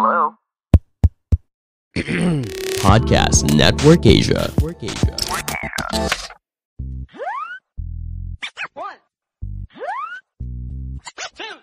Hello? 0.00 0.36
Podcast 2.86 3.52
Network 3.56 4.06
Asia. 4.06 4.52
Network 4.56 4.84
Asia. 4.84 5.16
One, 8.74 9.00
two, 11.34 11.58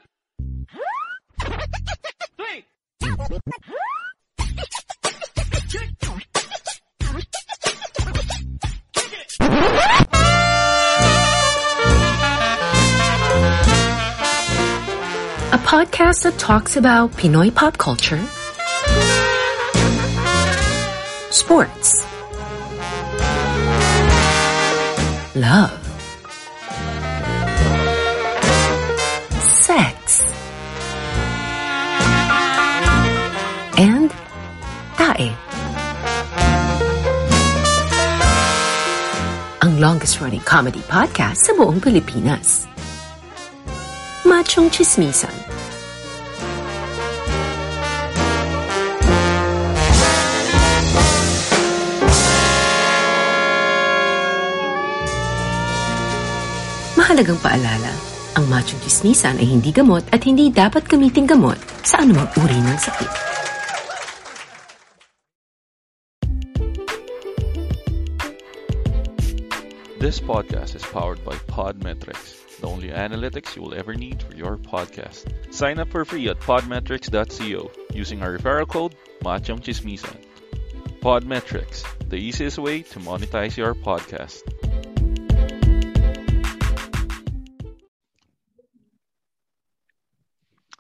three. 2.35 2.66
A 15.55 15.58
podcast 15.59 16.23
that 16.23 16.38
talks 16.38 16.76
about 16.76 17.09
Pinoy 17.12 17.48
pop 17.48 17.78
culture, 17.78 18.20
sports, 21.31 22.03
love, 25.33 25.72
sex, 29.39 30.28
and 33.80 34.11
tae. 35.00 35.31
Ang 39.64 39.80
longest 39.80 40.20
running 40.20 40.44
comedy 40.44 40.83
podcast 40.92 41.48
sa 41.48 41.56
buong 41.56 41.80
Pilipinas. 41.80 42.75
Machong 44.46 44.70
Chismisan. 44.70 45.34
Mahalagang 56.94 57.42
paalala, 57.42 57.90
ang 58.38 58.46
machong 58.46 58.78
chismisan 58.86 59.42
ay 59.42 59.50
hindi 59.50 59.73
gamot 59.73 60.06
at 60.14 60.22
hindi 60.22 60.54
dapat 60.54 60.86
gamiting 60.86 61.26
gamot 61.26 61.58
sa 61.82 62.06
anumang 62.06 62.30
uri 62.38 62.62
ng 62.62 62.78
sakit. 62.78 63.12
This 69.98 70.22
podcast 70.22 70.78
is 70.78 70.86
powered 70.86 71.18
by 71.26 71.34
Podmetrics, 71.50 72.45
the 72.59 72.67
only 72.67 72.89
analytics 72.89 73.56
you 73.56 73.61
will 73.61 73.73
ever 73.73 73.94
need 73.94 74.22
for 74.23 74.36
your 74.36 74.58
podcast. 74.58 75.28
Sign 75.53 75.80
up 75.80 75.89
for 75.89 76.06
free 76.06 76.30
at 76.30 76.39
podmetrics.co 76.39 77.72
using 77.94 78.22
our 78.22 78.38
referral 78.38 78.67
code 78.67 78.95
MachongChismisan. 79.22 80.17
Podmetrics, 81.00 81.83
the 82.10 82.17
easiest 82.17 82.58
way 82.58 82.82
to 82.82 82.99
monetize 82.99 83.58
your 83.58 83.76
podcast. 83.76 84.42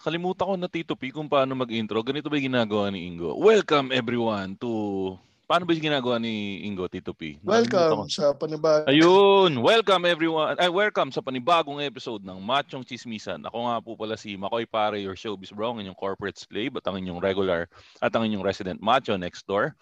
Kalimutan 0.05 0.45
ko 0.45 0.53
na 0.53 0.69
Tito 0.69 0.93
P 0.93 1.09
kung 1.09 1.25
paano 1.25 1.57
mag-intro. 1.57 1.97
Ganito 2.05 2.29
ba 2.29 2.37
ginagawa 2.37 2.93
ni 2.93 3.09
Ingo? 3.09 3.33
Welcome 3.41 3.89
everyone 3.89 4.53
to... 4.61 5.17
Paano 5.45 5.61
ba 5.61 5.77
yung 5.77 5.93
ginagawa 5.93 6.17
ni 6.17 6.65
Ingo, 6.65 6.89
Tito 6.89 7.13
P? 7.13 7.37
Welcome 7.45 8.09
sa 8.09 8.33
panibag. 8.33 8.89
Ayun! 8.89 9.61
Welcome 9.61 10.09
everyone! 10.09 10.57
Ay, 10.57 10.73
welcome 10.73 11.13
sa 11.13 11.21
panibagong 11.21 11.77
episode 11.85 12.25
ng 12.25 12.41
Machong 12.41 12.81
Chismisan. 12.81 13.45
Ako 13.45 13.69
nga 13.69 13.77
po 13.77 13.93
pala 13.93 14.17
si 14.17 14.33
Makoy 14.41 14.65
Pare, 14.65 14.97
your 14.97 15.13
showbiz 15.13 15.53
bro, 15.53 15.69
ang 15.69 15.85
inyong 15.85 16.01
corporate 16.01 16.41
slave 16.41 16.73
at 16.73 16.89
ang 16.89 16.97
inyong 16.97 17.21
regular 17.21 17.69
at 18.01 18.09
ang 18.17 18.25
inyong 18.25 18.41
resident 18.41 18.81
macho 18.81 19.13
next 19.21 19.45
door. 19.45 19.77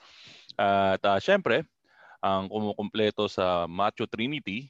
At 0.59 0.99
uh, 0.99 1.23
syempre, 1.23 1.63
ang 2.19 2.51
kumukumpleto 2.51 3.31
sa 3.31 3.63
Macho 3.63 4.03
Trinity, 4.03 4.67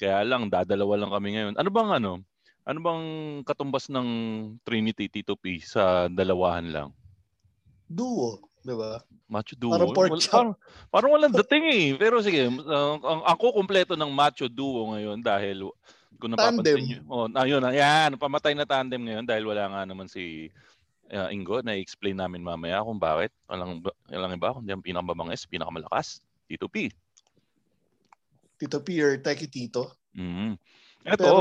kaya 0.00 0.24
lang, 0.24 0.48
dadalawa 0.48 1.04
lang 1.04 1.12
kami 1.12 1.36
ngayon. 1.36 1.54
Ano 1.60 1.68
bang 1.68 1.90
ano? 2.00 2.24
Ano 2.64 2.78
bang 2.80 3.04
katumbas 3.44 3.92
ng 3.92 4.08
Trinity, 4.64 5.12
Tito 5.12 5.36
P, 5.36 5.60
sa 5.60 6.08
dalawahan 6.08 6.72
lang? 6.72 6.88
Duo, 7.84 8.49
di 8.60 8.74
ba? 8.76 9.00
Macho 9.30 9.54
duo. 9.56 9.72
Parang 9.72 9.94
pork 9.94 10.12
chop. 10.20 10.32
Parang, 10.32 10.52
parang 10.90 11.10
walang 11.14 11.32
dating 11.32 11.64
eh. 11.70 11.86
Pero 11.96 12.20
sige, 12.20 12.50
uh, 12.50 12.94
ang 13.00 13.22
ako 13.24 13.62
kumpleto 13.62 13.94
ng 13.96 14.10
macho 14.10 14.50
duo 14.50 14.92
ngayon 14.92 15.22
dahil 15.22 15.70
kung 16.20 16.36
napapansin 16.36 16.84
nyo. 16.84 16.98
Oh, 17.08 17.26
ayun, 17.32 17.64
ayan, 17.64 18.20
pamatay 18.20 18.52
na 18.52 18.68
tandem 18.68 19.00
ngayon 19.00 19.24
dahil 19.24 19.48
wala 19.48 19.64
nga 19.72 19.82
naman 19.88 20.04
si 20.04 20.52
uh, 21.10 21.32
Ingo 21.32 21.64
na 21.64 21.78
explain 21.78 22.20
namin 22.20 22.44
mamaya 22.44 22.84
kung 22.84 23.00
bakit. 23.00 23.32
Walang, 23.48 23.80
walang 24.12 24.36
iba, 24.36 24.52
kundi 24.52 24.70
ang 24.70 24.84
pinakamabangis, 24.84 25.48
pinakamalakas, 25.48 26.20
Tito 26.44 26.68
P. 26.68 26.92
Tito 28.60 28.78
P 28.84 29.00
or 29.00 29.16
Teki 29.16 29.48
Tito. 29.48 29.96
Mm. 30.12 30.60
Ito, 31.08 31.16
Pero 31.16 31.38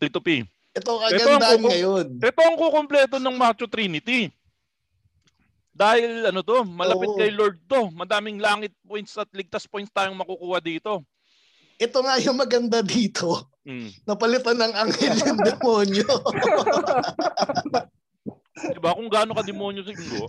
Tito 0.00 0.18
P. 0.24 0.46
ito 0.72 0.90
ang 0.94 1.10
Ito 1.10 1.30
ang 1.36 1.62
ngayon. 1.68 2.06
Ito 2.22 2.40
ang 2.40 2.56
kukumpleto 2.56 3.16
ng 3.20 3.36
Macho 3.36 3.68
Trinity. 3.68 4.32
Dahil 5.78 6.26
ano 6.26 6.42
to, 6.42 6.66
malapit 6.66 7.06
Oo. 7.06 7.14
kay 7.14 7.30
Lord 7.30 7.62
to. 7.64 7.94
Madaming 7.94 8.42
langit 8.42 8.74
points 8.82 9.14
at 9.14 9.30
ligtas 9.30 9.62
points 9.64 9.94
tayong 9.94 10.18
makukuha 10.18 10.58
dito. 10.58 11.06
Ito 11.78 12.02
nga 12.02 12.18
yung 12.18 12.34
maganda 12.34 12.82
dito. 12.82 13.46
Mm. 13.62 13.94
Napalitan 14.02 14.58
ng 14.58 14.74
anghel 14.74 15.14
yung 15.22 15.38
demonyo. 15.46 16.10
Diba? 18.58 18.90
Kung 18.90 19.06
gaano 19.06 19.32
ka-demonyo 19.32 19.86
si 19.86 19.94
Ingo, 19.94 20.26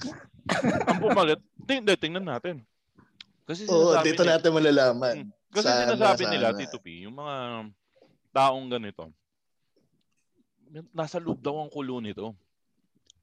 ang 0.85 1.01
pumalit, 1.01 1.41
ting- 1.65 1.81
hindi, 1.81 1.97
tingnan 1.97 2.29
natin. 2.29 2.61
Kasi 3.43 3.65
Oo, 3.65 3.97
dito 4.05 4.21
nila- 4.21 4.37
natin 4.37 4.53
malalaman. 4.53 5.15
Mm. 5.25 5.29
Kasi 5.49 5.65
Sana, 5.65 5.89
sinasabi 5.89 6.23
sana. 6.23 6.33
nila, 6.37 6.47
Tito 6.53 6.77
P, 6.77 7.09
yung 7.09 7.17
mga 7.17 7.35
taong 8.29 8.69
ganito, 8.69 9.09
nasa 10.93 11.17
loob 11.17 11.41
daw 11.41 11.57
ang 11.57 11.73
kulo 11.73 11.97
nito. 11.97 12.37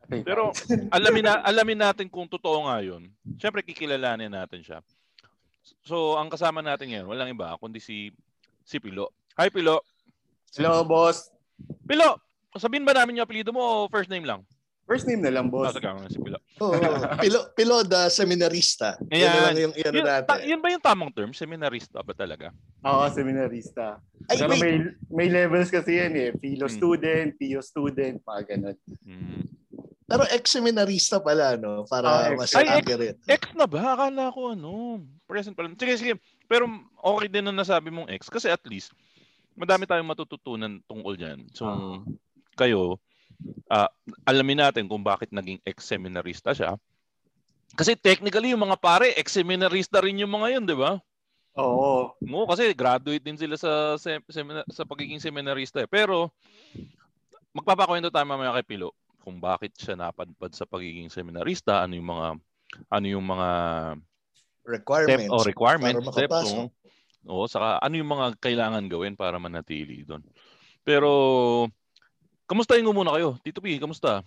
Pero 0.09 0.55
alamin 0.97 1.25
na 1.25 1.35
alamin 1.43 1.79
natin 1.81 2.07
kung 2.07 2.27
totoo 2.27 2.67
nga 2.67 2.79
'yun. 2.81 3.11
Syempre 3.37 3.63
kikilalanin 3.63 4.31
natin 4.31 4.63
siya. 4.63 4.79
So, 5.83 6.15
ang 6.15 6.31
kasama 6.31 6.63
natin 6.63 6.91
ngayon, 6.91 7.07
walang 7.11 7.31
iba 7.31 7.55
kundi 7.59 7.79
si 7.79 8.11
si 8.63 8.79
Pilo. 8.79 9.11
Hi 9.35 9.51
Pilo. 9.51 9.83
Hello, 10.55 10.83
boss. 10.83 11.31
Pilo, 11.83 12.19
sabihin 12.55 12.87
ba 12.87 12.95
namin 12.95 13.19
yung 13.19 13.27
apelyido 13.27 13.51
mo 13.51 13.61
o 13.61 13.91
first 13.91 14.09
name 14.09 14.25
lang? 14.25 14.43
First 14.87 15.11
name 15.11 15.19
na 15.19 15.35
lang, 15.35 15.51
boss. 15.51 15.75
Ka 15.75 15.99
si 16.07 16.23
Pilo. 16.23 16.39
Oo. 16.63 16.79
Pilo, 17.27 17.51
Pilo 17.59 17.83
the 17.83 18.07
seminarista. 18.07 18.95
Yan 19.11 19.19
na 19.19 19.27
Ayan. 19.27 19.43
lang 19.43 19.57
yung 19.59 19.75
ano 19.75 19.97
Yun, 19.99 20.07
natin. 20.07 20.27
ta- 20.31 20.45
yun 20.47 20.61
ba 20.63 20.69
yung 20.71 20.85
tamang 20.87 21.11
term? 21.11 21.35
Seminarista 21.35 21.99
ba 22.07 22.15
talaga? 22.15 22.55
Ako, 22.87 23.11
seminarista. 23.11 23.99
Ay, 24.31 24.39
Pero 24.39 24.55
wait. 24.55 24.63
may, 24.63 24.75
may 25.11 25.29
levels 25.29 25.75
kasi 25.75 25.99
yan 25.99 26.15
eh. 26.15 26.31
Philo 26.39 26.71
Hmm. 26.71 26.77
student, 26.79 27.29
PO 27.35 27.59
student, 27.61 28.23
mga 28.23 28.43
ganun. 28.47 28.77
Hmm. 29.03 29.43
Pero 30.07 30.23
ex-seminarista 30.31 31.19
pala, 31.19 31.59
no? 31.59 31.83
Para 31.91 32.31
ex- 32.31 32.39
mas 32.39 32.51
Ay, 32.55 32.71
ex- 32.71 32.79
accurate. 32.79 33.19
Ex 33.27 33.43
na 33.59 33.67
ba? 33.67 33.99
Akala 33.99 34.31
ko 34.31 34.55
ano, 34.55 35.03
present 35.27 35.59
pa 35.59 35.67
lang. 35.67 35.75
Sige, 35.75 35.99
sige. 35.99 36.15
Pero 36.47 36.71
okay 37.03 37.27
din 37.27 37.43
na 37.43 37.51
nasabi 37.51 37.91
mong 37.91 38.07
ex 38.15 38.31
kasi 38.31 38.47
at 38.47 38.63
least 38.71 38.95
madami 39.59 39.83
tayong 39.83 40.07
matututunan 40.07 40.79
tungkol 40.87 41.19
dyan. 41.19 41.51
So, 41.51 41.67
kayo, 42.55 43.03
ah, 43.67 43.91
alamin 44.23 44.63
natin 44.63 44.87
kung 44.87 45.03
bakit 45.03 45.35
naging 45.35 45.59
ex-seminarista 45.67 46.55
siya. 46.55 46.79
Kasi 47.75 47.99
technically, 47.99 48.55
yung 48.55 48.63
mga 48.63 48.79
pare, 48.79 49.11
ex-seminarista 49.19 49.99
rin 49.99 50.23
yung 50.23 50.31
mga 50.31 50.55
yun, 50.55 50.65
di 50.71 50.77
ba? 50.79 51.03
Oo. 51.59 52.15
Oo, 52.15 52.47
kasi 52.47 52.71
graduate 52.79 53.25
din 53.25 53.35
sila 53.35 53.59
sa 53.59 53.99
sem- 53.99 54.23
semina- 54.31 54.69
sa 54.71 54.87
pagiging 54.87 55.19
seminarista. 55.19 55.83
Eh. 55.83 55.91
Pero, 55.91 56.31
magpapakwento 57.51 58.13
tayo 58.13 58.29
mamaya 58.29 58.55
kay 58.61 58.77
Pilo 58.77 58.93
kung 59.27 59.43
bakit 59.43 59.75
siya 59.75 59.99
napadpad 59.99 60.55
sa 60.55 60.63
pagiging 60.71 61.11
seminarista, 61.11 61.83
ano 61.83 61.99
yung 61.99 62.07
mga 62.15 62.29
ano 62.87 63.07
yung 63.11 63.27
mga 63.27 63.51
Requirements. 64.63 65.27
step 65.27 65.35
o 65.35 65.43
requirements, 65.43 65.99
para 65.99 66.15
steps, 66.15 66.31
makapasok. 66.31 66.55
oo. 66.63 66.67
Oo, 67.27 67.45
saka 67.51 67.83
ano 67.83 67.95
yung 67.99 68.07
mga 68.07 68.39
kailangan 68.39 68.87
gawin 68.87 69.19
para 69.19 69.35
manatili 69.43 70.07
doon. 70.07 70.23
Pero, 70.87 71.11
kamustahin 72.47 72.87
ko 72.87 72.95
muna 72.95 73.19
kayo? 73.19 73.35
Tito 73.43 73.59
P, 73.59 73.83
kamusta? 73.83 74.23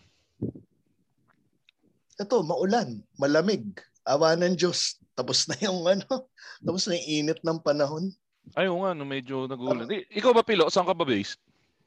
Ito, 2.19 2.43
maulan, 2.43 2.99
malamig. 3.15 3.63
Awa 4.03 4.35
ng 4.35 4.59
Diyos. 4.59 4.99
Tapos 5.15 5.47
na 5.47 5.55
yung 5.63 5.79
ano, 5.87 6.03
tapos 6.67 6.91
na 6.91 6.99
yung 6.99 7.07
init 7.31 7.39
ng 7.39 7.63
panahon. 7.63 8.11
Ay, 8.51 8.67
oo 8.67 8.83
nga, 8.83 8.91
no, 8.91 9.07
medyo 9.07 9.47
nagulan. 9.47 9.87
I- 9.87 10.07
ikaw 10.19 10.35
ba, 10.35 10.43
Pilo? 10.43 10.67
Saan 10.67 10.83
ka 10.83 10.91
ba 10.91 11.07
based? 11.07 11.39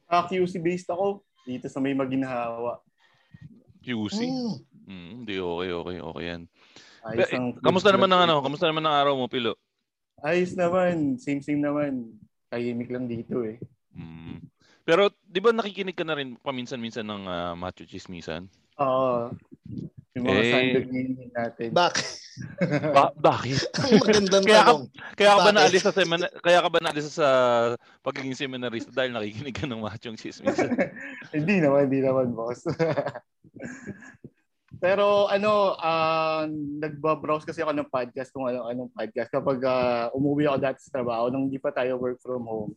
Ah, 0.08 0.24
QC 0.24 0.56
based 0.64 0.88
ako. 0.88 1.20
Dito 1.44 1.68
sa 1.68 1.76
may 1.76 1.92
maginhawa. 1.92 2.80
QC? 3.82 4.18
Mm. 4.22 4.54
Hmm, 4.82 5.10
hindi, 5.22 5.34
okay, 5.38 5.70
okay, 5.70 5.96
okay 5.98 6.24
yan. 6.26 6.42
Ayos 7.02 7.30
Eh, 7.30 7.38
Kamusta 7.58 7.90
naman 7.90 8.10
ng 8.10 8.22
ano? 8.30 8.34
Kamusta 8.42 8.66
naman 8.70 8.86
ng 8.86 8.94
araw 8.94 9.14
mo, 9.18 9.26
Pilo? 9.26 9.58
Ayos 10.22 10.54
naman. 10.54 11.18
Same-same 11.18 11.58
naman. 11.58 12.14
Tahimik 12.46 12.90
lang 12.94 13.10
dito 13.10 13.42
eh. 13.42 13.58
Hmm. 13.94 14.38
Pero, 14.82 15.10
di 15.22 15.38
ba 15.38 15.54
nakikinig 15.54 15.94
ka 15.94 16.06
na 16.06 16.18
rin 16.18 16.38
paminsan-minsan 16.38 17.06
ng 17.06 17.22
uh, 17.26 17.52
Macho 17.58 17.86
Chismisan? 17.86 18.46
Oo. 18.78 19.30
Yung 20.12 20.24
mga 20.28 20.42
Eh. 20.44 20.84
meaning 20.86 21.30
natin. 21.32 21.70
Bakit? 21.72 22.06
Ba- 22.96 23.12
bakit? 23.16 23.60
Ang 23.82 24.00
magandang 24.00 24.44
Kaya 24.44 24.62
ka-. 24.64 24.88
Kaya 25.16 25.30
ka 25.36 25.40
ba 25.40 25.50
naalis 25.52 25.82
sa 25.84 25.92
semina, 25.92 26.26
kaya 26.40 26.58
ka 26.64 26.68
ba 26.68 26.78
naalis 26.80 27.06
sa 27.16 27.28
pagiging 28.00 28.36
seminarista 28.36 28.92
dahil 28.92 29.12
nakikinig 29.12 29.56
ka 29.56 29.64
ng 29.68 29.80
Machong 29.80 30.16
Chismisan? 30.16 30.72
hindi 31.36 31.60
naman, 31.60 31.88
hindi 31.88 32.00
naman, 32.04 32.32
boss. 32.36 32.64
Pero 34.82 35.30
ano, 35.30 35.78
ah 35.78 36.42
nagbabrowse 36.50 37.46
kasi 37.46 37.62
ako 37.62 37.70
ng 37.70 37.92
podcast 37.92 38.34
kung 38.34 38.50
ano 38.50 38.66
anong 38.66 38.90
podcast 38.90 39.30
kapag 39.30 39.62
ah, 39.62 40.10
umuwi 40.10 40.50
ako 40.50 40.58
dati 40.58 40.78
sa 40.82 40.98
trabaho 40.98 41.30
nung 41.30 41.46
hindi 41.46 41.62
pa 41.62 41.70
tayo 41.70 42.02
work 42.02 42.18
from 42.18 42.42
home. 42.42 42.74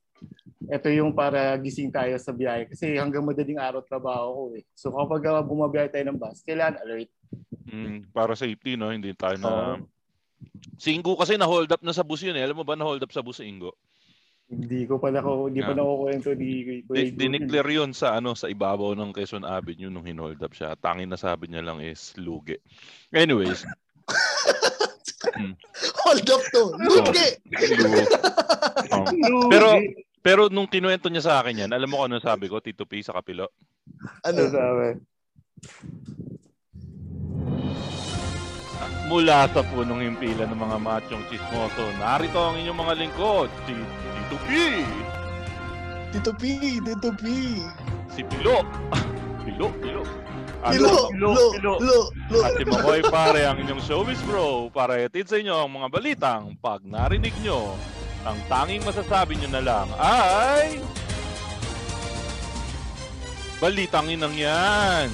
Ito 0.66 0.90
yung 0.90 1.14
para 1.14 1.58
gising 1.62 1.94
tayo 1.94 2.14
sa 2.18 2.34
biyahe 2.34 2.70
kasi 2.70 2.98
hanggang 2.98 3.26
madaling 3.26 3.58
araw 3.58 3.82
trabaho 3.86 4.28
ko 4.34 4.44
eh. 4.58 4.64
So 4.74 4.94
kapag 4.94 5.22
uh, 5.30 5.42
bumabiyahe 5.46 5.90
tayo 5.94 6.06
ng 6.10 6.18
bus, 6.18 6.42
kailangan 6.42 6.82
alert. 6.82 7.10
Hmm, 7.70 8.06
para 8.14 8.34
safety, 8.38 8.78
no? 8.78 8.90
Hindi 8.94 9.14
tayo 9.14 9.38
na... 9.42 9.50
Oo. 9.50 9.74
Si 10.78 10.94
Ingo 10.94 11.18
kasi 11.18 11.38
na-hold 11.38 11.70
up 11.74 11.82
na 11.82 11.94
sa 11.94 12.06
bus 12.06 12.22
yun 12.22 12.38
eh. 12.38 12.44
Alam 12.46 12.62
mo 12.62 12.66
ba 12.66 12.78
na-hold 12.78 13.02
up 13.02 13.14
sa 13.14 13.22
bus 13.22 13.42
si 13.42 13.50
Ingo? 13.50 13.74
Hindi 14.46 14.86
ko 14.86 15.02
pala 15.02 15.26
ko 15.26 15.50
hindi 15.50 15.58
pa 15.60 15.74
Yeah. 15.74 15.82
nakukwento 15.82 16.30
ni 16.38 16.50
Kuya 16.86 17.02
Di-. 17.02 17.18
Dineclare 17.18 17.72
yun 17.74 17.92
sa 17.92 18.14
ano 18.14 18.38
sa 18.38 18.46
ibabaw 18.46 18.94
ng 18.94 19.10
Quezon 19.10 19.42
Avenue 19.42 19.90
nung 19.90 20.06
hinold 20.06 20.38
up 20.38 20.54
siya. 20.54 20.78
Tangin 20.78 21.10
na 21.10 21.18
sabi 21.18 21.50
niya 21.50 21.66
lang 21.66 21.82
is 21.82 22.14
lugi. 22.16 22.56
Anyways, 23.10 23.66
Hold 26.06 26.30
up 26.30 26.44
to. 26.54 26.64
Lugi! 26.78 27.28
lu- 27.50 28.10
um, 28.94 29.06
Lugi. 29.34 29.50
pero 29.50 29.68
pero 30.22 30.42
nung 30.48 30.70
kinuwento 30.70 31.10
niya 31.10 31.26
sa 31.26 31.34
akin 31.42 31.66
yan, 31.66 31.72
alam 31.74 31.90
mo 31.90 31.98
kung 32.00 32.14
ano 32.14 32.22
sabi 32.22 32.46
ko, 32.46 32.62
Tito 32.62 32.86
P 32.86 33.02
sa 33.02 33.14
kapilo? 33.14 33.50
ano 34.22 34.42
Ano? 34.42 34.50
sabi? 34.50 34.88
Mula 39.06 39.46
sa 39.48 39.62
punong 39.62 40.02
himpila 40.02 40.50
ng 40.50 40.58
mga 40.58 40.78
machong 40.82 41.24
chismoso, 41.30 41.86
narito 42.02 42.42
ang 42.42 42.58
inyong 42.58 42.80
mga 42.80 42.94
lingkod, 42.98 43.50
si 43.64 43.74
Tito 43.78 44.38
P, 44.44 44.50
Tito 46.12 46.32
P, 46.34 46.42
Tito 46.82 47.12
P. 47.14 47.24
si 48.10 48.22
Pilo, 48.26 48.66
Pilo, 49.46 49.70
Pilo, 49.78 50.02
Ano? 50.66 50.74
Pilo, 50.74 50.94
Pilo, 51.14 51.30
lo, 51.30 51.46
Pilo. 51.54 51.74
lo, 51.78 52.00
lo. 52.34 52.38
At 52.42 52.58
si 52.58 52.66
Makoy 52.66 53.02
pare 53.06 53.46
ang 53.46 53.62
inyong 53.62 53.86
showbiz 53.86 54.18
bro 54.26 54.74
para 54.74 54.98
iatid 54.98 55.30
sa 55.30 55.38
inyo 55.38 55.54
ang 55.54 55.70
mga 55.70 55.88
balitang 55.94 56.58
pag 56.58 56.82
narinig 56.82 57.38
nyo, 57.46 57.78
ang 58.26 58.42
tanging 58.50 58.82
masasabi 58.82 59.38
nyo 59.38 59.50
na 59.54 59.62
lang 59.62 59.88
ay... 60.02 60.82
Balitang 63.62 64.10
inang 64.10 64.34
yan! 64.34 65.08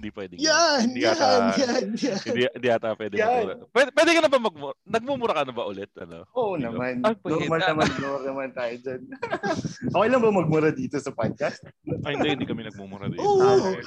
Hindi 0.00 0.16
pwede. 0.16 0.32
Yan, 0.40 0.80
Hindi 0.88 1.04
yan, 1.04 1.12
yata- 1.12 1.52
yan, 1.60 1.84
yan. 1.92 2.20
Hindi, 2.24 2.42
hindi 2.48 2.68
ata 2.72 2.96
pwede. 2.96 3.14
Yan. 3.20 3.28
magmura. 3.28 3.54
Pwede, 3.68 3.88
pwede 3.92 4.10
ka 4.10 4.20
na 4.24 4.30
ba 4.32 4.38
magmura? 4.40 4.74
Nagmumura 4.88 5.32
ka 5.36 5.42
na 5.44 5.52
ba 5.52 5.64
ulit? 5.68 5.90
Ano? 5.94 6.24
Oo 6.32 6.56
Pilo? 6.56 6.64
naman. 6.72 6.92
Ay, 7.04 7.14
pwede. 7.20 7.32
Normal 7.36 7.60
naman, 7.60 7.86
normal 8.00 8.22
naman 8.24 8.48
tayo 8.56 8.74
dyan. 8.80 9.00
okay 9.92 10.08
lang 10.08 10.22
ba 10.24 10.32
magmura 10.32 10.72
dito 10.72 10.96
sa 10.96 11.12
podcast? 11.12 11.60
Ay, 12.00 12.16
hindi, 12.16 12.28
hindi 12.32 12.46
kami 12.48 12.64
nagmumura 12.64 13.12
dito. 13.12 13.20
Oo. 13.20 13.76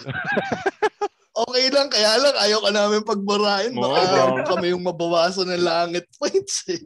Okay 1.34 1.66
lang, 1.74 1.90
kaya 1.90 2.14
lang 2.22 2.38
ayaw 2.38 2.62
ka 2.62 2.70
namin 2.70 3.02
pagbarahin. 3.02 3.74
Baka 3.74 4.06
Oo. 4.22 4.46
kami 4.46 4.70
yung 4.70 4.86
mabawasan 4.86 5.50
ng 5.50 5.66
langit 5.66 6.06
points 6.14 6.62
eh. 6.70 6.78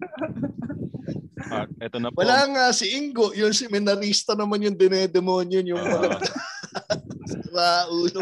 At 1.51 1.67
eto 1.83 1.99
na 1.99 2.07
po. 2.07 2.23
Wala 2.23 2.47
nga 2.47 2.71
si 2.71 2.95
Ingo, 2.95 3.35
yung 3.35 3.51
seminarista 3.51 4.39
naman 4.39 4.63
yung 4.63 4.79
dinedemonyo 4.79 5.59
yung 5.67 5.83
mga 5.83 5.99
Ah, 6.79 6.95
sa 7.51 7.65
ulo. 7.91 8.19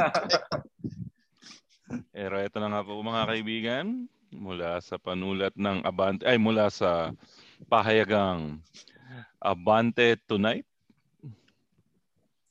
Pero 2.15 2.39
eto 2.39 2.63
na 2.63 2.71
nga 2.71 2.88
po 2.88 2.95
mga 2.95 3.27
kaibigan. 3.27 4.07
Mula 4.31 4.79
sa 4.79 4.95
panulat 4.95 5.51
ng 5.59 5.83
Abante, 5.83 6.23
ay 6.23 6.39
mula 6.39 6.71
sa 6.71 7.12
pahayagang 7.67 8.63
Abante 9.44 10.15
Tonight. 10.23 10.63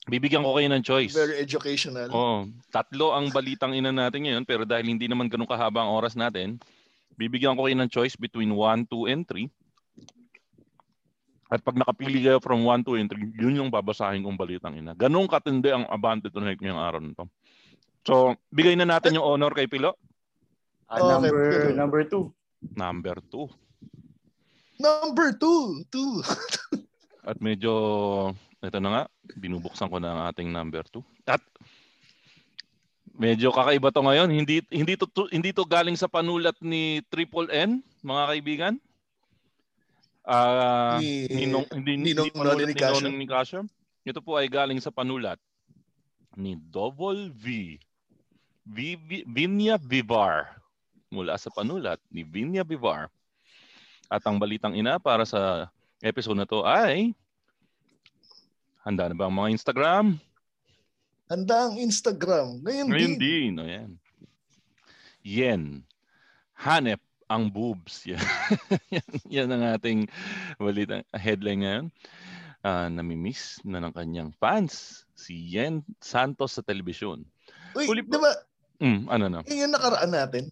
Bibigyan 0.04 0.44
ko 0.44 0.52
kayo 0.52 0.68
ng 0.68 0.84
choice. 0.84 1.16
Very 1.16 1.40
educational. 1.40 2.12
Oo. 2.12 2.44
tatlo 2.68 3.16
ang 3.16 3.32
balitang 3.32 3.72
ina 3.72 3.88
natin 3.88 4.28
ngayon 4.28 4.44
pero 4.44 4.68
dahil 4.68 4.84
hindi 4.84 5.08
naman 5.08 5.32
ganun 5.32 5.48
kahaba 5.48 5.80
ang 5.80 5.96
oras 5.96 6.12
natin, 6.12 6.60
bibigyan 7.16 7.56
ko 7.56 7.64
kayo 7.64 7.76
ng 7.80 7.88
choice 7.88 8.20
between 8.20 8.52
1, 8.52 8.84
2, 8.92 9.12
and 9.16 9.24
3. 9.24 9.48
At 11.48 11.64
pag 11.64 11.80
nakapili 11.80 12.20
kayo 12.20 12.36
from 12.36 12.68
1, 12.68 12.84
2, 12.84 13.00
and 13.00 13.08
3, 13.08 13.48
yun 13.48 13.64
yung 13.64 13.72
babasahin 13.72 14.20
kong 14.20 14.36
balitang 14.36 14.76
ina. 14.76 14.92
Ganun 14.92 15.24
katindi 15.24 15.72
ang 15.72 15.88
Abante 15.88 16.28
tonight 16.28 16.60
ngayong 16.60 16.84
araw 16.84 17.00
nito. 17.00 17.24
So, 18.04 18.36
bigay 18.52 18.76
na 18.76 18.84
natin 18.84 19.16
yung 19.16 19.24
honor 19.24 19.52
kay 19.56 19.64
Pilo. 19.64 19.96
Okay, 20.86 21.00
number 21.00 21.32
pero- 21.32 21.74
number 21.74 22.02
two. 22.04 22.24
Number 22.72 23.16
2. 23.20 23.44
Number 24.80 25.28
two. 25.36 25.84
Two. 25.92 26.24
At 27.28 27.40
medyo, 27.40 27.72
ito 28.60 28.78
na 28.80 28.88
nga, 28.88 29.02
binubuksan 29.36 29.92
ko 29.92 30.00
na 30.00 30.12
ang 30.12 30.20
ating 30.32 30.48
number 30.48 30.80
2. 30.88 31.00
At 31.28 31.44
medyo 33.16 33.52
kakaiba 33.52 33.92
to 33.92 34.00
ngayon. 34.00 34.28
Hindi 34.32 34.64
hindi 34.72 34.96
to, 34.96 35.04
to- 35.08 35.28
hindi 35.28 35.52
to 35.52 35.64
galing 35.64 35.96
sa 35.96 36.08
panulat 36.08 36.56
ni 36.64 37.04
Triple 37.08 37.52
N, 37.52 37.84
mga 38.00 38.24
kaibigan. 38.32 38.74
Ah, 40.24 40.96
Ni- 41.00 41.28
Ninong, 41.28 41.68
hindi, 41.68 42.00
Ninong 42.00 42.32
hindi 42.32 42.36
panulat 42.36 42.56
ni. 42.64 42.74
Nonong 42.80 43.18
Nicasio. 43.20 43.60
Ito 44.04 44.20
po 44.24 44.36
ay 44.36 44.48
galing 44.48 44.80
sa 44.80 44.92
panulat 44.92 45.36
ni 46.36 46.56
Double 46.56 47.28
V. 47.32 47.76
Vinya 48.66 49.76
Vivar. 49.76 50.56
Mula 51.12 51.36
sa 51.36 51.52
panulat 51.52 52.00
ni 52.10 52.24
Vinya 52.24 52.64
Vivar. 52.64 53.12
At 54.08 54.24
ang 54.24 54.40
balitang 54.40 54.74
ina 54.76 54.96
para 54.98 55.24
sa 55.28 55.68
episode 56.04 56.36
na 56.36 56.48
to 56.48 56.64
ay 56.64 57.12
handa 58.84 59.08
na 59.08 59.16
ba 59.16 59.28
ang 59.28 59.36
mga 59.36 59.52
Instagram? 59.56 60.20
Handa 61.28 61.72
ang 61.72 61.80
Instagram. 61.80 62.60
Ngayon, 62.60 62.86
Ngayon 62.92 63.14
din. 63.16 63.20
din. 63.20 63.52
Ayan. 63.64 63.90
Yen. 65.24 65.62
Hanep 66.60 67.00
ang 67.32 67.48
boobs. 67.48 68.04
Yan, 68.04 68.20
yan, 68.94 69.08
yan 69.26 69.48
ang 69.56 69.64
ating 69.74 70.00
balita, 70.60 71.00
headline 71.16 71.60
ngayon. 71.64 71.86
Ah, 72.64 72.88
namimiss 72.88 73.60
na 73.64 73.80
ng 73.80 73.92
kanyang 73.92 74.32
fans 74.40 75.04
si 75.12 75.36
Yen 75.52 75.84
Santos 76.00 76.56
sa 76.56 76.64
telebisyon. 76.64 77.24
Uy, 77.76 77.84
Huli 77.88 78.00
di 78.04 78.16
ba, 78.16 78.32
Mm, 78.82 79.06
ano 79.06 79.24
na? 79.30 79.40
yun 79.46 79.68
yung 79.68 79.74
nakaraan 79.74 80.10
natin? 80.10 80.44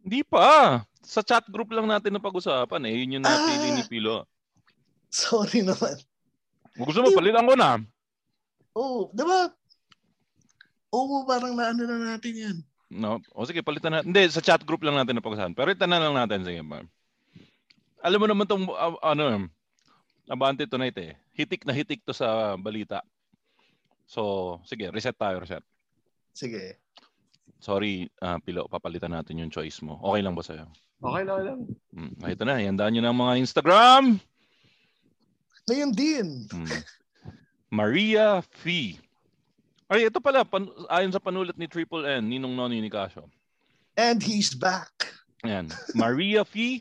Hindi 0.00 0.20
pa. 0.24 0.80
Sa 1.02 1.20
chat 1.20 1.44
group 1.50 1.72
lang 1.74 1.88
natin 1.90 2.14
na 2.14 2.22
pag-usapan 2.22 2.82
eh. 2.88 2.94
Yun 3.02 3.20
yung 3.20 3.24
napili 3.26 3.68
Ah. 3.70 3.76
ni 3.76 3.84
Pilo. 3.84 4.24
Sorry 5.10 5.66
naman. 5.66 5.98
Kung 6.78 6.86
gusto 6.86 7.02
mo, 7.02 7.10
palitan 7.10 7.44
ko 7.44 7.54
na. 7.58 7.82
Oh, 8.72 9.10
di 9.10 9.24
ba? 9.26 9.50
Oo, 10.94 11.26
parang 11.26 11.58
naano 11.58 11.82
na 11.84 12.14
natin 12.14 12.32
yan. 12.32 12.56
No? 12.90 13.18
O 13.34 13.46
sige, 13.46 13.62
palitan 13.62 13.90
natin. 13.98 14.10
Hindi, 14.14 14.30
sa 14.30 14.42
chat 14.42 14.62
group 14.62 14.82
lang 14.86 14.94
natin 14.94 15.18
na 15.18 15.24
pag-usapan. 15.24 15.54
Pero 15.54 15.74
itan 15.74 15.90
na 15.90 15.98
lang 15.98 16.14
natin. 16.14 16.46
Sige, 16.46 16.62
ma'am. 16.62 16.86
Alam 18.00 18.18
mo 18.22 18.26
naman 18.30 18.46
tong, 18.48 18.64
uh, 18.70 18.96
ano, 19.02 19.50
Abante 20.30 20.62
tonight 20.62 20.94
eh. 20.94 21.18
Hitik 21.34 21.66
na 21.66 21.74
hitik 21.74 22.06
to 22.06 22.14
sa 22.14 22.54
balita. 22.54 23.02
So, 24.06 24.58
sige, 24.62 24.86
reset 24.94 25.18
tayo, 25.18 25.42
reset. 25.42 25.62
Sige. 26.32 26.78
Sorry, 27.60 28.08
ah, 28.24 28.40
Pilo, 28.40 28.64
papalitan 28.70 29.12
natin 29.12 29.40
yung 29.42 29.52
choice 29.52 29.84
mo. 29.84 30.00
Okay 30.00 30.20
lang 30.24 30.32
ba 30.32 30.40
sa'yo? 30.40 30.64
Okay 31.00 31.22
lang 31.24 31.40
lang. 31.44 31.60
Hmm. 31.92 32.12
Ito 32.24 32.44
na, 32.44 32.60
iandaan 32.60 32.92
nyo 32.96 33.02
ng 33.04 33.18
mga 33.20 33.34
Instagram. 33.44 34.04
Ngayon 35.68 35.92
din. 35.92 36.26
Hmm. 36.48 36.80
Maria 37.68 38.40
Fee. 38.64 38.96
Ay, 39.90 40.06
ito 40.06 40.22
pala, 40.22 40.46
pan- 40.46 40.70
ayon 40.88 41.12
sa 41.12 41.22
panulat 41.22 41.58
ni 41.58 41.66
Triple 41.66 42.06
N, 42.06 42.30
Ninong 42.30 42.54
Noni 42.54 42.78
ni 42.78 42.88
Casio. 42.88 43.26
And 43.98 44.22
he's 44.22 44.54
back. 44.54 44.90
Ayan. 45.42 45.68
Maria 45.98 46.46
Fee, 46.46 46.80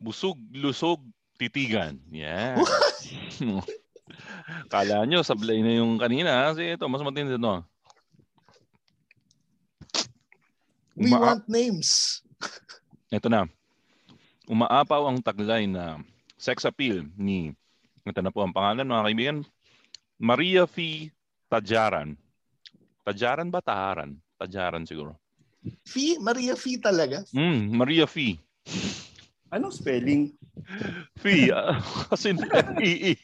busog, 0.00 0.36
lusog, 0.52 1.00
titigan. 1.38 1.96
Yan. 2.10 2.60
Kala 4.72 5.06
nyo, 5.06 5.22
sablay 5.22 5.60
na 5.62 5.78
yung 5.78 6.00
kanina. 6.00 6.50
Kasi 6.50 6.74
ito, 6.74 6.84
mas 6.88 7.04
matindi 7.04 7.36
ito. 7.36 7.54
We 10.98 11.14
Uma- 11.14 11.38
want 11.38 11.46
names. 11.46 12.20
ito 13.14 13.30
na. 13.30 13.46
Umaapaw 14.50 15.06
ang 15.06 15.22
taglay 15.22 15.70
na 15.70 16.02
sex 16.34 16.66
appeal 16.66 17.06
ni, 17.14 17.54
ito 18.02 18.18
na 18.18 18.34
po 18.34 18.42
ang 18.42 18.50
pangalan 18.50 18.88
mga 18.88 19.06
kaibigan, 19.06 19.38
Maria 20.18 20.66
Fee 20.66 21.14
Tajaran. 21.46 22.18
Tajaran 23.06 23.48
ba? 23.48 23.62
Taharan? 23.62 24.18
Tajaran 24.36 24.82
siguro. 24.82 25.14
Fee? 25.86 26.18
Maria 26.18 26.58
Fee 26.58 26.82
talaga? 26.82 27.22
Mm, 27.30 27.78
Maria 27.78 28.06
Fee. 28.10 28.36
Anong 29.54 29.78
spelling? 29.78 30.34
Fee. 31.16 31.54
ah, 31.54 31.78
kasi 32.10 32.34
F-E-E. 32.34 33.14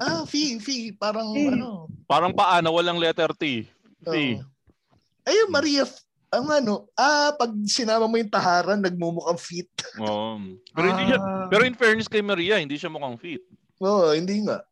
Ah, 0.00 0.24
Fee, 0.24 0.56
Fee. 0.58 0.96
Parang 0.96 1.30
ano. 1.36 1.86
Parang 2.08 2.32
paa 2.32 2.58
na 2.64 2.72
walang 2.72 2.98
letter 2.98 3.30
T. 3.36 3.68
Fee. 4.02 4.40
Oh. 4.40 5.28
Ayun, 5.28 5.48
Maria, 5.52 5.84
ang 6.30 6.46
ano, 6.46 6.86
ah, 6.94 7.34
pag 7.34 7.50
sinama 7.66 8.06
mo 8.06 8.14
yung 8.14 8.30
taharan, 8.30 8.78
nagmumukhang 8.78 9.40
feet. 9.42 9.70
Oo. 10.02 10.38
Pero 10.70 10.86
hindi 10.86 11.04
siya, 11.10 11.18
Ah. 11.18 11.46
pero 11.50 11.62
in 11.66 11.74
fairness 11.74 12.06
kay 12.06 12.22
Maria, 12.22 12.62
hindi 12.62 12.78
siya 12.78 12.90
mukhang 12.90 13.18
fit. 13.18 13.42
Oo, 13.82 14.14
hindi 14.14 14.46
nga. 14.46 14.62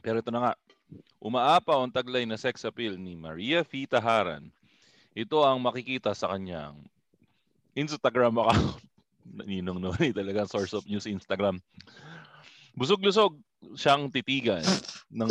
Pero 0.00 0.22
ito 0.22 0.30
na 0.30 0.40
nga, 0.40 0.52
umaapaw 1.18 1.82
ang 1.82 1.92
taglay 1.92 2.24
na 2.24 2.38
sex 2.38 2.62
appeal 2.62 2.94
ni 2.94 3.18
Maria 3.18 3.66
Fee 3.66 3.90
Taharan. 3.90 4.48
Ito 5.12 5.42
ang 5.42 5.58
makikita 5.58 6.14
sa 6.14 6.30
kanyang 6.30 6.78
Instagram 7.74 8.38
account. 8.38 8.78
Ninong 9.46 9.82
Noni 9.82 10.14
talaga 10.14 10.46
source 10.46 10.72
of 10.72 10.86
news 10.86 11.06
Instagram. 11.10 11.58
Busog-lusog 12.78 13.34
siyang 13.76 14.08
titigan 14.08 14.64
ng 15.12 15.28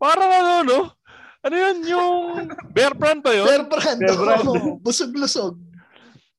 parang 0.00 0.30
ano 0.32 0.52
no? 0.66 0.80
Ano 1.46 1.54
yun? 1.54 1.76
Yung 1.86 2.10
bear 2.74 2.90
brand 2.90 3.22
ba 3.22 3.30
yun? 3.30 3.46
Bear 3.46 3.64
brand. 3.70 3.98
Bear 4.02 4.18
brand. 4.18 4.46
Busog-lusog. 4.82 5.54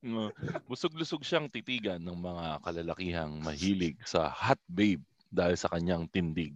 Uh, 0.03 0.31
busog-lusog 0.67 1.23
siyang 1.23 1.47
titigan 1.47 2.03
ng 2.03 2.19
mga 2.19 2.59
kalalakihang 2.59 3.39
mahilig 3.39 3.95
sa 4.03 4.27
hot 4.27 4.59
babe 4.67 4.99
dahil 5.31 5.55
sa 5.55 5.71
kanyang 5.71 6.11
tindig. 6.11 6.51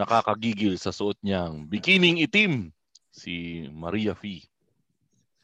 Nakakagigil 0.00 0.80
sa 0.80 0.96
suot 0.96 1.20
niyang 1.20 1.68
bikining 1.68 2.24
itim 2.24 2.72
si 3.12 3.68
Maria 3.68 4.16
Fee. 4.16 4.48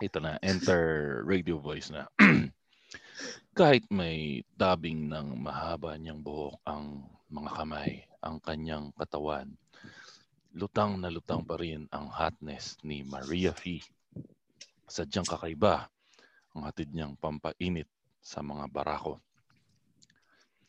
Ito 0.01 0.17
na, 0.25 0.41
enter 0.41 1.21
radio 1.29 1.61
voice 1.61 1.93
na. 1.93 2.09
Kahit 3.59 3.85
may 3.93 4.41
tabing 4.57 5.13
ng 5.13 5.45
mahaba 5.45 6.01
niyang 6.01 6.25
buhok 6.25 6.57
ang 6.65 7.05
mga 7.29 7.51
kamay, 7.53 7.93
ang 8.25 8.41
kanyang 8.41 8.97
katawan, 8.97 9.53
lutang 10.55 11.03
na 11.03 11.11
lutang 11.11 11.43
pa 11.43 11.59
rin 11.59 11.91
ang 11.91 12.07
hotness 12.07 12.79
ni 12.87 13.03
Maria 13.03 13.51
Fee. 13.51 13.83
Sadyang 14.87 15.27
kakaiba 15.27 15.91
ang 16.55 16.63
hatid 16.63 16.95
niyang 16.95 17.19
pampainit 17.19 17.91
sa 18.23 18.41
mga 18.41 18.71
barako. 18.71 19.19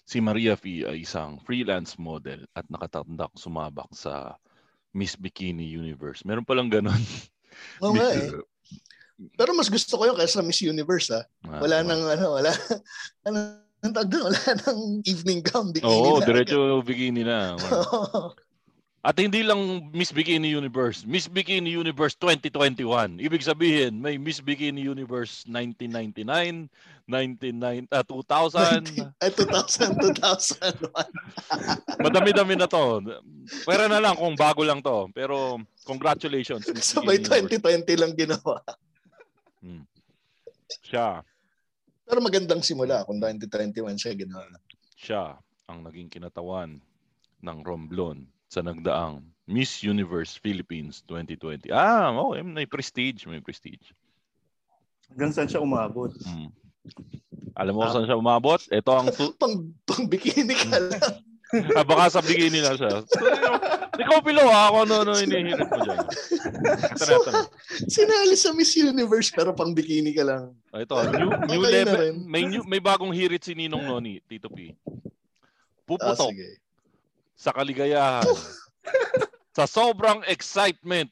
Si 0.06 0.18
Maria 0.22 0.58
Fee 0.58 0.86
ay 0.86 1.06
isang 1.06 1.38
freelance 1.46 1.98
model 2.02 2.46
at 2.58 2.66
nakatandak 2.70 3.34
sumabak 3.38 3.90
sa 3.94 4.38
Miss 4.94 5.14
Bikini 5.14 5.66
Universe. 5.70 6.26
Meron 6.26 6.46
palang 6.46 6.70
ganon. 6.70 6.98
Oo 7.86 7.94
nga 7.94 8.10
eh. 8.14 8.34
Pero 9.38 9.56
mas 9.56 9.70
gusto 9.72 9.96
ko 9.96 10.04
yun 10.10 10.18
kaysa 10.18 10.42
Miss 10.42 10.66
Universe 10.66 11.14
ha. 11.14 11.22
Ah, 11.48 11.62
Wala 11.62 11.82
diba? 11.82 11.90
nang 11.94 12.02
ano, 12.10 12.26
wala. 12.42 12.52
Ano, 13.26 13.38
ang 13.86 13.94
doon? 13.94 14.34
wala 14.34 14.42
nang 14.66 14.82
evening 15.06 15.46
gown. 15.46 15.70
Bikini 15.70 15.94
Oo, 15.94 16.18
na. 16.22 16.26
diretso 16.26 16.58
bikini 16.82 17.22
na. 17.22 17.54
At 19.06 19.22
hindi 19.22 19.46
lang 19.46 19.94
Miss 19.94 20.10
Bikini 20.10 20.50
Universe, 20.50 21.06
Miss 21.06 21.30
Bikini 21.30 21.70
Universe 21.70 22.18
2021. 22.18 23.22
Ibig 23.22 23.46
sabihin, 23.46 24.02
may 24.02 24.18
Miss 24.18 24.42
Bikini 24.42 24.82
Universe 24.82 25.46
1999, 25.46 26.66
99 27.06 27.86
ah, 27.94 28.02
2000. 28.02 29.14
Ay, 29.22 29.30
2000, 29.30 30.02
2001. 30.18 30.90
Madami-dami 32.10 32.58
na 32.58 32.66
to. 32.66 33.06
Pwera 33.62 33.86
na 33.86 34.02
lang 34.02 34.18
kung 34.18 34.34
bago 34.34 34.66
lang 34.66 34.82
to. 34.82 35.06
Pero 35.14 35.62
congratulations. 35.86 36.66
Miss 36.74 36.98
Bikini 36.98 37.30
Universe. 37.30 37.62
2020 37.86 38.02
lang 38.02 38.12
ginawa. 38.18 38.58
Hmm. 39.62 39.86
Siya, 40.82 41.22
Pero 42.10 42.26
magandang 42.26 42.66
simula 42.66 43.06
kung 43.06 43.22
2021 43.22 44.02
siya 44.02 44.18
ginawa. 44.18 44.50
siya 44.98 45.38
ang 45.70 45.86
naging 45.86 46.10
kinatawan 46.10 46.82
ng 47.46 47.58
Romblon 47.62 48.26
sa 48.48 48.62
nagdaang 48.62 49.22
Miss 49.46 49.86
Universe 49.86 50.38
Philippines 50.42 51.06
2020. 51.06 51.70
Ah, 51.70 52.10
okay. 52.10 52.42
May 52.42 52.66
prestige. 52.66 53.30
May 53.30 53.42
prestige. 53.42 53.94
Hanggang 55.14 55.32
saan 55.34 55.50
siya 55.50 55.62
umabot? 55.62 56.10
Hmm. 56.26 56.50
Alam 57.54 57.78
mo 57.78 57.86
kung 57.86 57.94
saan 57.94 58.08
siya 58.10 58.18
umabot? 58.18 58.58
Ito 58.74 58.92
ang... 58.94 59.08
Tu- 59.14 59.38
Pang, 59.42 59.70
pang 59.86 60.06
bikini 60.10 60.54
ka 60.58 60.78
lang. 60.82 61.02
ah, 61.78 61.86
baka 61.86 62.18
sa 62.18 62.22
bikini 62.26 62.58
na 62.58 62.74
siya. 62.74 63.06
So, 63.06 63.22
ikaw, 63.96 64.18
Pilo, 64.26 64.44
ha? 64.50 64.74
Kung 64.74 64.90
ano-ano 64.90 65.14
hinihirit 65.22 65.70
mo 65.70 65.80
dyan. 65.86 66.00
Ito 66.74 67.04
na, 67.06 67.14
ito 67.16 67.30
na. 67.32 67.42
Sinali 67.86 68.36
sa 68.36 68.50
Miss 68.52 68.74
Universe 68.74 69.30
pero 69.30 69.54
pang 69.54 69.78
bikini 69.78 70.10
ka 70.12 70.26
lang. 70.26 70.58
Oh, 70.74 70.82
Ito, 70.82 70.96
new, 71.14 71.30
new 71.48 71.62
Okay 71.62 71.86
level. 71.86 72.18
May, 72.26 72.44
new, 72.50 72.66
may 72.66 72.82
bagong 72.82 73.14
hirit 73.14 73.46
si 73.46 73.54
Ninong 73.54 73.86
Noni, 73.86 74.26
Tito 74.26 74.50
P. 74.50 74.74
Ah, 74.74 74.74
Puputok 75.86 76.34
sige. 76.34 76.65
Sa 77.36 77.52
kaligayahan. 77.52 78.26
sa 79.52 79.68
sobrang 79.68 80.24
excitement, 80.26 81.12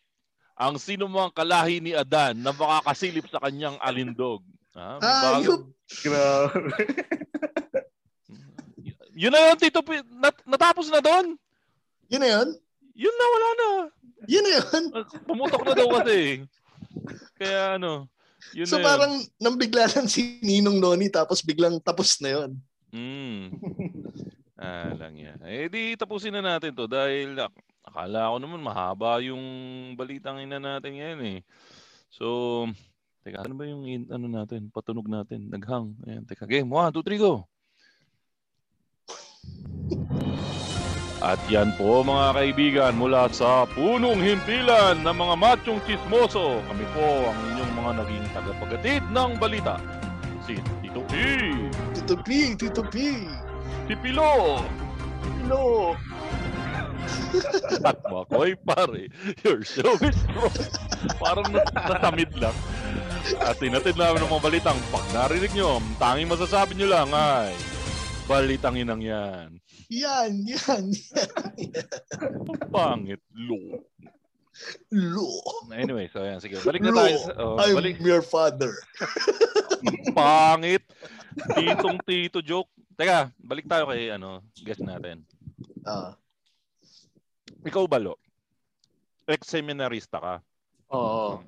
ang 0.53 0.77
sinumang 0.77 1.29
kalahi 1.29 1.79
ni 1.79 1.91
Adan 1.91 2.37
na 2.37 2.51
makakasilip 2.51 3.27
sa 3.27 3.39
kanyang 3.39 3.75
alindog. 3.79 4.41
Ah, 4.73 4.97
may 4.97 5.05
Ah, 5.05 5.21
bago- 5.21 5.43
yun. 5.43 5.61
Grabe. 6.01 6.73
Yun 9.13 9.29
na 9.29 9.39
yun, 9.45 9.57
Tito. 9.59 9.81
Nat- 10.17 10.41
natapos 10.43 10.89
na 10.89 10.97
doon. 10.97 11.37
Yun 12.09 12.21
na 12.21 12.29
yun? 12.33 12.47
Yun 12.97 13.13
na, 13.13 13.25
wala 13.29 13.49
na. 13.53 13.67
Yun 14.25 14.41
na 14.41 14.51
yun. 14.57 14.83
Pumutok 15.23 15.61
na 15.61 15.73
daw 15.73 15.87
kasi. 16.01 16.41
Kaya 17.37 17.77
ano, 17.77 18.09
yun 18.53 18.65
so 18.65 18.77
na 18.77 18.81
yun. 18.81 18.85
parang 18.85 19.13
nang 19.37 19.57
bigla 19.57 19.85
lang 19.85 20.05
si 20.05 20.41
Ninong 20.41 20.77
Noni 20.77 21.09
tapos 21.09 21.41
biglang 21.41 21.77
tapos 21.77 22.17
na 22.21 22.29
yun. 22.33 22.51
Mm. 22.93 23.45
Ah, 24.63 24.95
lang 24.95 25.19
yan. 25.19 25.43
Eh 25.43 25.67
di 25.67 25.99
tapusin 25.99 26.31
na 26.31 26.55
natin 26.55 26.71
to 26.71 26.87
dahil 26.87 27.35
ak- 27.35 27.59
akala 27.83 28.31
ko 28.31 28.37
naman 28.39 28.63
mahaba 28.63 29.19
yung 29.19 29.43
balitang 29.99 30.39
ina 30.39 30.55
natin 30.55 30.95
ngayon 30.95 31.21
eh. 31.35 31.39
So, 32.07 32.71
teka, 33.27 33.43
ano 33.43 33.59
ba 33.59 33.67
yung 33.67 33.83
in- 33.83 34.07
ano 34.07 34.31
natin? 34.31 34.71
Patunog 34.71 35.11
natin. 35.11 35.51
Naghang. 35.51 35.99
Ayan, 36.07 36.23
teka. 36.23 36.47
Game, 36.47 36.71
1, 36.71 36.95
2, 36.95 37.03
3, 37.03 37.19
go! 37.19 37.43
At 41.23 41.39
yan 41.47 41.71
po 41.79 42.03
mga 42.03 42.35
kaibigan 42.35 42.93
mula 42.99 43.31
sa 43.31 43.67
punong 43.71 44.19
himpilan 44.19 45.03
ng 45.03 45.15
mga 45.15 45.35
machong 45.39 45.79
chismoso. 45.87 46.59
Kami 46.67 46.85
po 46.95 47.31
ang 47.31 47.39
inyong 47.51 47.73
mga 47.79 47.91
naging 48.03 48.25
tagapagatid 48.31 49.03
ng 49.11 49.31
balita. 49.39 49.75
Si 50.43 50.59
Tito 50.83 50.99
P, 51.07 51.11
Tito 51.95 52.15
P, 52.19 52.27
Tito 52.59 52.83
P. 52.83 53.23
si 53.87 53.93
Pilo, 53.97 54.63
No. 55.43 55.93
at 57.83 57.99
Makoy 58.07 58.55
pare. 58.55 59.11
Your 59.43 59.59
show 59.65 59.91
is 59.99 60.15
bro. 60.31 60.47
Parang 61.19 61.49
nasamid 61.51 62.31
lang. 62.39 62.55
At 63.41 63.59
tinatid 63.59 63.97
namin 63.97 64.23
ng 64.23 64.31
mga 64.31 64.43
balitang 64.43 64.79
pag 64.87 65.03
narinig 65.11 65.51
nyo, 65.51 65.79
ang 65.79 65.87
tanging 65.97 66.29
masasabi 66.29 66.75
nyo 66.75 66.87
lang 66.87 67.09
ay 67.11 67.51
balitang 68.23 68.79
inang 68.79 69.03
yan. 69.03 69.59
Yan, 69.91 70.31
yan, 70.47 70.83
yan. 70.95 71.35
Pangit, 72.71 73.19
lo. 73.35 73.83
Lo. 74.89 75.27
Anyway, 75.73 76.07
so 76.07 76.21
ayan, 76.21 76.39
sige. 76.39 76.61
Balik 76.61 76.81
na 76.81 76.93
Lo. 76.93 76.97
tayo. 76.97 77.17
sa- 77.19 77.35
oh, 77.35 77.57
I'm 77.59 77.75
balik. 77.75 77.99
your 77.99 78.23
father. 78.23 78.71
Pangit. 80.13 80.85
Titong 81.51 81.99
tito 82.05 82.39
joke. 82.39 82.69
Teka, 82.93 83.33
balik 83.41 83.65
tayo 83.65 83.89
kay 83.89 84.13
ano, 84.13 84.45
guest 84.61 84.85
natin. 84.85 85.25
Ah. 85.81 86.13
Ikaw 87.65 87.89
ba, 87.89 87.97
Lo? 87.97 88.21
Ex-seminarista 89.25 90.21
ka. 90.21 90.35
Oo. 90.93 91.41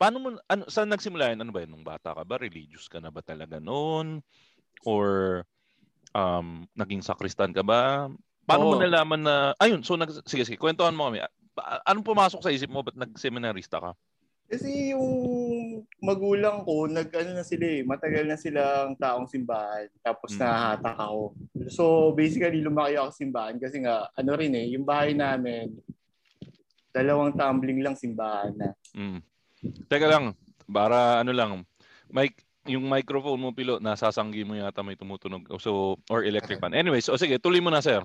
Paano 0.00 0.16
mo, 0.18 0.28
ano, 0.48 0.62
saan 0.72 0.88
nagsimula 0.88 1.34
yan? 1.34 1.42
Ano 1.44 1.52
ba 1.52 1.62
yun? 1.62 1.70
Nung 1.74 1.86
bata 1.86 2.16
ka 2.16 2.22
ba? 2.24 2.40
Religious 2.40 2.88
ka 2.88 2.98
na 3.02 3.12
ba 3.12 3.20
talaga 3.20 3.60
noon? 3.60 4.24
Or 4.88 5.42
um, 6.16 6.64
naging 6.74 7.04
sakristan 7.04 7.52
ka 7.52 7.60
ba? 7.62 8.08
Paano 8.48 8.72
mo 8.72 8.74
Oo. 8.78 8.82
nalaman 8.82 9.22
na, 9.22 9.34
ayun, 9.60 9.84
so, 9.84 9.94
nag, 9.94 10.10
sige, 10.26 10.48
sige, 10.48 10.58
kwentuhan 10.58 10.96
mo 10.96 11.12
kami. 11.12 11.22
Anong 11.84 12.08
pumasok 12.08 12.40
sa 12.40 12.50
isip 12.54 12.72
mo? 12.72 12.80
Ba't 12.80 12.96
nag-seminarista 12.96 13.78
ka? 13.78 13.92
Kasi 14.48 14.96
yung 14.96 15.06
magulang 16.02 16.66
ko, 16.66 16.90
nag 16.90 17.08
ano 17.14 17.30
na 17.38 17.44
sila 17.46 17.64
eh, 17.66 17.82
matagal 17.86 18.24
na 18.26 18.38
silang 18.38 18.94
taong 18.98 19.28
simbahan. 19.30 19.86
Tapos 20.02 20.34
Mm. 20.34 20.40
nahatak 20.42 20.96
ako. 20.98 21.22
So 21.70 21.84
basically 22.12 22.60
lumaki 22.62 22.98
ako 22.98 23.10
simbahan 23.14 23.56
kasi 23.60 23.82
nga 23.82 24.10
ano 24.12 24.30
rin 24.34 24.52
eh, 24.56 24.72
yung 24.74 24.82
bahay 24.86 25.14
namin 25.14 25.72
dalawang 26.92 27.32
tumbling 27.32 27.80
lang 27.80 27.96
simbahan 27.96 28.52
na. 28.52 28.70
Mm. 28.92 29.20
Teka 29.88 30.06
lang, 30.10 30.36
para 30.68 31.24
ano 31.24 31.32
lang, 31.32 31.50
mic, 32.12 32.36
yung 32.68 32.86
microphone 32.86 33.40
mo, 33.40 33.50
Pilo, 33.50 33.82
nasasanggi 33.82 34.46
mo 34.46 34.54
yata 34.54 34.84
may 34.84 34.94
tumutunog. 34.94 35.48
So, 35.58 35.98
or 36.06 36.22
electric 36.22 36.62
fan. 36.62 36.76
Anyways, 36.76 37.10
o 37.10 37.18
sige, 37.18 37.40
tuloy 37.40 37.58
mo 37.58 37.72
na, 37.72 37.82
sir. 37.82 38.04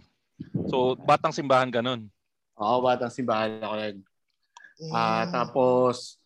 So, 0.69 0.97
batang 0.97 1.35
simbahan 1.35 1.69
ka 1.69 1.83
nun. 1.83 2.09
Oo, 2.57 2.81
batang 2.81 3.13
simbahan 3.13 3.61
ako 3.61 3.75
rin. 3.77 3.97
Ah, 4.93 5.25
Mm. 5.25 5.33
tapos 5.33 6.16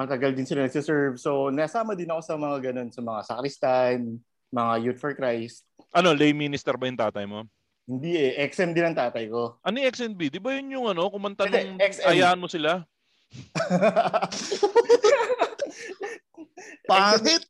matagal 0.00 0.32
din 0.32 0.48
sila 0.48 0.64
nagsiserve. 0.64 1.20
So 1.20 1.52
nasama 1.52 1.92
din 1.92 2.08
ako 2.08 2.20
sa 2.24 2.34
mga 2.40 2.72
ganun, 2.72 2.88
sa 2.88 3.04
mga 3.04 3.20
sakristan, 3.28 4.16
mga 4.48 4.72
Youth 4.80 5.00
for 5.00 5.12
Christ. 5.12 5.68
Ano, 5.92 6.16
lay 6.16 6.32
minister 6.32 6.72
ba 6.80 6.88
yung 6.88 6.96
tatay 6.96 7.28
mo? 7.28 7.44
Hindi 7.90 8.14
eh, 8.14 8.38
XM 8.46 8.70
din 8.70 8.86
ang 8.86 8.94
tatay 8.94 9.26
ko. 9.26 9.58
Ano 9.66 9.82
yung 9.82 9.90
XNB? 9.90 10.30
Di 10.30 10.38
ba 10.38 10.54
yun 10.54 10.78
yung 10.78 10.86
ano, 10.86 11.10
kumanta 11.10 11.50
nung 11.50 11.74
ayaan 12.06 12.38
mo 12.38 12.46
sila? 12.46 12.86
Pangit. 16.90 17.42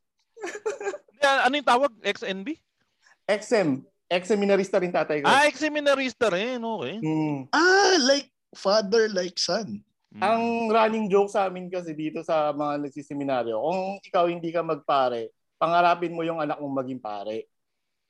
Ano 1.21 1.53
yung 1.53 1.69
tawag? 1.69 1.93
XNB? 2.01 2.57
XM. 3.29 3.85
XM 4.11 4.39
minarista 4.41 4.81
rin 4.81 4.91
tatay 4.91 5.23
ko. 5.23 5.29
Ah, 5.29 5.47
ex-seminarista 5.47 6.27
rin. 6.33 6.59
Okay. 6.59 6.99
Hmm. 6.99 7.47
Ah, 7.53 7.95
like 8.01 8.27
father, 8.57 9.07
like 9.13 9.37
son. 9.37 9.85
Mm. 10.11 10.21
Ang 10.21 10.43
running 10.67 11.07
joke 11.07 11.31
sa 11.31 11.47
amin 11.47 11.71
kasi 11.71 11.95
dito 11.95 12.19
sa 12.19 12.51
mga 12.51 12.83
nagsiseminaryo, 12.83 13.55
kung 13.55 13.79
ikaw 14.03 14.27
hindi 14.27 14.51
ka 14.51 14.59
magpare, 14.59 15.31
pangarapin 15.55 16.11
mo 16.11 16.27
yung 16.27 16.43
anak 16.43 16.59
mong 16.59 16.75
maging 16.83 16.99
pare. 16.99 17.47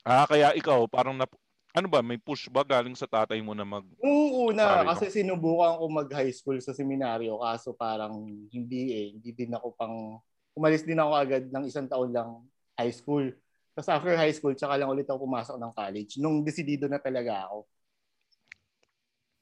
Ah, 0.02 0.26
kaya 0.26 0.50
ikaw, 0.58 0.90
parang 0.90 1.14
na, 1.14 1.30
ano 1.70 1.86
ba, 1.86 2.02
may 2.02 2.18
push 2.18 2.50
ba 2.50 2.66
galing 2.66 2.98
sa 2.98 3.06
tatay 3.06 3.38
mo 3.38 3.54
na 3.54 3.62
mag... 3.62 3.86
Nung 4.02 4.50
una, 4.50 4.82
Pare 4.82 4.86
kasi 4.92 5.22
sinubukan 5.22 5.78
ko 5.78 5.84
mag-high 5.86 6.34
school 6.34 6.58
sa 6.58 6.74
seminaryo, 6.74 7.38
kaso 7.38 7.70
parang 7.70 8.26
hindi 8.50 8.82
eh. 8.90 9.06
Hindi 9.14 9.30
din 9.30 9.54
ako 9.54 9.68
pang... 9.78 10.18
Umalis 10.58 10.82
din 10.82 10.98
ako 10.98 11.10
agad 11.16 11.44
ng 11.48 11.64
isang 11.70 11.86
taon 11.86 12.10
lang 12.10 12.42
high 12.76 12.92
school. 12.92 13.30
Tapos 13.72 13.88
after 13.88 14.12
high 14.18 14.34
school, 14.34 14.52
tsaka 14.52 14.76
lang 14.76 14.90
ulit 14.90 15.08
ako 15.08 15.24
pumasok 15.24 15.56
ng 15.56 15.72
college. 15.72 16.12
Nung 16.20 16.44
desidido 16.44 16.90
na 16.90 17.00
talaga 17.00 17.48
ako. 17.48 17.64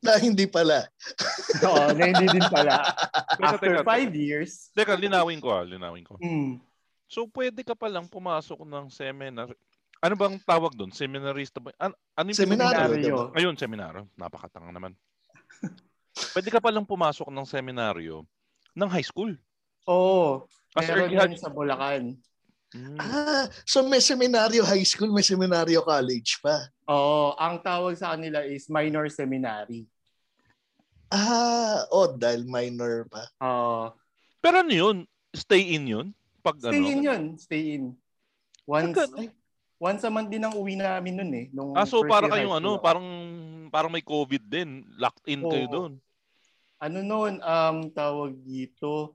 Na 0.00 0.16
hindi 0.16 0.48
pala. 0.48 0.88
Oo, 1.68 1.92
na 1.92 2.04
hindi 2.08 2.26
din 2.32 2.46
pala. 2.48 2.80
Teka, 3.36 3.44
After 3.52 3.72
teka, 3.76 3.84
five 3.84 4.08
teka. 4.08 4.24
years, 4.24 4.72
Teka, 4.72 4.96
linawin 4.96 5.38
ko 5.38 5.52
ah, 5.52 5.64
linawin 5.64 6.04
ko. 6.04 6.16
hmm, 6.16 6.56
So, 7.04 7.26
pwede 7.34 7.60
ka 7.60 7.74
palang 7.74 8.06
pumasok 8.06 8.62
ng 8.64 8.86
seminar. 8.88 9.50
Ano 10.00 10.14
bang 10.16 10.38
tawag 10.40 10.72
doon? 10.72 10.88
Seminarista 10.88 11.60
ba? 11.60 11.74
An- 11.76 11.98
ano 12.16 12.26
yung 12.30 12.38
Seminaryo, 12.38 12.96
diba? 12.96 13.24
Ayun, 13.36 13.58
seminaryo. 13.58 14.08
Napakatanga 14.16 14.72
naman. 14.72 14.96
pwede 16.32 16.48
ka 16.48 16.62
palang 16.62 16.86
pumasok 16.86 17.28
ng 17.28 17.44
seminaryo 17.44 18.24
ng 18.72 18.88
high 18.88 19.04
school. 19.04 19.34
oo. 19.84 20.46
As 20.72 20.86
meron 20.86 21.10
early 21.10 21.34
sa 21.36 21.50
Bulacan. 21.50 22.14
Mm. 22.70 22.94
Ah, 23.02 23.50
so 23.66 23.82
may 23.82 23.98
seminaryo 23.98 24.62
high 24.62 24.86
school, 24.86 25.10
may 25.10 25.26
seminaryo 25.26 25.82
college 25.82 26.38
pa. 26.38 26.70
Oo, 26.90 27.38
ang 27.38 27.62
tawag 27.62 27.94
sa 27.94 28.18
kanila 28.18 28.42
is 28.42 28.66
minor 28.66 29.06
seminary. 29.06 29.86
Ah, 31.06 31.86
oh, 31.94 32.10
dahil 32.10 32.42
minor 32.42 33.06
pa. 33.06 33.30
Oo. 33.42 33.94
Pero 34.42 34.66
ano 34.66 34.72
yun? 34.74 34.96
Stay 35.30 35.78
in 35.78 35.86
yun? 35.86 36.06
Pag 36.42 36.58
stay 36.58 36.82
ano? 36.82 36.90
in 36.90 37.00
yun, 37.06 37.22
stay 37.38 37.78
in. 37.78 37.94
Once, 38.66 38.98
ay, 39.14 39.30
once 39.78 40.02
a 40.02 40.10
month 40.10 40.30
din 40.30 40.42
ang 40.42 40.54
uwi 40.58 40.74
namin 40.74 41.14
nun 41.14 41.32
eh. 41.34 41.46
Nung 41.54 41.78
Ah, 41.78 41.86
so 41.86 42.02
para 42.02 42.26
kayong 42.26 42.58
ano, 42.58 42.78
ako. 42.78 42.82
parang 42.82 43.08
parang 43.70 43.90
may 43.94 44.02
COVID 44.02 44.42
din. 44.50 44.82
Locked 44.98 45.26
in 45.30 45.46
kayo 45.46 45.66
Oo. 45.70 45.74
doon. 45.74 45.92
ano 46.80 47.04
noon, 47.04 47.44
um, 47.44 47.92
tawag 47.92 48.32
dito, 48.40 49.12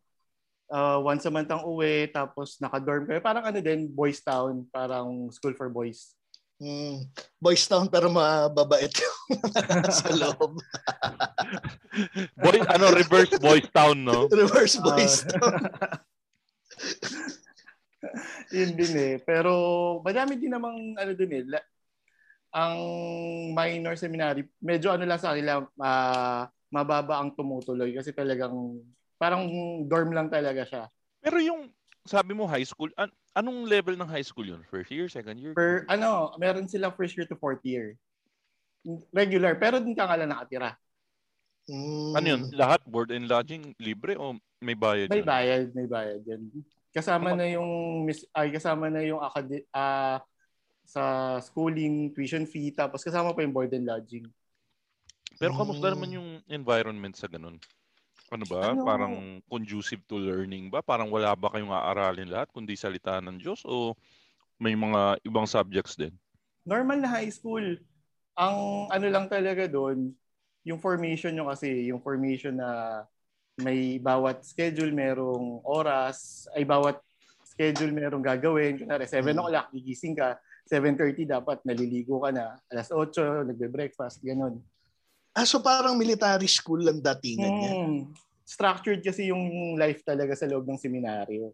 uh, 0.69 1.01
once 1.01 1.25
a 1.25 1.33
month 1.33 1.49
ang 1.49 1.65
uwi, 1.65 2.05
tapos 2.13 2.61
naka-dorm 2.61 3.09
kayo. 3.09 3.17
Parang 3.25 3.41
ano 3.41 3.57
din, 3.57 3.89
Boys 3.89 4.21
Town, 4.21 4.61
parang 4.69 5.33
school 5.33 5.57
for 5.57 5.65
boys. 5.65 6.13
Hmm. 6.55 7.03
Boys 7.35 7.67
Town 7.67 7.91
pero 7.91 8.07
mababait 8.07 8.87
yung 9.03 9.43
sa 9.91 10.07
loob. 10.23 10.55
Boy, 12.39 12.57
ano, 12.71 12.95
reverse 12.95 13.35
boys 13.43 13.67
town, 13.75 14.07
no? 14.07 14.31
Reverse 14.31 14.79
Boys 14.79 15.27
Ah. 15.27 15.35
Town. 15.35 15.53
Yun 18.55 18.71
din 18.77 18.93
eh. 18.95 19.13
Pero 19.19 19.51
madami 19.99 20.39
din 20.39 20.53
namang 20.55 20.95
ano 20.95 21.11
dun 21.11 21.31
eh. 21.35 21.43
La- 21.43 21.67
ang 22.55 22.79
minor 23.51 23.99
seminary, 23.99 24.47
medyo 24.63 24.95
ano 24.95 25.03
lang 25.03 25.19
sa 25.19 25.35
kanila, 25.35 25.59
ah, 25.75 26.47
mababa 26.71 27.19
ang 27.19 27.35
tumutuloy 27.35 27.91
kasi 27.91 28.15
talagang 28.15 28.79
parang 29.19 29.43
dorm 29.91 30.15
lang 30.15 30.31
talaga 30.31 30.63
siya. 30.63 30.83
Pero 31.19 31.35
yung, 31.43 31.67
sabi 32.07 32.31
mo 32.31 32.47
high 32.47 32.63
school, 32.63 32.87
an- 32.95 33.11
anong 33.35 33.67
level 33.67 33.99
ng 33.99 34.07
high 34.07 34.23
school 34.23 34.47
yun? 34.47 34.63
First 34.71 34.89
year, 34.89 35.11
second 35.11 35.37
year? 35.37 35.53
Per 35.53 35.83
ano, 35.91 36.33
meron 36.39 36.65
sila 36.65 36.89
first 36.89 37.13
year 37.13 37.27
to 37.27 37.35
fourth 37.35 37.61
year. 37.61 37.99
Regular, 39.11 39.59
pero 39.59 39.77
dun 39.77 39.93
ka 39.93 40.07
nga 40.07 40.15
lang 40.15 40.31
nakatira. 40.31 40.79
Hmm. 41.65 42.13
Ano 42.15 42.25
yun? 42.25 42.41
Lahat 42.53 42.79
board 42.85 43.09
and 43.11 43.25
lodging 43.25 43.73
libre 43.81 44.13
o 44.15 44.37
may 44.61 44.77
bayad 44.77 45.09
May 45.09 45.21
yun? 45.21 45.27
bayad, 45.27 45.65
may 45.73 45.87
bayad 45.89 46.21
yan. 46.23 46.41
Kasama 46.95 47.35
na 47.35 47.43
yung 47.49 48.05
mis- 48.07 48.29
ay 48.31 48.53
kasama 48.55 48.87
na 48.87 49.03
yung 49.03 49.19
acad- 49.19 49.67
ah, 49.75 50.21
sa 50.85 51.01
schooling, 51.41 52.13
tuition 52.13 52.45
fee, 52.45 52.69
tapos 52.69 53.01
kasama 53.01 53.33
pa 53.33 53.41
yung 53.41 53.51
board 53.51 53.73
and 53.73 53.89
lodging. 53.89 54.29
Pero 55.35 55.57
kamusta 55.57 55.89
Mm. 55.89 55.93
naman 55.97 56.09
yung 56.13 56.29
environment 56.47 57.17
sa 57.17 57.25
ganun? 57.27 57.57
Ano 58.33 58.45
ba? 58.49 58.73
Ano? 58.73 58.81
Parang 58.81 59.15
conducive 59.45 60.01
to 60.09 60.17
learning 60.17 60.73
ba? 60.73 60.81
Parang 60.81 61.09
wala 61.13 61.33
ba 61.37 61.53
kayong 61.53 61.69
aaralin 61.73 62.29
lahat 62.29 62.49
kundi 62.49 62.73
salita 62.73 63.21
ng 63.21 63.37
Diyos 63.37 63.61
o 63.65 63.93
may 64.57 64.73
mga 64.73 65.21
ibang 65.21 65.45
subjects 65.45 65.93
din? 65.99 66.13
Normal 66.65 67.03
na 67.03 67.09
high 67.11 67.29
school. 67.29 67.77
Ang 68.35 68.89
ano 68.89 69.07
lang 69.07 69.29
talaga 69.29 69.69
doon, 69.69 70.11
yung 70.65 70.81
formation 70.81 71.29
nyo 71.31 71.45
kasi, 71.47 71.93
yung 71.93 72.01
formation 72.01 72.57
na 72.57 73.03
may 73.61 74.01
bawat 74.01 74.43
schedule 74.43 74.91
merong 74.91 75.61
oras, 75.63 76.49
ay 76.57 76.65
bawat 76.65 76.99
schedule 77.45 77.93
merong 77.93 78.25
gagawin. 78.25 78.81
Kunwari, 78.81 79.05
7 79.07 79.31
Mm. 79.31 79.45
o'clock, 79.45 79.67
gigising 79.71 80.17
ka. 80.17 80.41
7.30 80.65 81.29
dapat 81.29 81.61
naliligo 81.61 82.17
ka 82.19 82.33
na. 82.33 82.57
Alas 82.73 82.89
8, 82.89 83.45
nagbe-breakfast, 83.45 84.25
ganun. 84.25 84.59
Ah, 85.35 85.43
so 85.43 85.59
parang 85.59 85.99
military 85.99 86.47
school 86.47 86.79
lang 86.79 87.03
datingan 87.03 87.51
niya. 87.51 87.73
Hmm. 87.75 88.15
Structured 88.47 89.03
kasi 89.03 89.27
yung 89.35 89.75
life 89.75 89.99
talaga 90.07 90.31
sa 90.31 90.47
loob 90.47 90.63
ng 90.63 90.79
seminaryo. 90.79 91.51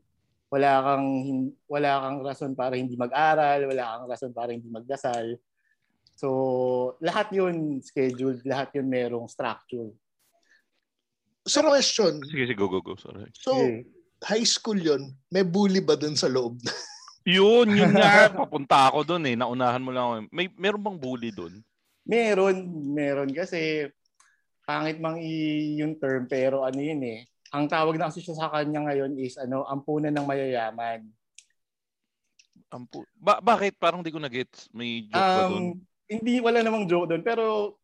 Wala 0.53 0.85
kang 0.85 1.07
wala 1.65 1.91
kang 2.05 2.17
rason 2.21 2.53
para 2.53 2.77
hindi 2.77 2.93
mag-aral, 2.93 3.65
wala 3.65 3.83
kang 3.97 4.05
rason 4.05 4.31
para 4.35 4.53
hindi 4.53 4.69
magdasal. 4.69 5.39
So, 6.13 6.29
lahat 7.01 7.33
'yun 7.33 7.81
scheduled, 7.81 8.45
lahat 8.45 8.75
'yun 8.77 8.85
merong 8.85 9.25
structure. 9.25 9.89
So 11.41 11.65
question, 11.65 12.21
Sige, 12.21 12.45
sige, 12.45 12.53
go, 12.53 12.69
go, 12.69 12.85
go. 12.85 12.93
Sorry. 13.01 13.25
so 13.33 13.57
Okay. 13.57 13.81
high 14.21 14.45
school 14.45 14.77
yon 14.77 15.09
may 15.33 15.41
bully 15.41 15.81
ba 15.81 15.97
dun 15.97 16.13
sa 16.13 16.29
loob? 16.29 16.61
Yun, 17.25 17.69
yun 17.69 17.93
nga. 17.93 18.33
Papunta 18.33 18.89
ako 18.89 19.05
doon 19.05 19.29
eh. 19.29 19.35
Naunahan 19.37 19.81
mo 19.81 19.93
lang 19.93 20.05
ako. 20.05 20.13
May, 20.33 20.49
meron 20.57 20.81
bang 20.81 20.97
bully 20.97 21.29
doon? 21.29 21.61
Meron, 22.05 22.55
meron 22.91 23.29
kasi 23.31 23.87
pangit 24.65 24.97
mang 24.97 25.19
i- 25.19 25.77
yung 25.77 25.97
term 25.97 26.25
pero 26.25 26.63
ano 26.65 26.79
'yun 26.79 27.01
eh. 27.03 27.27
Ang 27.51 27.67
tawag 27.67 27.99
na 27.99 28.07
kasi 28.07 28.23
siya 28.23 28.37
sa 28.37 28.49
kanya 28.49 28.87
ngayon 28.87 29.19
is 29.19 29.35
ano, 29.35 29.67
ampunan 29.67 30.15
ng 30.15 30.23
mayayaman. 30.23 31.03
Ampu- 32.71 33.03
ba- 33.19 33.43
bakit? 33.43 33.75
Parang 33.75 33.99
di 33.99 34.07
ko 34.15 34.19
na-gets. 34.23 34.71
May 34.71 35.11
joke 35.11 35.19
ba 35.19 35.51
doon? 35.51 35.75
Um, 35.75 35.83
hindi 36.07 36.39
wala 36.39 36.63
namang 36.63 36.87
joke 36.87 37.11
doon 37.11 37.23
pero 37.23 37.75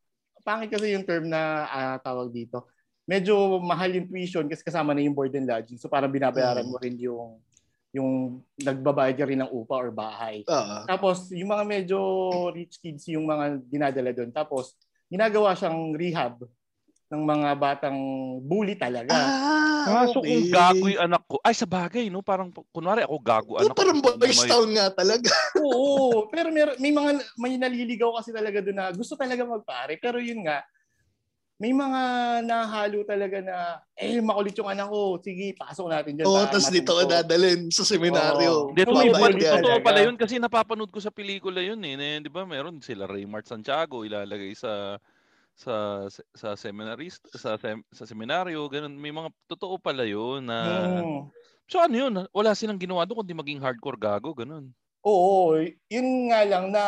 pangit 0.47 0.71
kasi 0.71 0.95
yung 0.95 1.03
term 1.03 1.27
na 1.27 1.67
ah, 1.67 1.97
tawag 1.99 2.31
dito. 2.31 2.71
Medyo 3.03 3.59
mahal 3.59 3.91
yung 3.99 4.07
tuition 4.07 4.47
kasi 4.47 4.63
kasama 4.63 4.95
na 4.95 5.03
yung 5.03 5.15
board 5.15 5.35
and 5.35 5.47
lodging. 5.47 5.75
So 5.75 5.91
parang 5.91 6.11
binabayaran 6.11 6.63
Mm. 6.63 6.71
mo 6.71 6.77
rin 6.79 6.95
yung 6.95 7.43
yung 7.97 8.39
nagbabayad 8.55 9.17
ka 9.17 9.25
rin 9.25 9.41
ng 9.41 9.51
upa 9.51 9.75
or 9.81 9.89
bahay. 9.89 10.45
Oo. 10.45 10.77
Tapos 10.85 11.33
yung 11.33 11.49
mga 11.49 11.65
medyo 11.65 11.97
rich 12.53 12.77
kids 12.77 13.09
yung 13.09 13.25
mga 13.25 13.57
dinadala 13.65 14.13
doon. 14.13 14.29
Tapos 14.29 14.77
ginagawa 15.09 15.57
siyang 15.57 15.97
rehab 15.97 16.45
ng 17.09 17.23
mga 17.23 17.49
batang 17.57 17.97
bully 18.45 18.77
talaga. 18.77 19.11
Ah, 19.15 19.65
Ah, 19.87 20.03
so 20.11 20.19
kung 20.19 20.51
gago 20.51 20.83
yung 20.91 20.99
anak 20.99 21.23
ko, 21.31 21.39
ay 21.39 21.55
sa 21.55 21.63
bagay, 21.63 22.11
no? 22.11 22.19
Parang, 22.19 22.51
kunwari 22.75 23.07
ako 23.07 23.15
gago 23.23 23.51
Oh, 23.55 23.63
anak 23.63 23.71
ko. 23.71 23.79
parang 23.79 23.99
boys 24.03 24.43
town 24.43 24.67
nga 24.75 24.91
talaga. 24.91 25.31
Oo, 25.63 26.27
pero 26.27 26.51
may, 26.51 26.67
may 26.75 26.91
mga 26.91 27.11
may 27.39 27.55
naliligaw 27.55 28.19
kasi 28.19 28.35
talaga 28.35 28.59
doon 28.59 28.75
na 28.75 28.91
gusto 28.91 29.15
talaga 29.15 29.47
magpare. 29.47 29.95
Pero 29.95 30.19
yun 30.19 30.43
nga, 30.43 30.59
may 31.57 31.73
mga 31.73 32.01
nahalo 32.45 33.01
talaga 33.01 33.41
na, 33.41 33.57
eh, 33.97 34.21
makulit 34.21 34.53
yung 34.53 34.69
anak 34.69 34.93
ko. 34.93 35.17
Sige, 35.17 35.57
pasok 35.57 35.89
natin 35.89 36.13
dyan. 36.13 36.25
Oo, 36.29 36.37
para 36.37 36.53
tapos 36.53 36.69
dito 36.69 36.93
matuto." 36.93 37.09
dadalhin 37.09 37.61
sa 37.73 37.81
seminaryo. 37.81 38.69
Hindi, 38.69 38.81
Kung 38.85 38.93
totoo, 39.01 39.41
totoo 39.57 39.77
pala 39.81 39.99
yun 40.05 40.15
kasi 40.15 40.37
napapanood 40.37 40.93
ko 40.93 41.01
sa 41.01 41.09
pelikula 41.09 41.65
yun 41.65 41.81
eh. 41.81 41.97
Na- 41.97 42.21
Di 42.21 42.29
ba 42.29 42.45
meron 42.45 42.77
sila 42.77 43.09
Raymart 43.09 43.49
Santiago 43.49 44.05
ilalagay 44.05 44.53
sa 44.53 45.01
sa 45.57 46.05
sa 46.37 46.53
seminarist 46.53 47.25
sa 47.33 47.57
sem, 47.57 47.81
sa 47.89 48.05
seminaryo 48.05 48.61
ganun 48.69 48.93
may 48.93 49.09
mga 49.09 49.33
totoo 49.49 49.81
pala 49.81 50.05
yun 50.05 50.45
na 50.45 50.57
Hmm. 51.01 51.33
so 51.65 51.81
ano 51.81 51.95
yun 51.97 52.13
wala 52.29 52.53
silang 52.53 52.77
ginawa 52.77 53.09
doon 53.09 53.25
kundi 53.25 53.33
maging 53.33 53.57
hardcore 53.57 53.97
gago 53.97 54.37
ganun 54.37 54.69
Oo, 55.07 55.55
yun 55.87 56.07
nga 56.27 56.43
lang 56.43 56.67
na 56.67 56.83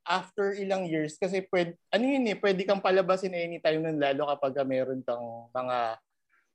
after 0.00 0.56
ilang 0.56 0.88
years 0.88 1.20
kasi 1.20 1.44
pwede, 1.52 1.76
ano 1.92 2.04
yun 2.08 2.24
eh, 2.32 2.36
pwede 2.40 2.64
kang 2.64 2.80
palabasin 2.80 3.36
anytime 3.36 3.84
nun 3.84 4.00
lalo 4.00 4.24
kapag 4.32 4.56
ka 4.56 4.64
meron 4.64 5.04
kang 5.04 5.52
mga 5.52 6.00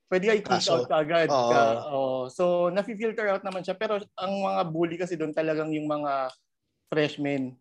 pwede 0.10 0.26
ka 0.26 0.34
i-kick 0.42 0.66
out 0.74 0.86
ka 0.90 0.98
agad. 1.06 1.30
Oo. 1.30 1.50
Ka, 1.54 1.62
oo. 1.94 2.18
So, 2.34 2.74
nafi-filter 2.74 3.30
out 3.30 3.46
naman 3.46 3.62
siya. 3.62 3.78
Pero 3.78 4.02
ang 4.18 4.34
mga 4.42 4.62
bully 4.74 4.98
kasi 4.98 5.14
doon 5.14 5.34
talagang 5.34 5.70
yung 5.70 5.86
mga 5.86 6.34
freshmen. 6.90 7.58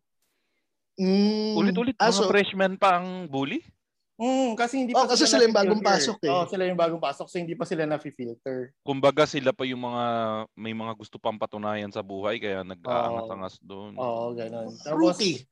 Mm, 1.01 1.57
ulit-ulit 1.57 1.97
ah, 1.97 2.13
mga 2.13 2.21
so, 2.21 2.29
freshman 2.29 2.77
pa 2.77 3.01
ang 3.01 3.25
bully 3.29 3.65
Mm, 4.23 4.55
kasi 4.55 4.75
hindi 4.79 4.95
Oh, 4.95 5.03
pa 5.03 5.11
kasi 5.11 5.27
sila 5.27 5.43
yung 5.43 5.57
bagong 5.57 5.83
pasok 5.83 6.19
eh. 6.23 6.31
Oo, 6.31 6.47
sila 6.47 6.63
yung 6.63 6.79
bagong 6.79 7.03
pasok 7.03 7.27
so 7.27 7.37
hindi 7.37 7.59
pa 7.59 7.67
sila 7.67 7.83
nafi-filter. 7.85 8.71
kumbaga 8.81 9.27
sila 9.27 9.51
pa 9.51 9.67
yung 9.67 9.83
mga 9.83 10.05
may 10.55 10.71
mga 10.71 10.95
gusto 10.95 11.19
pang 11.19 11.35
patunayan 11.35 11.91
sa 11.91 12.01
buhay 12.01 12.39
kaya 12.39 12.63
nag-aangas-angas 12.63 13.59
doon 13.61 13.99
Oo, 13.99 14.31
ganun. 14.33 14.71
Tapos, 14.79 15.19
rookie. 15.19 15.43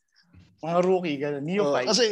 mga 0.61 0.79
rookie, 0.81 1.19
ganun. 1.19 1.43
Neophyte. 1.43 1.89
kasi 1.89 2.05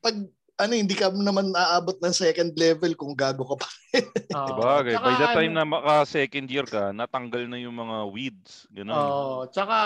pag 0.00 0.16
ano 0.56 0.72
hindi 0.74 0.92
ka 0.92 1.08
naman 1.10 1.52
aabot 1.52 1.96
ng 1.96 2.12
second 2.14 2.52
level 2.54 2.92
kung 2.92 3.12
gago 3.12 3.44
ka 3.46 3.56
pa. 3.56 3.68
Oo. 4.36 4.46
Diba? 4.46 4.72
Tsaka 4.84 5.00
By 5.02 5.14
the 5.16 5.28
time 5.34 5.52
ano- 5.52 5.58
na 5.58 5.64
maka 5.66 5.94
second 6.06 6.46
year 6.46 6.64
ka, 6.64 6.92
natanggal 6.92 7.44
na 7.44 7.56
yung 7.56 7.72
mga 7.74 7.96
weeds. 8.06 8.68
Ganun. 8.70 8.92
Oo. 8.92 9.48
tsaka 9.48 9.76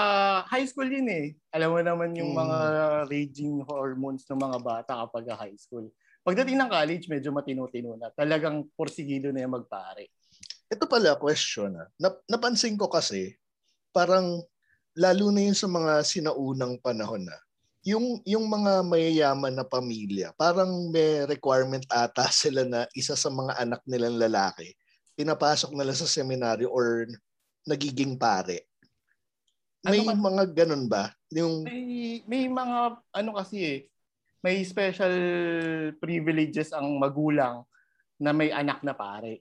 high 0.45 0.67
school 0.67 0.87
yun 0.87 1.07
eh. 1.07 1.27
Alam 1.51 1.71
mo 1.71 1.81
naman 1.81 2.11
yung 2.13 2.31
Mm. 2.31 2.39
mga 2.41 2.59
raging 3.07 3.63
hormones 3.63 4.27
ng 4.27 4.35
mga 4.37 4.59
bata 4.61 4.93
kapag 5.01 5.31
high 5.33 5.55
school. 5.57 5.87
Pagdating 6.25 6.57
ng 6.57 6.71
college, 6.73 7.05
medyo 7.07 7.31
matino-tino 7.31 8.01
na. 8.01 8.09
Talagang 8.09 8.65
porsigido 8.73 9.29
na 9.31 9.45
yung 9.45 9.61
magpare. 9.61 10.09
Ito 10.73 10.89
pala 10.89 11.21
question 11.21 11.77
ah. 11.77 11.89
Nap- 12.01 12.25
napansin 12.27 12.81
ko 12.81 12.89
kasi 12.89 13.37
parang 13.93 14.41
lalo 14.97 15.27
na 15.29 15.45
yun 15.45 15.55
sa 15.55 15.69
mga 15.69 16.01
sinaunang 16.03 16.81
panahon 16.81 17.29
na 17.29 17.37
yung 17.85 18.25
yung 18.25 18.49
mga 18.49 18.81
mayayaman 18.81 19.53
na 19.53 19.63
pamilya, 19.69 20.33
parang 20.41 20.89
may 20.89 21.29
requirement 21.29 21.85
ata 21.93 22.25
sila 22.33 22.65
na 22.65 22.89
isa 22.97 23.13
sa 23.13 23.29
mga 23.29 23.61
anak 23.61 23.85
nilang 23.85 24.17
lalaki 24.17 24.73
pinapasok 25.15 25.71
nila 25.73 25.95
sa 25.95 26.11
seminaryo 26.11 26.69
or 26.69 27.07
nagiging 27.65 28.19
pare. 28.19 28.67
May 29.87 30.03
Ano 30.03 30.17
mga 30.17 30.43
ganun 30.65 30.91
ba? 30.91 31.15
Yung 31.31 31.63
May, 31.63 32.25
may 32.27 32.45
mga 32.51 32.99
ano 33.15 33.31
kasi 33.39 33.57
eh, 33.63 33.79
may 34.45 34.61
special 34.61 35.15
privileges 35.97 36.77
ang 36.77 37.01
magulang 37.01 37.65
na 38.21 38.31
may 38.31 38.53
anak 38.53 38.85
na 38.85 38.93
pare. 38.93 39.41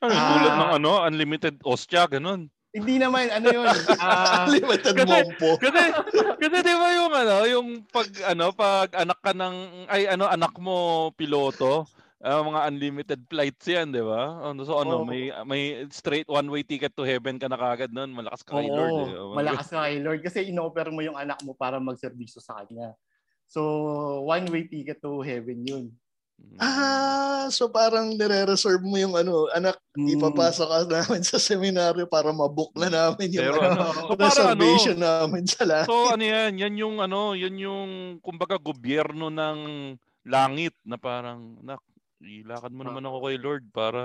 Ano, 0.00 0.12
Ah. 0.12 0.28
tulad 0.32 0.52
ng 0.54 0.72
ano, 0.80 0.90
unlimited 1.04 1.60
ostya, 1.60 2.08
ganun. 2.08 2.48
Hindi 2.72 2.96
naman, 2.96 3.28
ano 3.28 3.48
yun, 3.48 3.64
ah, 4.00 4.44
limited 4.46 4.92
kasi- 4.92 5.08
mompo. 5.08 5.56
Kasi, 5.56 5.80
kasi 6.36 6.56
di 6.60 6.74
ba 6.74 6.88
yung 6.92 7.12
ano, 7.12 7.36
yung 7.44 7.68
pag, 7.88 8.08
ano, 8.24 8.52
pag 8.52 8.88
anak 8.96 9.20
ka 9.20 9.32
ng, 9.32 9.56
ay 9.88 10.08
ano, 10.08 10.28
anak 10.28 10.52
mo 10.56 10.76
piloto, 11.12 11.88
ah, 12.20 12.40
mga 12.40 12.60
unlimited 12.68 13.20
flights 13.24 13.64
yan, 13.64 13.88
di 13.88 14.04
ba? 14.04 14.52
Ano, 14.52 14.68
so 14.68 14.76
ano, 14.76 15.00
Oo. 15.00 15.08
may 15.08 15.32
may 15.48 15.62
straight 15.88 16.28
one-way 16.28 16.60
ticket 16.60 16.92
to 16.92 17.04
heaven 17.04 17.40
ka 17.40 17.48
na 17.48 17.56
kagad 17.56 17.92
nun, 17.92 18.12
malakas 18.12 18.44
ka 18.44 18.56
kay 18.56 18.68
oo, 18.68 18.76
Lord. 18.76 18.92
Eh. 18.92 19.16
Oh, 19.16 19.32
malakas 19.32 19.68
ka 19.68 19.80
kay 19.80 19.96
Lord 20.00 20.20
kasi 20.20 20.38
inoper 20.48 20.88
mo 20.88 21.00
yung 21.00 21.16
anak 21.16 21.40
mo 21.40 21.52
para 21.52 21.76
magserbisyo 21.76 22.40
sa 22.40 22.60
kanya. 22.60 22.92
So, 23.46 23.60
one-way 24.26 24.66
ticket 24.66 24.98
to 25.00 25.22
heaven 25.22 25.62
yun. 25.62 25.86
Mm. 26.36 26.58
Ah, 26.60 27.48
so 27.48 27.72
parang 27.72 28.12
nire-reserve 28.12 28.84
mo 28.84 29.00
yung 29.00 29.16
ano, 29.16 29.48
anak, 29.56 29.80
Mm. 29.96 30.20
ipapasok 30.20 30.68
ka 30.68 30.78
namin 30.84 31.24
sa 31.24 31.40
seminaryo 31.40 32.04
para 32.04 32.28
mabook 32.28 32.76
na 32.76 32.92
namin 32.92 33.32
yung 33.32 33.44
Pero 33.48 33.58
ano, 33.64 33.80
ano, 33.88 34.00
so 34.04 34.12
na 34.12 34.20
parang 34.20 34.28
ano, 34.28 34.36
salvation 34.52 34.98
namin 35.00 35.44
sa 35.48 35.62
lahat. 35.64 35.86
So 35.88 36.12
ano 36.12 36.24
yan, 36.26 36.52
yan 36.60 36.74
yung 36.76 36.96
ano, 37.00 37.32
yan 37.32 37.56
yung 37.56 37.90
kumbaga 38.20 38.60
gobyerno 38.60 39.32
ng 39.32 39.58
langit 40.28 40.76
na 40.84 41.00
parang 41.00 41.56
nak 41.64 41.80
ilakad 42.20 42.72
mo 42.72 42.84
naman 42.84 43.04
ako 43.04 43.16
kay 43.28 43.36
Lord 43.40 43.64
para 43.72 44.00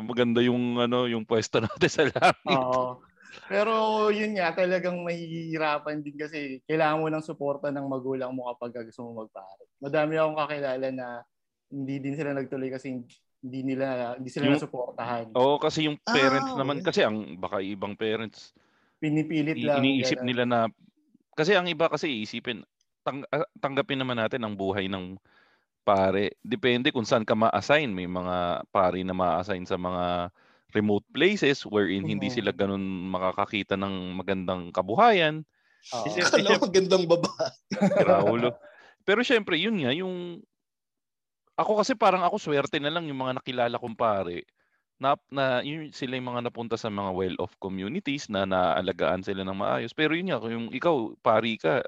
maganda 0.00 0.40
yung 0.44 0.76
ano, 0.76 1.08
yung 1.08 1.24
pwesto 1.24 1.60
natin 1.64 1.88
sa 1.88 2.04
langit. 2.04 2.56
Oo. 2.60 3.00
Pero 3.46 3.72
yun 4.10 4.34
nga, 4.34 4.50
talagang 4.54 5.02
mahihirapan 5.02 6.02
din 6.02 6.16
kasi 6.18 6.62
kailangan 6.66 7.00
mo 7.02 7.06
ng 7.10 7.24
suporta 7.24 7.70
ng 7.70 7.86
magulang 7.86 8.34
mo 8.34 8.50
kapag 8.54 8.86
gusto 8.90 9.06
mo 9.06 9.26
magpare. 9.26 9.66
Madami 9.78 10.18
akong 10.18 10.38
kakilala 10.38 10.88
na 10.90 11.06
hindi 11.70 11.96
din 12.02 12.14
sila 12.18 12.34
nagtuloy 12.34 12.70
kasi 12.70 12.98
hindi 13.40 13.60
nila 13.64 14.18
hindi 14.18 14.30
sila 14.30 14.50
Yung- 14.50 14.58
nasuportahan. 14.58 15.24
Oo, 15.32 15.56
kasi 15.62 15.86
yung 15.86 15.96
Ah, 16.04 16.14
parents 16.14 16.52
naman 16.58 16.82
okay. 16.82 16.86
kasi 16.90 17.00
ang 17.06 17.38
baka 17.38 17.62
ibang 17.62 17.94
parents 17.94 18.52
Pinipilit 19.00 19.56
i- 19.56 19.64
lang. 19.64 19.80
iniisip 19.80 20.20
ganun. 20.20 20.28
nila 20.28 20.44
na 20.44 20.58
kasi 21.32 21.56
ang 21.56 21.64
iba 21.70 21.88
kasi 21.88 22.20
iisipin 22.20 22.60
tang, 23.00 23.24
ah, 23.32 23.48
tanggapin 23.56 23.96
naman 23.96 24.20
natin 24.20 24.44
ang 24.44 24.52
buhay 24.52 24.90
ng 24.92 25.16
pare. 25.80 26.36
Depende 26.44 26.92
kung 26.92 27.08
saan 27.08 27.24
ka 27.24 27.32
ma-assign. 27.32 27.88
May 27.88 28.04
mga 28.04 28.68
pare 28.68 29.00
na 29.00 29.16
ma-assign 29.16 29.64
sa 29.64 29.80
mga 29.80 30.28
remote 30.72 31.04
places 31.10 31.62
wherein 31.66 32.06
hindi 32.06 32.28
Mhm. 32.30 32.34
sila 32.40 32.50
ganun 32.54 32.82
makakakita 33.10 33.74
ng 33.78 34.14
magandang 34.16 34.70
kabuhayan. 34.70 35.42
Oo. 35.94 36.04
Kasi- 36.06 36.22
Akala 36.22 36.56
mo 36.58 36.66
magandang 36.68 37.04
baba. 37.08 37.32
Raulo. 38.08 38.54
Pero 39.02 39.24
syempre, 39.24 39.56
yun 39.56 39.80
nga, 39.80 39.92
yung... 39.96 40.44
Ako 41.60 41.80
kasi 41.84 41.92
parang 41.92 42.24
ako 42.24 42.40
swerte 42.40 42.80
na 42.80 42.88
lang 42.88 43.04
yung 43.04 43.20
mga 43.20 43.36
nakilala 43.42 43.76
kong 43.76 43.96
pare 43.96 44.48
na, 45.00 45.16
na 45.32 45.60
yun, 45.64 45.92
sila 45.92 46.16
yung 46.16 46.28
mga 46.32 46.48
napunta 46.48 46.76
sa 46.76 46.88
mga 46.92 47.12
well-off 47.12 47.52
communities 47.60 48.28
na 48.28 48.44
naalagaan 48.44 49.24
sila 49.24 49.44
ng 49.44 49.56
maayos. 49.56 49.92
Pero 49.96 50.12
yun 50.12 50.28
nga, 50.32 50.40
yung 50.44 50.68
ikaw, 50.72 51.16
pari 51.20 51.56
ka, 51.56 51.80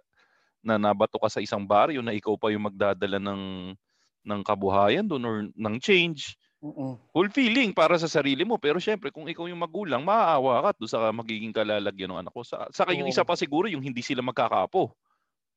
na 0.62 0.78
nabato 0.78 1.18
ka 1.18 1.28
sa 1.28 1.42
isang 1.42 1.66
baryo 1.66 2.00
na 2.00 2.14
ikaw 2.14 2.38
pa 2.38 2.48
yung 2.54 2.70
magdadala 2.70 3.18
ng 3.18 3.74
ng 4.22 4.40
kabuhayan 4.46 5.02
doon 5.02 5.24
or 5.26 5.36
ng 5.50 5.76
change, 5.82 6.38
Mm-mm. 6.62 6.94
fulfilling 7.10 7.74
para 7.74 7.98
sa 7.98 8.06
sarili 8.06 8.46
mo. 8.46 8.54
Pero 8.54 8.78
syempre, 8.78 9.10
kung 9.10 9.26
ikaw 9.26 9.50
yung 9.50 9.58
magulang, 9.58 10.06
maaawa 10.06 10.70
ka 10.70 10.78
doon 10.78 10.90
sa 10.90 11.10
magiging 11.10 11.50
kalalagyan 11.50 12.14
ng 12.14 12.22
anak 12.22 12.32
ko. 12.32 12.46
Sa, 12.46 12.70
saka 12.70 12.94
yung 12.94 13.10
Oo. 13.10 13.12
isa 13.12 13.26
pa 13.26 13.34
siguro, 13.34 13.66
yung 13.66 13.82
hindi 13.82 13.98
sila 13.98 14.22
magkakapo. 14.22 14.94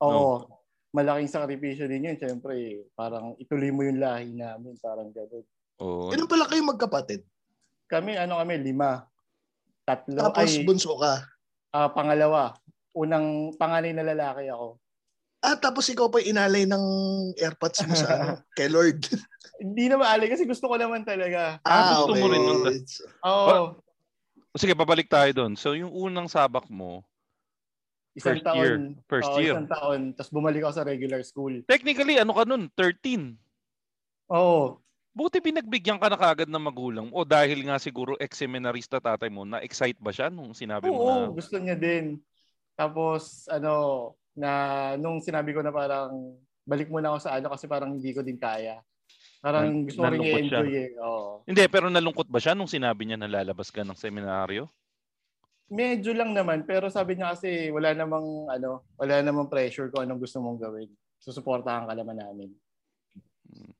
Oo. 0.01 0.49
Malaking 0.89 1.29
sakripisyo 1.29 1.85
din 1.85 2.09
yun. 2.09 2.17
Siyempre, 2.17 2.89
parang 2.97 3.37
ituloy 3.37 3.69
mo 3.69 3.85
yung 3.85 4.01
lahi 4.01 4.33
namin. 4.33 4.73
Parang 4.81 5.13
gano'n. 5.13 5.45
Oo. 5.85 6.09
Ilan 6.09 6.25
pala 6.25 6.49
kayo 6.49 6.65
magkapatid? 6.65 7.21
Kami, 7.85 8.17
ano 8.17 8.41
kami, 8.41 8.57
lima. 8.65 9.05
Tatlo. 9.85 10.17
Tapos 10.17 10.57
ay, 10.57 10.65
bunso 10.65 10.97
ka. 10.97 11.21
ah, 11.69 11.93
pangalawa. 11.93 12.57
Unang 12.97 13.53
panganay 13.61 13.93
na 13.93 14.07
lalaki 14.07 14.49
ako. 14.49 14.81
Ah, 15.45 15.53
tapos 15.53 15.85
ikaw 15.93 16.09
pa 16.09 16.17
inalay 16.25 16.65
ng 16.65 16.83
airpods 17.37 17.85
mo 17.85 17.93
sa 17.93 18.07
ano, 18.17 18.25
kay 18.57 18.65
Lord. 18.65 19.05
Hindi 19.61 19.93
na 19.93 20.01
maalay 20.01 20.25
kasi 20.25 20.49
gusto 20.49 20.65
ko 20.65 20.75
naman 20.75 21.05
talaga. 21.05 21.61
Ah, 21.61 22.01
gusto 22.01 22.17
mo 22.17 22.25
rin 22.33 22.41
nun. 22.41 22.65
Oo. 23.21 23.77
Sige, 24.57 24.73
babalik 24.73 25.05
tayo 25.05 25.29
doon. 25.35 25.53
So, 25.53 25.77
yung 25.77 25.93
unang 25.93 26.25
sabak 26.25 26.65
mo, 26.65 27.05
Isang 28.15 28.39
First 28.39 28.45
taon. 28.47 28.57
year. 28.63 28.75
First 29.11 29.27
Oo, 29.27 29.39
year. 29.43 29.53
Isang 29.53 29.67
taon. 29.67 30.01
Tapos 30.15 30.31
bumalik 30.31 30.63
ako 30.63 30.73
sa 30.79 30.87
regular 30.87 31.19
school. 31.27 31.53
technically, 31.67 32.15
ano 32.15 32.31
ka 32.31 32.47
nun? 32.47 32.71
13. 32.71 33.35
Oo. 34.31 34.79
Buti 35.11 35.43
pinagbigyan 35.43 35.99
ka 35.99 36.07
na 36.07 36.15
kagad 36.19 36.47
ng 36.47 36.63
magulang 36.63 37.11
mo. 37.11 37.19
O 37.19 37.27
dahil 37.27 37.67
nga 37.67 37.75
siguro 37.75 38.15
ex-seminarista 38.15 39.03
tatay 39.03 39.27
mo, 39.27 39.43
na-excite 39.43 39.99
ba 39.99 40.15
siya 40.15 40.31
nung 40.31 40.55
sinabi 40.55 40.87
mo 40.87 40.99
Oo, 41.03 41.27
na? 41.27 41.35
gusto 41.35 41.59
niya 41.59 41.75
din. 41.75 42.19
Tapos, 42.79 43.47
ano, 43.51 44.15
na 44.35 44.51
nung 44.99 45.23
sinabi 45.23 45.55
ko 45.55 45.63
na 45.63 45.71
parang 45.71 46.35
balik 46.67 46.91
muna 46.91 47.15
ako 47.15 47.19
sa 47.23 47.39
ano 47.39 47.47
kasi 47.49 47.65
parang 47.65 47.95
hindi 47.95 48.11
ko 48.11 48.21
din 48.21 48.35
kaya. 48.35 48.83
Parang 49.39 49.71
Nal- 49.71 49.85
gusto 49.87 49.99
ko 50.03 50.11
rin 50.11 50.25
i-enjoy 50.27 50.71
eh. 50.75 50.91
Oo. 50.99 51.45
Hindi, 51.47 51.63
pero 51.71 51.87
nalungkot 51.87 52.27
ba 52.27 52.41
siya 52.43 52.53
nung 52.53 52.69
sinabi 52.69 53.07
niya 53.07 53.17
na 53.17 53.31
lalabas 53.31 53.71
ka 53.71 53.81
ng 53.85 53.95
seminaryo? 53.95 54.67
Medyo 55.65 56.13
lang 56.13 56.35
naman, 56.35 56.61
pero 56.67 56.91
sabi 56.93 57.17
niya 57.17 57.33
kasi 57.33 57.73
wala 57.73 57.95
namang 57.97 58.25
ano, 58.53 58.85
wala 59.01 59.21
namang 59.25 59.49
pressure 59.49 59.89
kung 59.89 60.05
anong 60.05 60.21
gusto 60.21 60.37
mong 60.37 60.61
gawin. 60.61 60.89
Susuportahan 61.17 61.89
ka 61.89 61.93
naman 61.97 62.21
namin. 62.21 62.49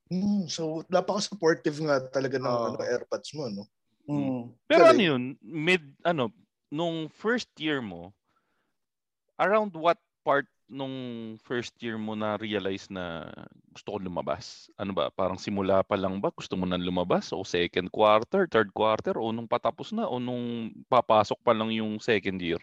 Hmm, 0.10 0.46
so, 0.46 0.86
napaka-supportive 0.90 1.78
nga 1.82 1.98
talaga 2.10 2.38
ng 2.38 2.46
Oo. 2.46 2.66
ano, 2.74 2.78
airpods 2.86 3.30
mo, 3.34 3.50
no? 3.50 3.66
Mm. 4.06 4.54
Pero 4.70 4.84
Galing. 4.86 4.94
ano 4.94 5.02
yun, 5.02 5.24
mid, 5.42 5.84
ano, 6.06 6.30
nung 6.70 7.10
first 7.10 7.50
year 7.58 7.82
mo, 7.82 8.14
around 9.42 9.74
what 9.74 9.98
part 10.26 10.50
nung 10.66 10.98
first 11.46 11.78
year 11.78 11.94
mo 11.94 12.18
na 12.18 12.34
realize 12.42 12.90
na 12.90 13.30
gusto 13.70 13.94
ko 13.94 13.98
lumabas? 14.02 14.66
Ano 14.74 14.98
ba? 14.98 15.14
Parang 15.14 15.38
simula 15.38 15.86
pa 15.86 15.94
lang 15.94 16.18
ba 16.18 16.34
gusto 16.34 16.58
mo 16.58 16.66
nang 16.66 16.82
lumabas 16.82 17.30
o 17.30 17.46
second 17.46 17.86
quarter, 17.94 18.50
third 18.50 18.74
quarter 18.74 19.14
o 19.22 19.30
nung 19.30 19.46
patapos 19.46 19.94
na 19.94 20.10
o 20.10 20.18
nung 20.18 20.74
papasok 20.90 21.38
pa 21.46 21.54
lang 21.54 21.70
yung 21.70 22.02
second 22.02 22.42
year? 22.42 22.58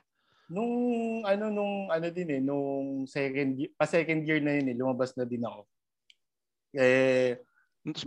Nung 0.50 0.74
ano 1.22 1.46
nung 1.48 1.86
ano 1.88 2.06
din 2.10 2.28
eh, 2.28 2.42
nung 2.42 3.06
second 3.06 3.54
year, 3.54 3.70
pa 3.78 3.86
second 3.86 4.26
year 4.26 4.42
na 4.42 4.58
yun 4.58 4.66
eh, 4.66 4.76
lumabas 4.76 5.14
na 5.14 5.22
din 5.22 5.46
ako. 5.46 5.62
Eh, 6.74 7.38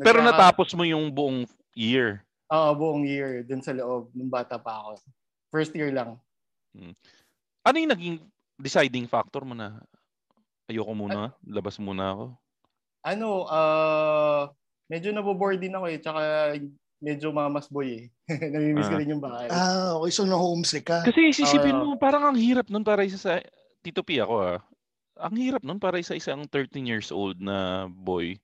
Pero 0.03 0.19
Nagka- 0.19 0.29
natapos 0.35 0.75
mo 0.75 0.83
yung 0.83 1.07
buong 1.07 1.47
year. 1.71 2.23
oo, 2.51 2.69
buong 2.75 3.03
year 3.07 3.43
dun 3.47 3.63
sa 3.63 3.71
loob 3.71 4.11
nung 4.11 4.29
bata 4.29 4.59
pa 4.59 4.83
ako. 4.83 4.99
First 5.49 5.71
year 5.71 5.91
lang. 5.91 6.19
Ano 7.65 7.75
yung 7.79 7.91
naging 7.91 8.17
deciding 8.57 9.07
factor 9.07 9.43
mo 9.43 9.53
na 9.53 9.79
ayoko 10.65 10.93
muna, 10.95 11.31
labas 11.45 11.77
muna 11.77 12.15
ako? 12.15 12.25
Ano, 13.05 13.45
ah 13.47 14.49
medyo 14.89 15.09
nabo-bored 15.11 15.61
din 15.61 15.73
ako 15.73 15.85
eh, 15.89 15.97
tsaka 16.01 16.21
medyo 17.01 17.29
mamas 17.29 17.69
boy 17.69 17.87
eh. 17.91 18.03
Namimiss 18.53 18.89
ko 18.89 18.95
Ah. 18.97 19.01
rin 19.01 19.13
yung 19.13 19.21
bahay. 19.23 19.47
Ah, 19.51 19.93
okay. 19.99 20.09
So, 20.13 20.25
na-homesick 20.25 20.85
ka. 20.89 21.05
Kasi 21.05 21.29
isisipin 21.29 21.75
Ah. 21.77 21.81
mo, 21.85 21.97
parang 21.99 22.25
ang 22.25 22.37
hirap 22.37 22.69
nun 22.69 22.81
para 22.85 23.05
isa 23.05 23.17
sa, 23.19 23.41
Tito 23.85 24.01
P 24.01 24.17
ako 24.17 24.35
ah, 24.41 24.59
ang 25.21 25.35
hirap 25.37 25.61
nun 25.61 25.77
para 25.77 26.01
isa 26.01 26.17
isang 26.17 26.43
13 26.49 26.83
years 26.83 27.13
old 27.13 27.37
na 27.39 27.85
boy 27.87 28.35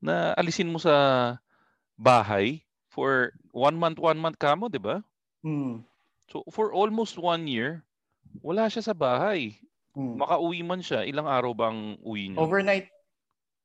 na 0.00 0.32
alisin 0.34 0.72
mo 0.72 0.80
sa 0.80 1.36
bahay 2.00 2.64
for 2.88 3.30
one 3.52 3.76
month, 3.76 4.00
one 4.00 4.16
month 4.16 4.40
ka 4.40 4.56
mo, 4.56 4.66
di 4.66 4.80
ba? 4.80 5.04
Hmm. 5.44 5.84
So 6.32 6.40
for 6.50 6.72
almost 6.72 7.20
one 7.20 7.44
year, 7.44 7.84
wala 8.38 8.66
siya 8.66 8.82
sa 8.82 8.94
bahay. 8.94 9.58
hmm. 9.92 10.16
Makauwi 10.16 10.62
man 10.62 10.80
siya, 10.80 11.02
ilang 11.02 11.26
araw 11.26 11.50
bang 11.50 11.78
uwi 12.00 12.30
niya? 12.30 12.38
Overnight. 12.38 12.86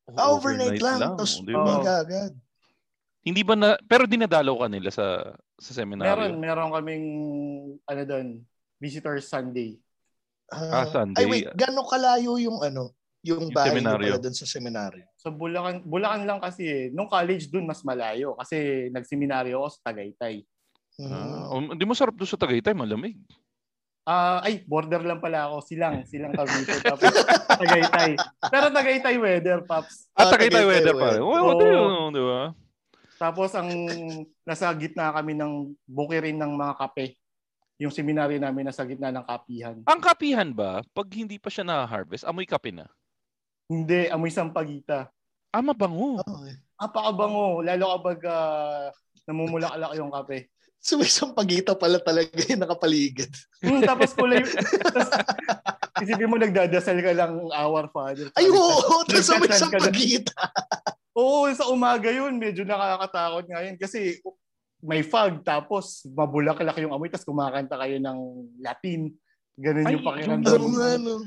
Oh, 0.05 0.13
Ah, 0.15 0.29
overnight, 0.31 0.77
lang. 0.79 0.99
Tapos, 1.01 1.41
di 1.41 1.49
ba? 1.51 1.61
Oo. 1.61 1.81
agad. 1.81 2.33
Hindi 3.21 3.41
ba 3.41 3.53
na, 3.53 3.73
pero 3.81 4.05
dinadalaw 4.05 4.53
ka 4.55 4.67
nila 4.69 4.89
sa 4.89 5.33
sa 5.57 5.71
seminaryo? 5.73 6.05
Meron, 6.05 6.33
meron 6.37 6.69
kaming 6.71 7.05
ano 7.83 8.01
doon, 8.03 8.27
Visitors 8.77 9.25
Sunday. 9.25 9.81
Ah, 10.45 10.81
Ah, 10.81 10.85
Sunday. 10.85 11.17
Ay, 11.17 11.25
wait. 11.25 11.45
Gano'ng 11.57 11.89
kalayo 11.89 12.37
yung 12.37 12.61
ano? 12.61 12.93
Yung 13.25 13.49
Yung 13.49 13.49
bahay 13.49 13.73
seminaryo. 13.73 14.13
pala 14.13 14.21
doon 14.21 14.37
sa 14.37 14.45
seminaryo? 14.45 15.05
Sa 15.17 15.33
Bulacan, 15.33 15.81
Bulacan 15.81 16.21
lang 16.21 16.37
kasi 16.37 16.61
eh. 16.61 16.83
Nung 16.93 17.09
college 17.09 17.49
doon 17.49 17.65
mas 17.65 17.81
malayo 17.81 18.37
kasi 18.37 18.85
nagseminaryo 18.89 19.57
ako 19.57 19.69
sa 19.71 19.89
Tagaytay. 19.89 20.45
Ah, 21.01 21.49
Hmm. 21.49 21.73
um, 21.73 21.73
di 21.73 21.81
mo 21.81 21.97
sarap 21.97 22.13
doon 22.13 22.29
sa 22.29 22.37
Tagaytay, 22.37 22.77
malamig. 22.77 23.17
Ah, 24.05 24.37
ay, 24.45 24.61
border 24.69 25.01
lang 25.01 25.17
pala 25.17 25.49
ako. 25.49 25.65
Silang, 25.65 26.05
silang 26.05 26.29
Cavite. 26.29 26.77
tapos 26.77 27.09
Tagaytay. 27.61 28.13
Pero 28.53 28.65
Tagaytay 28.69 29.15
weather, 29.17 29.65
Paps. 29.65 30.13
Ah, 30.13 30.29
Ah, 30.29 30.37
Tagaytay 30.37 30.61
Tagaytay 30.61 30.65
weather 30.69 30.93
pa 30.93 31.07
rin. 31.17 31.21
Oo, 31.25 31.57
di 31.57 31.65
ba? 31.65 32.13
Di 32.13 32.21
ba? 32.21 32.41
Tapos 33.17 33.49
ang 33.57 33.69
nasa 34.45 34.69
gitna 34.77 35.09
kami 35.09 35.33
ng 35.33 35.73
bukirin 35.89 36.37
ng 36.37 36.53
mga 36.53 36.73
kape. 36.77 37.17
Yung 37.81 37.89
seminaryo 37.91 38.37
namin 38.37 38.69
nasa 38.69 38.85
gitna 38.85 39.09
ng 39.09 39.25
kapihan. 39.25 39.75
Ang 39.83 39.99
kapihan 39.99 40.49
ba, 40.53 40.85
pag 40.93 41.07
hindi 41.11 41.41
pa 41.41 41.49
siya 41.49 41.65
na-harvest, 41.65 42.23
amoy 42.23 42.45
kape 42.45 42.71
na? 42.71 42.85
Hindi, 43.65 44.05
amoy 44.13 44.29
sampagita. 44.29 45.09
Ah, 45.49 45.65
mabango. 45.65 46.21
Okay. 46.21 46.61
Napakabango, 46.77 47.63
lalo 47.65 47.85
kapag 47.97 48.19
uh, 48.27 48.91
namumulaklak 49.25 49.91
yung 49.97 50.11
kape. 50.13 50.51
So, 50.85 51.01
may 51.01 51.09
isang 51.09 51.33
pagita 51.33 51.73
pala 51.73 51.97
talaga 51.97 52.29
yung 52.45 52.61
nakapaligid. 52.61 53.33
Hmm, 53.57 53.81
tapos 53.81 54.13
kulay, 54.13 54.45
tapos, 54.85 55.09
isipin 55.97 56.29
mo 56.29 56.37
nagdadasal 56.37 57.01
ka 57.01 57.09
lang 57.09 57.41
our 57.49 57.89
father. 57.89 58.29
Ay, 58.37 58.53
oo! 58.53 59.01
Tapos 59.01 59.25
may 59.33 59.49
Nagdasal 59.49 59.49
isang 59.49 59.73
ka 59.73 59.79
na- 59.81 59.85
pagita. 59.89 60.37
Oo, 61.17 61.49
sa 61.49 61.65
umaga 61.73 62.13
yun, 62.13 62.37
medyo 62.37 62.61
nakakatakot 62.61 63.49
nga 63.49 63.65
yun 63.65 63.81
kasi 63.81 64.21
may 64.77 65.01
fog 65.01 65.41
tapos 65.41 66.05
mabulaklak 66.05 66.77
yung 66.77 66.93
amoy 66.93 67.09
tapos 67.09 67.25
kumakanta 67.25 67.81
kayo 67.81 67.97
ng 67.97 68.19
Latin. 68.61 69.09
Ganun 69.57 69.87
Ay, 69.89 69.93
yung 69.97 70.05
pakiramdam. 70.05 70.53
Oo 70.53 70.69
nga, 70.69 71.01
no. 71.01 71.25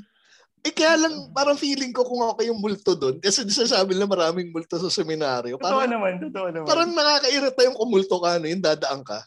Eh, 0.60 0.70
kaya 0.70 0.94
lang, 1.00 1.32
parang 1.32 1.58
feeling 1.58 1.90
ko 1.90 2.06
kung 2.06 2.20
ako 2.20 2.46
yung 2.46 2.60
multo 2.60 2.94
doon. 2.94 3.18
Kasi 3.18 3.42
sasabi 3.48 3.98
na 3.98 4.06
maraming 4.06 4.54
multo 4.54 4.78
sa 4.78 4.86
seminaryo. 4.86 5.58
Totoo 5.58 5.66
Parang, 5.66 5.90
naman, 5.90 6.12
totoo 6.20 6.46
naman. 6.52 6.66
parang 6.68 6.90
nakakairita 6.92 7.60
yung 7.66 7.78
kumulto 7.78 8.22
ka, 8.22 8.38
no? 8.38 8.46
Yung 8.46 8.62
dadaan 8.62 9.02
ka. 9.02 9.18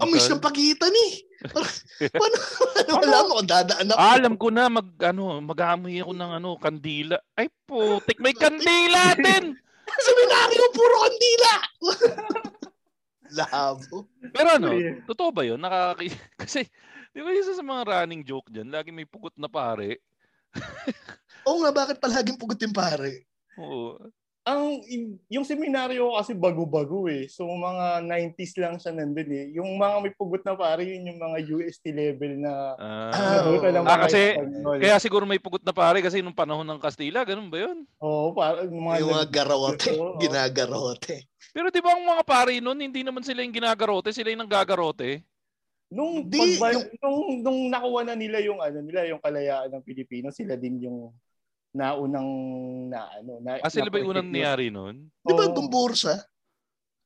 Amoy 0.00 0.18
siyang 0.22 0.42
pagitan 0.42 0.94
eh. 0.94 1.12
Parang, 1.50 1.74
paano, 2.20 2.36
ano, 2.78 2.92
wala 3.02 3.18
mo 3.26 3.32
kung 3.42 3.50
dadaan 3.50 3.86
ako. 3.90 3.98
Ah, 3.98 4.14
alam 4.16 4.34
ko 4.38 4.48
na 4.54 4.70
mag 4.70 4.88
ano, 5.02 5.22
mag-aamoy 5.42 5.98
ako 5.98 6.12
ng 6.14 6.32
ano, 6.38 6.48
kandila. 6.56 7.16
Ay 7.34 7.50
putik, 7.66 8.18
may 8.22 8.32
kandila 8.32 9.12
din. 9.26 9.54
Seminaryo, 9.86 10.64
puro 10.74 10.96
kandila. 11.02 11.52
Labo. 13.36 14.06
Pero 14.30 14.48
ano, 14.54 14.70
totoo 15.10 15.30
ba 15.34 15.42
'yun? 15.42 15.58
Nakaki 15.58 16.14
kasi 16.38 16.62
di 17.10 17.20
ba 17.20 17.34
isa 17.34 17.58
sa 17.58 17.64
mga 17.66 17.82
running 17.90 18.22
joke 18.22 18.46
diyan, 18.54 18.70
lagi 18.70 18.94
may 18.94 19.08
pugot 19.08 19.34
na 19.34 19.50
pare. 19.50 19.98
Oo 21.42 21.62
nga, 21.66 21.74
bakit 21.74 21.98
palaging 21.98 22.38
pugot 22.38 22.58
yung 22.62 22.74
pare? 22.74 23.26
Oo. 23.58 23.98
Ang 24.46 24.78
yung 25.26 25.42
seminaryo 25.42 26.14
kasi 26.14 26.30
bago-bago 26.30 27.10
eh. 27.10 27.26
So 27.26 27.42
mga 27.44 27.98
90s 28.00 28.54
lang 28.54 28.78
siya 28.78 28.94
nandun 28.94 29.26
eh. 29.26 29.50
Yung 29.52 29.74
mga 29.74 29.98
may 29.98 30.14
pugot 30.14 30.46
na 30.46 30.54
pare, 30.54 30.86
yun 30.86 31.02
yung 31.04 31.18
mga 31.18 31.38
UST 31.50 31.90
level 31.90 32.38
na 32.38 32.78
Ah, 32.78 33.10
Ah, 33.16 33.34
nabuta 33.42 33.68
ng 33.68 33.82
ah, 33.84 33.98
kasi 34.06 34.38
Espanyol. 34.38 34.78
kaya 34.78 34.96
siguro 35.02 35.24
may 35.26 35.42
pugot 35.42 35.66
na 35.66 35.74
pare 35.74 35.98
kasi 35.98 36.22
nung 36.22 36.30
panahon 36.30 36.62
ng 36.62 36.78
Kastila, 36.78 37.26
ganun 37.26 37.50
ba 37.50 37.58
'yun? 37.58 37.82
Oo, 37.98 38.30
parang 38.32 38.70
yung 38.70 38.86
mga, 38.86 38.96
Yung 39.02 39.10
mga 39.12 39.28
garawote, 39.34 39.90
Oo. 39.98 40.14
ginagarote. 40.16 41.26
Pero 41.50 41.66
di 41.66 41.82
ba 41.82 41.90
ang 41.90 42.06
mga 42.06 42.22
pare 42.22 42.62
noon, 42.62 42.78
hindi 42.78 43.02
naman 43.02 43.26
sila 43.26 43.42
yung 43.42 43.50
ginagarote, 43.52 44.14
sila 44.14 44.30
yung 44.30 44.46
nanggagarote. 44.46 45.26
Nung, 45.86 46.22
Di, 46.22 46.38
pagba- 46.58 46.70
yung- 46.70 46.90
nung, 46.98 47.18
nung 47.42 47.60
nakuha 47.66 48.02
na 48.02 48.14
nila 48.14 48.38
yung 48.38 48.58
ano 48.58 48.78
nila, 48.78 49.06
yung 49.06 49.18
kalayaan 49.18 49.70
ng 49.70 49.82
Pilipino, 49.82 50.30
sila 50.30 50.54
din 50.54 50.82
yung 50.82 51.10
naunang 51.76 52.28
na 52.88 53.00
ano 53.12 53.32
na 53.38 53.60
Ah, 53.60 53.68
sila 53.68 53.86
ba 53.86 54.00
yung 54.00 54.08
na- 54.08 54.12
unang 54.18 54.28
niyari 54.32 54.66
noon? 54.68 55.12
Di 55.20 55.32
ba 55.32 55.44
Oo. 55.44 55.52
itong 55.52 55.68
bursa? 55.68 56.24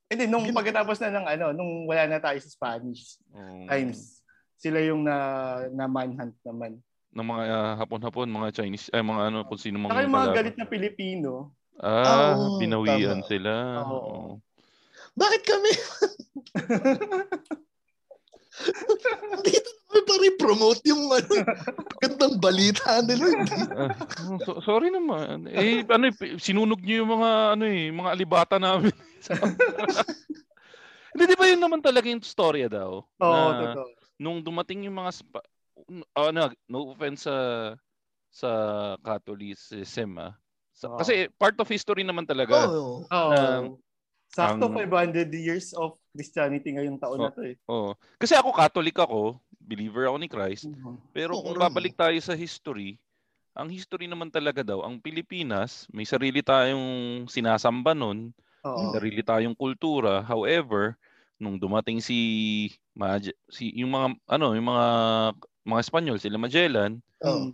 Hindi, 0.06 0.26
nung 0.26 0.46
pagkatapos 0.48 0.98
na 0.98 1.11
ng 1.12 1.26
ano, 1.28 1.46
nung 1.50 1.87
wala 1.87 2.06
na 2.06 2.18
tayo 2.18 2.38
sa 2.38 2.48
Spanish 2.48 3.18
Oo. 3.30 3.66
times, 3.66 4.22
sila 4.54 4.78
yung 4.80 5.02
na, 5.02 5.16
na 5.70 5.87
manhunt 5.87 6.35
naman. 6.42 6.78
ng 7.11 7.26
mga 7.26 7.42
ah, 7.44 7.74
hapon-hapon, 7.76 8.30
mga 8.30 8.54
Chinese, 8.54 8.87
ay 8.90 9.02
mga 9.02 9.22
ano, 9.28 9.42
kung 9.42 9.59
sino 9.59 9.78
mga 9.78 9.90
Saka 9.90 10.02
yung 10.02 10.14
mga 10.14 10.22
kalaban. 10.24 10.38
galit 10.38 10.56
na 10.56 10.66
Pilipino, 10.66 11.30
Ah, 11.76 12.37
Oo, 12.37 12.61
binawian 12.61 13.18
tama. 13.18 13.26
sila. 13.26 13.52
Oo. 13.83 13.98
Oo. 13.98 14.33
Bakit 15.16 15.42
kami? 15.42 15.70
Dito 19.40 19.68
naman 19.90 20.03
pa 20.07 20.14
rin-promote 20.20 20.83
yung 20.87 21.03
ano, 21.09 21.33
gandang 21.99 22.37
balita 22.38 23.01
nila. 23.03 23.25
Hindi. 23.27 23.59
Ah, 23.75 23.90
so- 24.44 24.61
sorry 24.62 24.88
naman. 24.88 25.49
Eh 25.49 25.83
ano 25.88 26.09
eh, 26.09 26.14
sinunog 26.37 26.81
niyo 26.81 27.03
yung 27.03 27.12
mga 27.18 27.31
ano 27.59 27.64
eh, 27.66 27.90
mga 27.90 28.11
alibata 28.12 28.57
namin. 28.61 28.92
Hindi 31.11 31.25
di 31.27 31.35
ba 31.35 31.46
yun 31.51 31.59
naman 31.59 31.83
talaga 31.83 32.07
yung 32.07 32.23
storya 32.23 32.70
daw? 32.70 33.03
Oo, 33.03 33.46
na 33.51 33.75
totoo. 33.75 33.90
nung 34.14 34.38
dumating 34.40 34.87
yung 34.87 34.94
mga 34.94 35.11
spa, 35.11 35.42
ano, 36.14 36.55
no 36.70 36.94
offense 36.94 37.27
sa 37.27 37.37
sa 38.31 38.51
Catholicism 39.03 40.23
ah. 40.23 40.38
Sa- 40.70 40.87
Oo. 40.87 40.99
Kasi 41.03 41.27
part 41.35 41.59
of 41.59 41.66
history 41.66 42.07
naman 42.07 42.31
talaga. 42.31 42.70
Oo. 42.70 43.03
Oo. 43.03 43.31
Um, 43.35 43.64
Sakto 44.31 44.71
ang- 44.71 44.79
500 44.79 45.27
years 45.35 45.75
of 45.75 45.99
Christianity 46.14 46.79
ngayong 46.79 47.03
taon 47.03 47.19
na 47.19 47.35
to 47.35 47.43
eh. 47.43 47.59
Oo. 47.66 47.99
Kasi 48.16 48.38
ako 48.38 48.55
Catholic 48.55 48.97
ako, 49.03 49.43
believer 49.59 50.07
ako 50.07 50.16
ni 50.23 50.29
Christ. 50.31 50.71
Pero 51.11 51.35
Oo, 51.35 51.51
kung 51.51 51.59
babalik 51.59 51.99
tayo 51.99 52.14
sa 52.23 52.38
history, 52.38 52.99
ang 53.51 53.66
history 53.66 54.07
naman 54.07 54.31
talaga 54.31 54.62
daw, 54.62 54.87
ang 54.87 55.03
Pilipinas, 55.03 55.90
may 55.90 56.07
sarili 56.07 56.38
tayong 56.40 57.27
sinasamba 57.27 57.90
nun, 57.90 58.31
Oo. 58.62 58.79
may 58.79 58.88
sarili 58.95 59.21
tayong 59.27 59.59
kultura. 59.59 60.23
However, 60.23 60.95
nung 61.35 61.59
dumating 61.59 61.99
si, 61.99 62.19
Maj- 62.95 63.35
si 63.51 63.75
yung 63.75 63.90
mga 63.90 64.07
ano, 64.31 64.55
yung 64.55 64.69
mga 64.71 64.87
mga 65.66 65.81
Espanyol, 65.83 66.19
sila 66.23 66.38
Magellan, 66.38 67.03
Oo. 67.27 67.51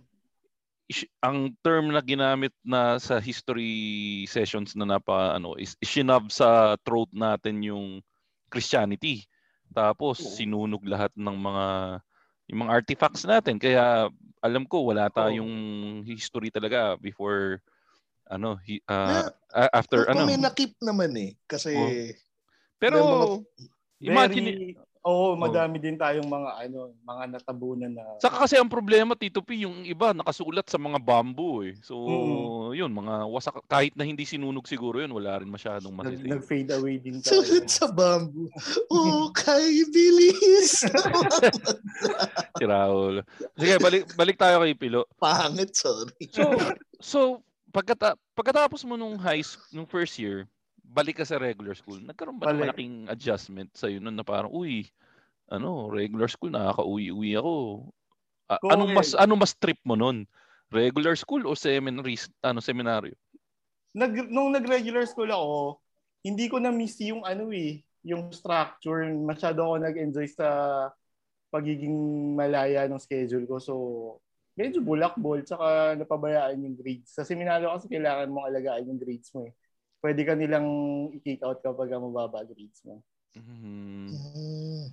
Ang 1.19 1.51
term 1.59 1.91
na 1.91 1.99
ginamit 1.99 2.55
na 2.63 2.95
sa 2.95 3.19
history 3.19 4.23
sessions 4.23 4.71
na 4.71 4.87
napa 4.87 5.35
ano 5.35 5.59
is 5.59 5.75
isinab 5.83 6.31
sa 6.31 6.79
throat 6.87 7.11
natin 7.11 7.59
yung 7.59 7.99
Christianity. 8.47 9.27
Tapos 9.75 10.23
Oo. 10.23 10.31
sinunog 10.31 10.83
lahat 10.87 11.11
ng 11.19 11.37
mga 11.37 11.65
yung 12.47 12.59
mga 12.63 12.73
artifacts 12.79 13.27
natin. 13.27 13.59
Kaya 13.59 14.07
alam 14.39 14.63
ko 14.63 14.87
wala 14.87 15.11
tayong 15.11 15.51
history 16.07 16.47
talaga 16.47 16.95
before 16.95 17.59
ano 18.31 18.55
hi- 18.63 18.83
ah, 18.87 19.27
a- 19.51 19.71
after 19.75 20.07
ano. 20.07 20.23
may 20.23 20.39
nakip 20.39 20.75
naman 20.79 21.11
eh. 21.19 21.31
Kasi, 21.47 21.75
Oo. 21.75 21.91
Pero 22.79 22.97
mga- 23.03 23.43
imagine 23.99 24.45
Very 24.47 24.86
Oo, 25.07 25.39
madami 25.39 25.79
din 25.79 25.95
tayong 25.95 26.27
mga 26.27 26.67
ano, 26.67 26.91
mga 26.99 27.23
natabunan 27.31 27.95
na 27.95 28.03
Saka 28.19 28.43
kasi 28.43 28.59
ang 28.59 28.67
problema, 28.67 29.15
Tito 29.15 29.39
P, 29.39 29.63
yung 29.63 29.87
iba 29.87 30.11
nakasulat 30.11 30.67
sa 30.67 30.75
mga 30.75 30.99
bamboo 30.99 31.63
eh. 31.63 31.79
So, 31.79 31.95
Mm. 32.03 32.75
yun, 32.75 32.91
mga 32.91 33.23
wasak, 33.23 33.55
kahit 33.65 33.95
na 33.95 34.03
hindi 34.03 34.27
sinunog 34.27 34.67
siguro 34.67 34.99
yun, 34.99 35.15
wala 35.15 35.39
rin 35.39 35.47
masyadong 35.47 35.95
nag, 35.95 36.11
masisave. 36.11 36.27
nag-fade 36.27 36.71
away 36.75 36.99
din 36.99 37.17
tayo. 37.23 37.39
Sulit 37.39 37.71
sa 37.71 37.87
bamboo. 37.87 38.51
Oh, 38.91 39.31
kay 39.31 39.87
bilis. 39.87 40.83
Si 42.57 42.65
Raul. 42.65 43.21
Sige, 43.55 43.77
balik, 43.77 44.03
balik 44.13 44.37
tayo 44.37 44.61
kay 44.61 44.73
Pilo. 44.73 45.05
Pangit, 45.17 45.71
sorry. 45.73 46.25
So, 46.29 46.43
so 46.99 47.19
pagkata 47.69 48.17
pagkatapos 48.33 48.81
mo 48.81 48.97
nung 48.97 49.15
high 49.15 49.41
school, 49.41 49.65
nung 49.71 49.85
first 49.85 50.17
year, 50.17 50.49
balik 50.97 51.21
ka 51.21 51.25
sa 51.29 51.37
regular 51.37 51.77
school, 51.77 52.01
nagkaroon 52.01 52.41
ba 52.41 52.49
ng 52.49 52.65
malaking 52.65 52.95
adjustment 53.05 53.69
sa 53.77 53.85
nun 53.85 54.17
na 54.17 54.25
parang, 54.25 54.49
uy, 54.49 54.89
ano, 55.45 55.93
regular 55.93 56.25
school, 56.25 56.49
nakaka-uwi-uwi 56.49 57.37
ako. 57.37 57.85
A- 58.49 58.57
Kung 58.57 58.71
anong 58.73 58.93
mas 58.97 59.11
ano 59.13 59.33
mas 59.37 59.53
trip 59.53 59.77
mo 59.85 59.93
nun? 59.93 60.25
Regular 60.73 61.13
school 61.13 61.45
o 61.45 61.53
seminary, 61.53 62.17
ano, 62.41 62.59
seminaryo? 62.59 63.13
Nag, 63.93 64.27
nung 64.27 64.51
nag-regular 64.51 65.05
school 65.05 65.29
ako, 65.29 65.79
hindi 66.25 66.49
ko 66.49 66.57
na-miss 66.59 66.99
yung 67.05 67.23
ano 67.23 67.53
eh, 67.53 67.79
yung 68.03 68.33
structure. 68.33 69.05
Masyado 69.13 69.63
ako 69.63 69.75
nag-enjoy 69.79 70.27
sa 70.27 70.47
pagiging 71.53 72.35
malaya 72.35 72.89
ng 72.89 72.99
schedule 72.99 73.47
ko. 73.47 73.55
So, 73.61 73.73
medyo 74.59 74.83
bulakbol, 74.83 75.45
tsaka 75.45 75.95
napabayaan 75.95 76.59
yung 76.67 76.75
grades. 76.75 77.15
Sa 77.15 77.23
seminaryo 77.23 77.71
kasi 77.71 77.87
kailangan 77.87 78.27
mong 78.27 78.47
alagaan 78.51 78.89
yung 78.91 78.99
grades 78.99 79.31
mo 79.31 79.47
eh. 79.47 79.53
Pwede 79.97 80.21
ka 80.23 80.37
nilang 80.37 80.67
i-kick 81.17 81.41
out 81.41 81.59
kapag 81.65 81.89
mababa 81.89 82.45
grades 82.45 82.81
mo. 82.85 83.01
Mhm. 83.37 84.13
Mm. 84.13 84.85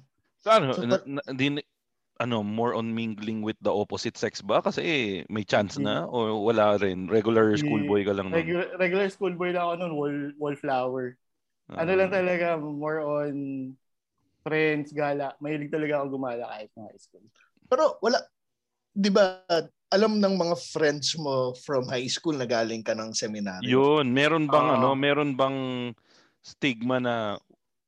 So, 0.45 0.49
ano, 0.53 0.73
So, 0.77 0.85
na, 0.85 1.01
na- 1.05 1.25
din, 1.33 1.61
ano, 2.21 2.45
more 2.45 2.77
on 2.77 2.93
mingling 2.93 3.40
with 3.40 3.57
the 3.64 3.73
opposite 3.73 4.17
sex 4.17 4.45
ba? 4.45 4.61
Kasi 4.61 5.25
may 5.33 5.45
chance 5.45 5.81
na 5.81 6.05
o 6.07 6.45
wala 6.45 6.77
rin? 6.77 7.09
Regular 7.09 7.57
schoolboy 7.57 8.05
ka 8.05 8.12
lang 8.12 8.29
nun? 8.31 8.37
Regular, 8.38 8.67
regular 8.77 9.09
schoolboy 9.09 9.51
lang 9.57 9.64
ako 9.64 9.75
noon, 9.81 9.95
wall, 9.97 10.19
wallflower. 10.38 11.17
Ano 11.73 11.90
Ah. 11.93 11.99
lang 11.99 12.11
talaga, 12.12 12.61
more 12.61 13.01
on 13.01 13.35
friends, 14.45 14.93
gala. 14.93 15.33
Mahilig 15.40 15.73
talaga 15.73 16.05
ako 16.05 16.21
gumala 16.21 16.45
kahit 16.45 16.71
na 16.77 16.85
high 16.93 17.01
school. 17.01 17.25
Pero 17.64 17.97
wala, 18.05 18.21
di 18.93 19.09
ba, 19.09 19.40
alam 19.94 20.18
ng 20.18 20.35
mga 20.35 20.59
friends 20.74 21.14
mo 21.14 21.54
from 21.62 21.87
high 21.87 22.11
school 22.11 22.35
na 22.35 22.50
galing 22.50 22.83
ka 22.83 22.98
ng 22.98 23.14
seminaryo? 23.14 24.02
Yun, 24.02 24.11
meron 24.11 24.50
bang 24.50 24.66
Oo. 24.66 24.74
ano, 24.74 24.88
meron 24.98 25.38
bang 25.38 25.94
stigma 26.42 26.98
na 26.98 27.38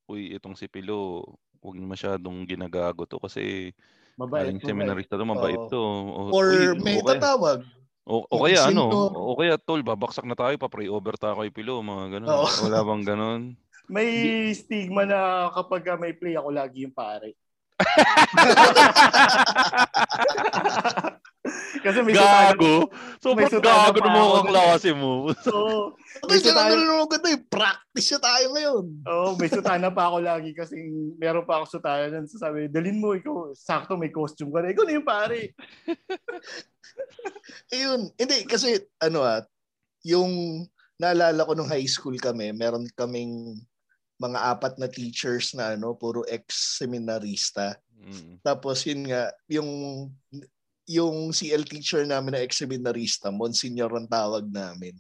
uy, 0.07 0.31
itong 0.39 0.55
si 0.55 0.71
Pilo, 0.71 1.27
huwag 1.59 1.75
niyo 1.75 1.91
masyadong 1.91 2.47
ginagago 2.47 3.11
to 3.11 3.19
kasi 3.19 3.75
Mabait. 4.15 4.47
galing 4.47 4.63
mabait. 4.63 4.71
seminarista 4.71 5.19
to, 5.19 5.27
mabait 5.27 5.59
to. 5.67 5.83
O, 5.83 6.31
Or 6.31 6.47
uy, 6.47 6.79
may 6.79 7.03
o 7.03 7.03
kaya, 7.03 7.19
tatawag? 7.19 7.67
o, 8.07 8.23
o 8.23 8.47
kaya 8.47 8.71
ano, 8.71 8.87
o 9.11 9.35
kaya 9.35 9.59
tol, 9.59 9.83
babaksak 9.83 10.23
na 10.23 10.39
tayo, 10.39 10.55
pa-pray 10.63 10.87
over 10.87 11.19
tayo 11.19 11.43
kay 11.43 11.51
Pilo, 11.51 11.83
mga 11.83 12.23
ganun. 12.23 12.31
Oo. 12.31 12.71
Wala 12.71 12.87
bang 12.87 13.03
ganun? 13.03 13.59
May 13.91 14.55
stigma 14.55 15.03
na 15.07 15.51
kapag 15.51 15.83
ka 15.83 15.99
may 15.99 16.15
play 16.15 16.39
ako 16.39 16.55
lagi 16.55 16.87
yung 16.87 16.95
pare. 16.95 17.35
Kasi 21.87 22.03
may 22.03 22.19
Gago! 22.19 22.91
Sobrang 23.23 23.47
sutana 23.47 23.95
gago 23.95 23.99
ng 24.03 24.11
mga 24.11 24.35
kaklase 24.43 24.91
mo. 24.91 25.31
Oo. 25.55 25.95
Ito 25.95 26.27
May 26.27 26.43
sila 26.43 26.67
nanonood 26.67 27.07
ko 27.07 27.17
tayo. 27.23 27.39
Practice 27.47 28.11
na 28.11 28.21
tayo 28.27 28.47
ngayon. 28.59 28.85
Oo, 29.07 29.29
may 29.39 29.47
sutana 29.55 29.89
pa 29.95 30.11
ako 30.11 30.19
lagi 30.19 30.51
kasi 30.51 30.75
meron 31.15 31.47
pa 31.47 31.63
ako 31.63 31.79
sutana 31.79 32.11
nun. 32.11 32.27
So 32.27 32.43
sabi, 32.43 32.67
dalin 32.67 32.99
mo 32.99 33.15
ikaw. 33.15 33.55
Sakto 33.55 33.95
may 33.95 34.11
costume 34.11 34.51
ka 34.51 34.67
na. 34.67 34.75
Ikaw 34.75 34.83
na 34.83 34.97
yung 34.99 35.07
pare. 35.07 35.55
Ayun. 37.75 38.11
Hindi, 38.19 38.37
kasi 38.51 38.83
ano 38.99 39.23
ah, 39.23 39.47
yung 40.03 40.67
naalala 40.99 41.47
ko 41.47 41.55
nung 41.55 41.71
high 41.71 41.87
school 41.87 42.19
kami, 42.19 42.51
meron 42.51 42.91
kaming 42.99 43.63
mga 44.19 44.39
apat 44.57 44.75
na 44.81 44.91
teachers 44.91 45.55
na 45.55 45.79
ano, 45.79 45.95
puro 45.95 46.27
ex-seminarista. 46.27 47.79
Mm. 48.01 48.41
Tapos 48.41 48.83
yun 48.89 49.07
nga, 49.07 49.31
yung 49.47 49.71
yung 50.87 51.35
CL 51.35 51.67
teacher 51.67 52.07
namin 52.07 52.39
na 52.39 52.43
ex-seminarista, 52.43 53.29
Monsignor 53.29 53.91
ang 53.93 54.07
tawag 54.07 54.47
namin. 54.47 54.95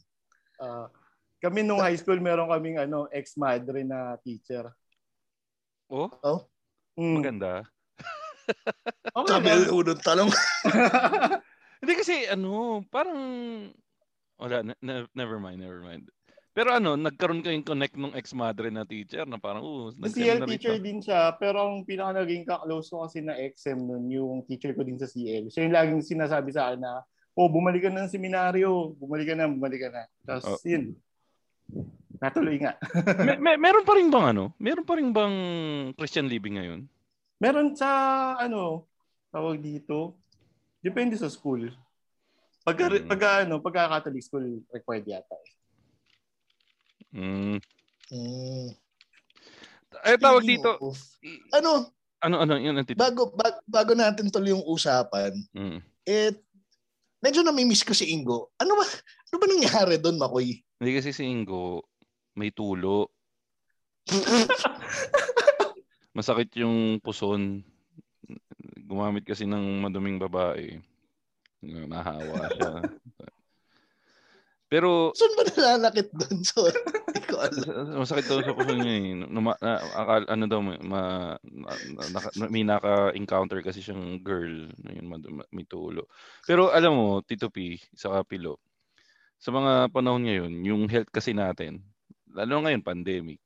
Ah, 0.59 0.90
kami 1.38 1.62
nung 1.62 1.79
high 1.79 1.94
school, 1.94 2.18
meron 2.18 2.51
kaming 2.51 2.79
ano, 2.79 3.07
ex-madre 3.09 3.87
na 3.87 4.18
teacher. 4.20 4.70
Oh, 5.87 6.11
Mm. 6.99 7.22
maganda. 7.22 7.62
Okay 9.16 9.31
Sabi 9.33 9.49
lang. 9.51 9.59
ng 9.66 9.75
unang 9.75 10.01
tanong, 10.03 10.31
Hindi 11.83 11.92
kasi 11.99 12.31
ano, 12.31 12.81
parang 12.88 13.18
wala, 14.38 14.62
ne- 14.62 14.79
ne- 14.79 15.11
never 15.12 15.38
mind, 15.38 15.59
never 15.59 15.83
mind. 15.83 16.07
Pero 16.57 16.73
ano, 16.73 16.97
nagkaroon 16.97 17.45
kayong 17.45 17.69
connect 17.69 18.01
nung 18.01 18.16
ex-madre 18.16 18.73
na 18.73 18.88
teacher 18.88 19.29
na 19.29 19.37
parang, 19.37 19.61
oh, 19.61 19.92
CL 19.92 20.40
teacher 20.49 20.81
din 20.81 21.05
siya, 21.05 21.37
pero 21.37 21.69
ang 21.69 21.85
pinaka 21.85 22.25
naging 22.25 22.49
ka-close 22.49 22.88
ko 22.88 23.05
kasi 23.05 23.21
na 23.21 23.37
XM 23.37 23.77
nun, 23.77 24.09
yung 24.09 24.40
teacher 24.49 24.73
ko 24.73 24.81
din 24.81 24.97
sa 24.97 25.05
CL. 25.05 25.53
Siya 25.53 25.69
yung 25.69 25.77
laging 25.77 26.01
sinasabi 26.01 26.49
sa 26.57 26.73
akin 26.73 26.81
na, 26.81 27.05
oh, 27.37 27.53
bumalik 27.53 27.85
ka 27.85 27.92
na 27.92 28.09
ng 28.09 28.14
seminaryo. 28.16 28.97
Bumalik 28.97 29.29
ka 29.29 29.37
na, 29.37 29.53
bumalik 29.53 29.85
ka 29.85 29.90
na. 29.92 30.03
Tapos, 30.25 30.49
Oh. 30.49 30.64
yun. 30.64 30.97
Natuloy 32.16 32.57
nga. 32.57 32.73
Me- 33.29 33.37
me- 33.37 33.61
meron 33.61 33.85
pa 33.85 33.92
rin 33.92 34.09
bang 34.09 34.27
ano? 34.33 34.57
Meron 34.57 34.88
pa 34.88 34.97
rin 34.97 35.12
bang 35.12 35.37
Christian 35.92 36.25
living 36.25 36.57
ngayon? 36.57 36.81
Meron 37.37 37.77
sa, 37.77 37.88
ano, 38.40 38.88
tawag 39.29 39.61
dito, 39.61 40.16
depende 40.81 41.21
sa 41.21 41.29
school. 41.29 41.69
Pagka, 42.64 42.88
Mm. 42.88 43.05
pagka, 43.05 43.29
ano, 43.45 43.61
pagka 43.61 43.92
Catholic 43.92 44.25
school, 44.25 44.64
required 44.73 45.05
yata. 45.05 45.37
eh. 45.37 45.53
Mm. 47.14 47.59
mm, 48.11 48.69
Eh, 50.07 50.19
tawag 50.21 50.45
dito, 50.45 50.77
of- 50.79 51.19
ano, 51.51 51.90
ano, 52.23 52.37
ano, 52.42 52.55
yun 52.61 52.79
ang 52.79 52.87
bago, 52.95 53.33
bag- 53.35 53.64
bago 53.66 53.92
natin 53.97 54.31
tuloy 54.31 54.55
yung 54.55 54.66
usapan, 54.66 55.35
Mm. 55.51 55.79
eh, 56.05 56.31
medyo 57.19 57.42
namimiss 57.42 57.83
ko 57.83 57.90
si 57.90 58.12
Ingo. 58.12 58.55
Ano 58.61 58.79
ba, 58.79 58.85
ano 58.87 59.37
ba 59.37 59.47
nangyari 59.49 59.99
doon, 59.99 60.21
Makoy? 60.21 60.62
Hindi 60.79 60.90
kasi 60.95 61.11
si 61.11 61.25
Ingo, 61.25 61.83
may 62.37 62.53
tulo. 62.53 63.11
Masakit 66.16 66.53
yung 66.57 67.01
puson. 67.01 67.64
Gumamit 68.87 69.27
kasi 69.27 69.45
ng 69.45 69.83
maduming 69.83 70.16
babae. 70.16 70.79
Nahawa 71.64 72.47
siya. 72.55 72.73
Pero 74.67 75.15
Saan 75.15 75.35
ba 75.39 75.43
nalalakit 75.47 76.11
doon? 76.11 76.43
Sorry, 76.51 76.75
hindi 76.75 77.23
ko 77.23 77.39
alam. 77.39 78.03
masakit 78.03 78.27
daw 78.27 78.43
sa 78.43 78.51
puso 78.51 78.75
niya 78.75 78.95
eh. 78.99 79.15
Numa, 79.15 79.55
na, 79.63 79.79
akal- 79.95 80.27
ano 80.27 80.45
daw, 80.51 80.59
may- 80.59 80.83
ma, 80.83 81.01
na, 81.47 81.71
naka, 82.11 82.29
may 82.51 82.67
naka-encounter 82.67 83.63
kasi 83.63 83.79
siyang 83.79 84.19
girl 84.27 84.67
na 84.83 84.91
yun, 84.91 85.07
may 85.55 85.67
tulo. 85.71 86.11
Pero 86.43 86.75
alam 86.75 86.99
mo, 86.99 87.07
Tito 87.23 87.47
P, 87.47 87.79
sa 87.95 88.11
Kapilo, 88.11 88.59
sa 89.39 89.55
mga 89.55 89.95
panahon 89.95 90.27
ngayon, 90.27 90.53
yung 90.67 90.83
health 90.91 91.15
kasi 91.15 91.31
natin, 91.31 91.79
lalo 92.35 92.67
ngayon, 92.67 92.83
pandemic, 92.83 93.39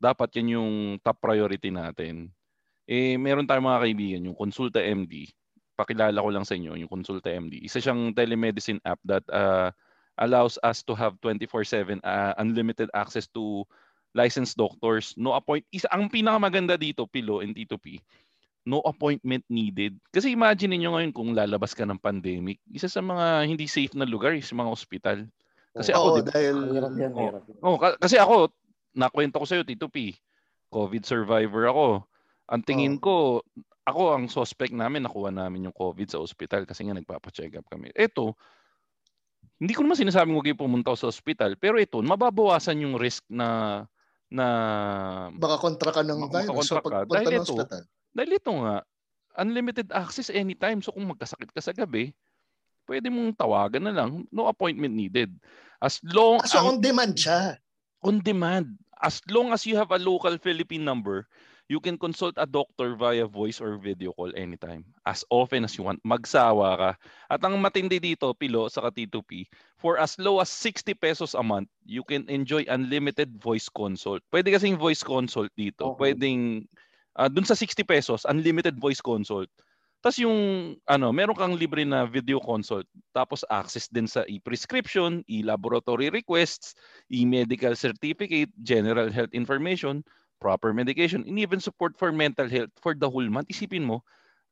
dapat 0.00 0.32
yan 0.40 0.56
yung 0.56 0.72
top 1.04 1.20
priority 1.20 1.68
natin. 1.68 2.32
Eh, 2.88 3.20
meron 3.20 3.44
tayong 3.44 3.68
mga 3.68 3.82
kaibigan, 3.84 4.26
yung 4.32 4.36
Consulta 4.36 4.80
MD, 4.80 5.28
pakilala 5.76 6.24
ko 6.24 6.28
lang 6.32 6.46
sa 6.48 6.56
inyo, 6.56 6.72
yung 6.80 6.88
Consulta 6.88 7.28
MD. 7.28 7.60
Isa 7.60 7.84
siyang 7.84 8.16
telemedicine 8.16 8.80
app 8.84 9.00
that 9.04 9.24
uh, 9.28 9.68
allows 10.16 10.56
us 10.62 10.82
to 10.82 10.94
have 10.94 11.18
24/7 11.20 11.98
uh, 12.00 12.32
unlimited 12.38 12.88
access 12.94 13.26
to 13.30 13.64
licensed 14.14 14.54
doctors. 14.54 15.14
No 15.18 15.34
appoint 15.34 15.66
isa 15.70 15.90
ang 15.90 16.06
pinakamaganda 16.06 16.78
dito 16.78 17.06
Pilo 17.06 17.42
and 17.42 17.52
Tito 17.52 17.74
P. 17.76 17.98
No 18.64 18.80
appointment 18.80 19.44
needed. 19.50 19.98
Kasi 20.08 20.32
imagine 20.32 20.72
niyo 20.72 20.96
ngayon 20.96 21.12
kung 21.12 21.36
lalabas 21.36 21.76
ka 21.76 21.84
ng 21.84 22.00
pandemic, 22.00 22.56
isa 22.72 22.88
sa 22.88 23.04
mga 23.04 23.44
hindi 23.44 23.68
safe 23.68 23.92
na 23.92 24.08
lugar 24.08 24.32
is 24.32 24.48
mga 24.48 24.72
ospital. 24.72 25.18
Kasi 25.74 25.90
ako, 25.92 26.06
Oo, 26.06 26.16
di 26.16 26.22
ba- 26.24 26.32
dahil 26.32 26.56
yan, 26.96 27.12
Oh. 27.12 27.30
Oh, 27.60 27.76
ka- 27.76 27.98
kasi 28.00 28.16
ako, 28.16 28.48
nakwento 28.94 29.36
ko 29.36 29.44
sa'yo, 29.44 29.66
Tito 29.66 29.90
P, 29.90 30.16
COVID 30.72 31.02
survivor 31.04 31.68
ako. 31.68 32.08
Ang 32.48 32.62
tingin 32.64 32.96
ko, 32.96 33.42
ako 33.84 34.16
ang 34.16 34.32
suspect 34.32 34.72
namin, 34.72 35.04
nakuha 35.04 35.28
namin 35.28 35.68
yung 35.68 35.76
COVID 35.76 36.08
sa 36.08 36.22
ospital 36.22 36.64
kasi 36.64 36.88
nga 36.88 36.96
nagpapacheck 36.96 37.52
up 37.60 37.68
kami. 37.68 37.92
Ito, 37.92 38.32
hindi 39.56 39.72
ko 39.72 39.80
naman 39.82 39.96
sinasabing 39.96 40.34
huwag 40.34 40.46
kayo 40.46 40.58
pumunta 40.58 40.92
sa 40.94 41.08
ospital, 41.08 41.54
pero 41.56 41.76
ito, 41.76 41.98
mababawasan 41.98 42.82
yung 42.82 42.96
risk 42.96 43.24
na 43.28 43.82
na 44.28 44.46
baka 45.38 45.56
kontra 45.60 45.90
ka 45.94 46.02
ng 46.02 46.26
virus. 46.26 46.66
So, 46.66 46.80
pagpunta 46.82 47.06
Dahil 47.22 47.38
ng 47.38 47.44
ito, 47.44 47.54
ospital. 47.54 47.82
dahil 48.10 48.30
ito 48.34 48.50
nga, 48.50 48.74
unlimited 49.36 49.88
access 49.90 50.30
anytime. 50.30 50.78
So 50.78 50.90
kung 50.90 51.06
magkasakit 51.06 51.50
ka 51.50 51.60
sa 51.62 51.70
gabi, 51.70 52.10
pwede 52.86 53.10
mong 53.10 53.34
tawagan 53.34 53.84
na 53.86 53.94
lang. 53.94 54.26
No 54.30 54.46
appointment 54.46 54.90
needed. 54.90 55.30
As 55.78 55.98
long 56.02 56.38
Ah, 56.42 56.48
so, 56.48 56.58
ang- 56.58 56.68
on 56.68 56.78
demand 56.80 57.14
siya. 57.14 57.58
on 58.02 58.18
demand. 58.18 58.74
As 58.98 59.20
long 59.28 59.52
as 59.52 59.66
you 59.66 59.76
have 59.76 59.90
a 59.90 60.00
local 60.00 60.34
Philippine 60.38 60.82
number, 60.82 61.26
You 61.68 61.80
can 61.80 61.96
consult 61.96 62.36
a 62.36 62.44
doctor 62.44 62.92
via 62.92 63.24
voice 63.24 63.56
or 63.56 63.80
video 63.80 64.12
call 64.12 64.36
anytime. 64.36 64.84
As 65.08 65.24
often 65.32 65.64
as 65.64 65.80
you 65.80 65.84
want. 65.84 65.96
Magsawa 66.04 66.76
ka. 66.76 66.90
At 67.32 67.40
ang 67.40 67.56
matindi 67.56 67.96
dito, 67.96 68.36
Pilo, 68.36 68.68
sa 68.68 68.92
T2P, 68.92 69.48
for 69.80 69.96
as 69.96 70.20
low 70.20 70.44
as 70.44 70.52
60 70.52 70.92
pesos 71.00 71.32
a 71.32 71.40
month, 71.40 71.72
you 71.88 72.04
can 72.04 72.28
enjoy 72.28 72.68
unlimited 72.68 73.32
voice 73.40 73.72
consult. 73.72 74.20
Pwede 74.28 74.52
kasing 74.52 74.76
voice 74.76 75.00
consult 75.00 75.48
dito. 75.56 75.96
Okay. 75.96 76.12
Pwedeng, 76.12 76.68
ah, 77.16 77.32
dun 77.32 77.48
sa 77.48 77.56
60 77.56 77.80
pesos, 77.88 78.28
unlimited 78.28 78.76
voice 78.76 79.00
consult. 79.00 79.48
Tapos 80.04 80.20
yung, 80.20 80.76
ano, 80.84 81.16
meron 81.16 81.32
kang 81.32 81.56
libre 81.56 81.80
na 81.80 82.04
video 82.04 82.36
consult. 82.36 82.84
Tapos 83.16 83.40
access 83.48 83.88
din 83.88 84.04
sa 84.04 84.20
e-prescription, 84.28 85.24
e-laboratory 85.32 86.12
requests, 86.12 86.76
e-medical 87.08 87.72
certificate, 87.72 88.52
general 88.60 89.08
health 89.08 89.32
information, 89.32 90.04
proper 90.44 90.76
medication, 90.76 91.24
and 91.24 91.40
even 91.40 91.64
support 91.64 91.96
for 91.96 92.12
mental 92.12 92.44
health 92.44 92.68
for 92.84 92.92
the 92.92 93.08
whole 93.08 93.24
month. 93.24 93.48
Isipin 93.48 93.88
mo, 93.88 94.04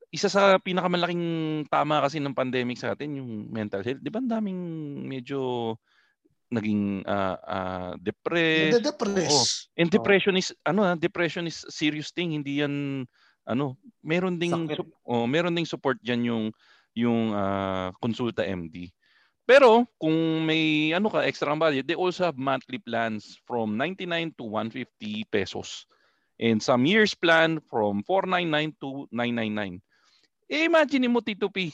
isa 0.09 0.33
sa 0.33 0.57
pinakamalaking 0.57 1.69
tama 1.69 2.01
kasi 2.01 2.17
ng 2.17 2.33
pandemic 2.33 2.81
sa 2.81 2.97
atin, 2.97 3.21
yung 3.21 3.53
mental 3.53 3.85
health. 3.85 4.01
Di 4.01 4.09
ba 4.09 4.25
ang 4.25 4.33
daming 4.33 4.61
medyo 5.05 5.77
naging 6.49 7.05
ah, 7.05 7.37
ah, 7.45 7.93
depressed, 8.01 8.81
Nade-depress. 8.81 9.37
And 9.77 9.93
depression 9.93 10.41
is 10.41 10.53
ano 10.65 10.85
ah, 10.85 10.97
depression 10.97 11.45
is 11.45 11.65
serious 11.69 12.09
thing, 12.13 12.33
hindi 12.33 12.65
yan 12.65 13.05
ano, 13.45 13.77
meron 14.01 14.41
ding 14.41 14.53
Sakit. 14.53 14.85
oh, 15.05 15.29
meron 15.29 15.57
ding 15.57 15.69
support 15.69 16.01
diyan 16.01 16.21
yung 16.29 16.45
yung 16.93 17.21
ah, 17.33 17.93
konsulta 18.01 18.45
MD. 18.45 18.93
Pero 19.43 19.85
kung 19.99 20.47
may 20.47 20.95
ano 20.95 21.11
ka 21.11 21.27
extra 21.27 21.51
budget, 21.59 21.87
they 21.91 21.99
also 21.99 22.23
have 22.23 22.39
monthly 22.39 22.79
plans 22.79 23.43
from 23.43 23.75
99 23.75 24.39
to 24.39 24.45
150 24.47 25.27
pesos. 25.35 25.85
And 26.39 26.63
some 26.63 26.87
years 26.87 27.15
plan 27.15 27.59
from 27.71 28.03
499 28.07 28.79
to 28.83 28.91
999. 29.11 29.83
Eh 30.51 30.67
imagine 30.67 31.07
mo 31.11 31.23
Tito 31.23 31.51
P, 31.51 31.71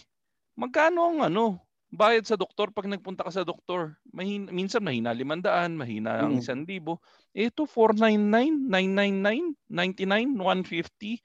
magkano 0.57 1.13
ang 1.13 1.19
ano, 1.29 1.45
bayad 1.89 2.25
sa 2.29 2.37
doktor 2.37 2.69
pag 2.73 2.89
nagpunta 2.89 3.25
ka 3.25 3.33
sa 3.33 3.45
doktor? 3.45 3.97
Mahin, 4.13 4.49
minsan 4.53 4.85
mahina 4.85 5.17
500, 5.17 5.73
mahina 5.77 6.25
ang 6.25 6.41
Mm. 6.41 6.45
1,000. 6.45 7.01
Ito 7.33 7.65
499, 7.65 8.69
999, 8.69 9.57
99, 9.69 10.37
150. 10.37 11.21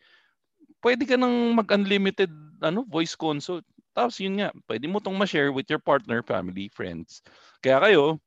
Pwede 0.83 1.03
ka 1.07 1.15
nang 1.15 1.55
mag-unlimited 1.55 2.31
ano, 2.63 2.83
voice 2.87 3.15
consult. 3.15 3.67
Tapos 3.93 4.17
yun 4.17 4.41
nga, 4.41 4.49
pwede 4.65 4.89
mo 4.89 4.97
tong 4.97 5.15
ma-share 5.15 5.53
with 5.53 5.69
your 5.69 5.81
partner, 5.81 6.25
family, 6.25 6.67
friends. 6.73 7.21
Kaya 7.61 7.77
kayo, 7.79 8.17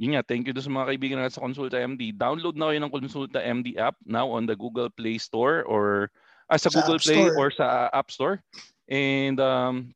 yun 0.00 0.16
nga, 0.16 0.24
thank 0.24 0.48
you 0.48 0.54
doon 0.56 0.64
sa 0.64 0.72
mga 0.72 0.88
kaibigan 0.94 1.18
natin 1.20 1.36
sa 1.36 1.44
Consulta 1.44 1.76
MD. 1.76 2.14
Download 2.16 2.56
na 2.56 2.72
kayo 2.72 2.80
ng 2.80 2.94
Consulta 2.94 3.42
MD 3.42 3.76
app 3.76 3.98
now 4.06 4.30
on 4.30 4.48
the 4.48 4.56
Google 4.56 4.88
Play 4.88 5.20
Store 5.20 5.66
or 5.68 6.08
ah, 6.48 6.56
sa, 6.56 6.72
Sa 6.72 6.80
Google 6.80 6.96
App 6.96 7.04
Play 7.04 7.20
Store. 7.28 7.36
or 7.36 7.48
sa 7.52 7.66
App 7.92 8.08
Store. 8.08 8.40
And 8.88 9.36
um, 9.36 9.92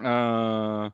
uh, 0.00 0.88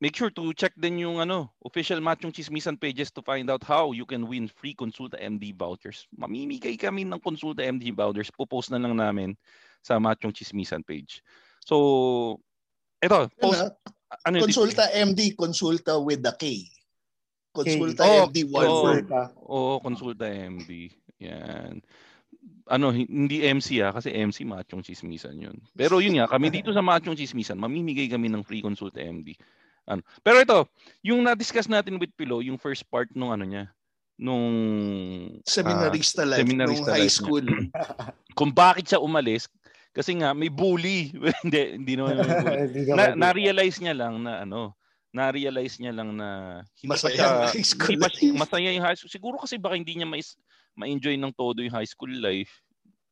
make 0.00 0.16
sure 0.16 0.32
to 0.34 0.52
check 0.58 0.74
din 0.74 0.98
yung 1.00 1.22
ano, 1.22 1.54
official 1.62 2.02
Machong 2.02 2.34
Chismisan 2.34 2.80
pages 2.80 3.14
to 3.14 3.22
find 3.22 3.46
out 3.46 3.62
how 3.62 3.92
you 3.92 4.04
can 4.04 4.26
win 4.26 4.50
free 4.50 4.74
Consulta 4.74 5.14
MD 5.20 5.54
vouchers. 5.54 6.08
Mamimigay 6.18 6.74
kami 6.74 7.06
ng 7.06 7.22
Consulta 7.22 7.62
MD 7.62 7.94
vouchers. 7.94 8.32
Pupost 8.34 8.74
na 8.74 8.82
lang 8.82 8.98
namin 8.98 9.38
sa 9.86 10.02
Machong 10.02 10.34
Chismisan 10.34 10.82
page. 10.82 11.22
So, 11.62 12.42
ito, 13.06 13.20
post, 13.38 13.62
ah, 13.62 13.70
ano 14.26 14.34
yung 14.42 14.50
Konsulta 14.50 14.84
MD, 14.92 15.34
konsulta 15.38 15.92
with 15.98 16.22
the 16.22 16.34
K. 16.34 16.66
Konsulta 17.56 18.02
Oh, 18.04 18.28
MD, 18.28 18.38
one 18.46 18.68
oh. 18.68 18.82
word. 18.84 19.06
Oo, 19.48 19.72
konsulta 19.80 20.28
MD. 20.28 20.92
Yan. 21.22 21.80
Ano, 22.68 22.92
hi- 22.92 23.08
hindi 23.08 23.46
MC 23.46 23.80
ah, 23.80 23.94
kasi 23.94 24.12
MC 24.12 24.44
machong 24.44 24.84
chismisan 24.84 25.38
yun. 25.38 25.56
Pero 25.72 26.02
yun 26.02 26.20
nga, 26.20 26.28
kami 26.28 26.52
dito 26.52 26.74
sa 26.74 26.84
machong 26.84 27.16
chismisan, 27.16 27.56
mamimigay 27.56 28.10
kami 28.10 28.28
ng 28.28 28.44
free 28.44 28.60
consulta 28.60 29.00
MD. 29.00 29.38
Ano. 29.86 30.02
Pero 30.20 30.42
ito, 30.42 30.58
yung 31.06 31.22
na-discuss 31.22 31.70
natin 31.70 31.96
with 31.96 32.10
Pilo, 32.18 32.42
yung 32.42 32.58
first 32.58 32.82
part 32.90 33.06
nung 33.14 33.30
ano 33.30 33.46
niya, 33.46 33.70
nung 34.18 34.48
Seminarista 35.44 36.24
life 36.24 36.40
seminarista 36.42 36.90
nung 36.90 36.98
high 36.98 37.12
school. 37.12 37.44
kung 38.38 38.50
bakit 38.50 38.90
siya 38.90 39.00
umalis, 39.00 39.48
kasi 39.96 40.12
nga 40.20 40.36
may 40.36 40.52
bully. 40.52 41.08
hindi, 41.42 41.80
hindi 41.80 41.92
naman 41.96 42.20
may 42.20 42.36
bully. 42.44 42.84
Na, 42.98 43.16
na-realize 43.16 43.80
niya 43.80 43.96
lang 43.96 44.20
na 44.20 44.44
ano, 44.44 44.76
na-realize 45.16 45.80
niya 45.80 45.96
lang 45.96 46.12
na 46.12 46.60
hindi 46.76 46.92
pa 46.92 47.00
Masaya 47.00 47.16
siya, 47.16 47.24
ang 47.24 47.40
high 47.48 47.64
school 47.64 47.96
hindi 47.96 48.04
pa 48.04 48.08
siya, 48.12 48.28
life. 48.28 48.36
masaya 48.36 48.68
yung 48.76 48.84
high 48.84 48.98
school. 49.00 49.14
Siguro 49.16 49.36
kasi 49.40 49.56
baka 49.56 49.80
hindi 49.80 49.96
niya 49.96 50.04
mais, 50.04 50.36
ma-enjoy 50.76 51.16
ng 51.16 51.32
todo 51.32 51.64
yung 51.64 51.72
high 51.72 51.88
school 51.88 52.12
life 52.12 52.52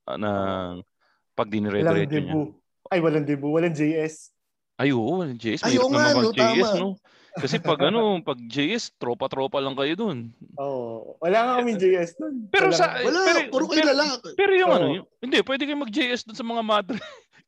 uh, 0.05 0.21
ng 0.21 0.85
pag 1.33 1.49
Walang 1.49 1.53
dinire-diretso 1.73 2.21
niya. 2.21 2.33
debut. 2.37 2.51
Ay, 2.93 2.99
walang 3.01 3.25
debut. 3.25 3.49
Walang 3.57 3.73
JS. 3.73 4.29
Ay, 4.77 4.93
oo, 4.93 5.25
walang 5.25 5.41
JS. 5.41 5.65
Ay, 5.65 5.81
oo 5.81 5.89
nga, 5.89 6.13
no, 6.13 6.29
mag-JS, 6.29 6.69
tama. 6.69 6.83
no? 6.83 6.89
Kasi 7.35 7.59
pag 7.59 7.91
ano, 7.91 8.23
pag 8.23 8.39
JS, 8.39 8.95
tropa-tropa 8.95 9.59
lang 9.59 9.75
kayo 9.75 9.99
dun. 9.99 10.31
Oo. 10.55 11.19
Wala 11.19 11.39
nga 11.43 11.53
kami 11.59 11.75
JS 11.75 12.15
nun. 12.23 12.47
Pero 12.47 12.71
Wala 12.71 12.79
sa, 12.79 12.87
nga. 12.95 13.03
Wala, 13.03 13.19
pero, 13.27 13.39
puro 13.51 13.65
kayo 13.67 13.83
pero, 13.83 13.91
lalaki. 13.91 14.29
pero 14.39 14.53
yung 14.55 14.71
Oo. 14.71 14.79
ano, 14.79 14.87
yung, 15.03 15.07
hindi, 15.19 15.39
pwede 15.43 15.63
kayo 15.67 15.79
mag-JS 15.83 16.23
dun 16.31 16.39
sa 16.39 16.47
mga 16.47 16.63
madre. 16.63 16.99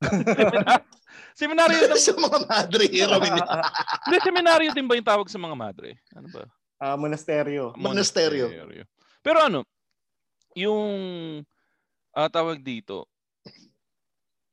seminaryo 1.41 1.79
din, 1.87 2.03
sa 2.03 2.15
mga 2.19 2.39
madre 2.51 2.85
hero. 2.95 3.17
hindi, 3.23 4.19
seminaryo 4.27 4.69
din 4.75 4.87
ba 4.91 4.99
yung 4.99 5.07
tawag 5.07 5.29
sa 5.31 5.39
mga 5.39 5.55
madre? 5.55 6.03
Ano 6.19 6.29
ba? 6.35 6.43
Ah, 6.83 6.99
monasteryo. 6.99 7.79
Monasteryo. 7.79 8.51
Pero 9.23 9.39
ano, 9.39 9.63
yung 10.59 10.87
ah, 12.11 12.27
tawag 12.27 12.59
dito, 12.59 13.07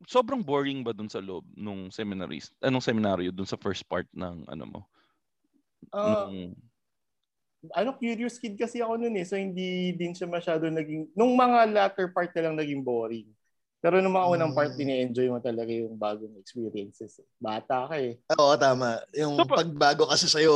sobrang 0.06 0.44
boring 0.46 0.84
ba 0.86 0.94
dun 0.94 1.10
sa 1.10 1.24
loob 1.24 1.48
nung 1.56 1.90
seminarist, 1.90 2.54
anong 2.62 2.84
seminaryo 2.84 3.34
dun 3.34 3.48
sa 3.48 3.58
first 3.58 3.82
part 3.90 4.06
ng 4.14 4.46
ano 4.46 4.66
mo? 4.68 4.82
Ah, 5.90 6.28
Nung- 6.28 6.56
ano, 7.72 7.96
curious 7.96 8.36
kid 8.36 8.56
kasi 8.56 8.84
ako 8.84 9.00
nun 9.00 9.16
eh. 9.16 9.24
So, 9.24 9.36
hindi 9.36 9.92
din 9.92 10.12
siya 10.12 10.28
masyado 10.28 10.68
naging... 10.68 11.08
Nung 11.14 11.32
mga 11.32 11.72
latter 11.72 12.12
part 12.12 12.28
na 12.36 12.44
lang 12.44 12.56
naging 12.56 12.84
boring. 12.84 13.28
Pero 13.80 14.00
nung 14.00 14.16
mga 14.16 14.30
unang 14.30 14.52
part, 14.52 14.72
Mm. 14.72 14.80
ini-enjoy 14.80 15.28
mo 15.28 15.40
talaga 15.40 15.68
yung 15.68 15.96
bagong 15.96 16.36
experiences. 16.38 17.20
eh. 17.20 17.28
Bata 17.36 17.88
ka 17.88 17.96
eh. 17.96 18.20
Oo, 18.32 18.56
tama. 18.56 19.00
Yung 19.12 19.36
So, 19.36 19.44
pa- 19.44 19.60
pagbago 19.60 20.08
kasi 20.08 20.28
sa'yo, 20.28 20.56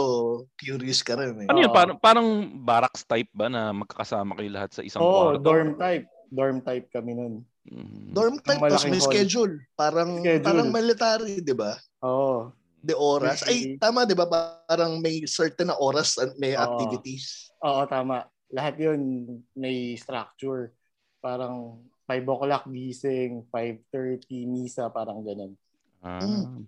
curious 0.56 1.00
ka 1.00 1.16
rin 1.16 1.44
eh. 1.44 1.48
ano 1.48 1.60
yun, 1.60 1.68
Oo. 1.68 1.76
parang, 1.76 1.96
parang 1.98 2.28
barracks 2.58 3.04
type 3.04 3.32
ba 3.32 3.48
na 3.48 3.72
magkakasama 3.72 4.36
kayo 4.36 4.52
lahat 4.52 4.72
sa 4.72 4.84
isang 4.84 5.00
Oo, 5.00 5.36
kwarto? 5.36 5.44
dorm 5.44 5.76
type. 5.76 6.08
Dorm 6.28 6.60
type 6.60 6.88
kami 6.92 7.16
nun. 7.16 7.34
Mhm. 7.64 8.12
Dorm 8.12 8.36
type, 8.40 8.60
tapos 8.60 8.84
may 8.84 9.00
hall. 9.00 9.08
schedule. 9.08 9.54
Parang, 9.76 10.20
Schedule. 10.20 10.44
parang 10.44 10.68
military, 10.70 11.40
di 11.40 11.52
ba? 11.52 11.76
Oo. 12.02 12.52
De 12.88 12.96
oras. 12.96 13.44
Ay, 13.44 13.76
tama, 13.76 14.08
di 14.08 14.16
ba? 14.16 14.24
Parang 14.64 15.04
may 15.04 15.28
certain 15.28 15.68
na 15.68 15.76
oras 15.76 16.16
at 16.16 16.32
may 16.40 16.56
Oo. 16.56 16.64
activities. 16.64 17.52
Oo, 17.60 17.84
tama. 17.84 18.24
Lahat 18.48 18.80
yun 18.80 19.28
may 19.52 20.00
structure. 20.00 20.72
Parang 21.20 21.84
5 22.08 22.24
o'clock 22.24 22.64
gising, 22.72 23.44
5.30 23.52 24.48
misa, 24.48 24.88
parang 24.88 25.20
ganun. 25.20 25.52
Ah. 26.00 26.24
Mm. 26.24 26.64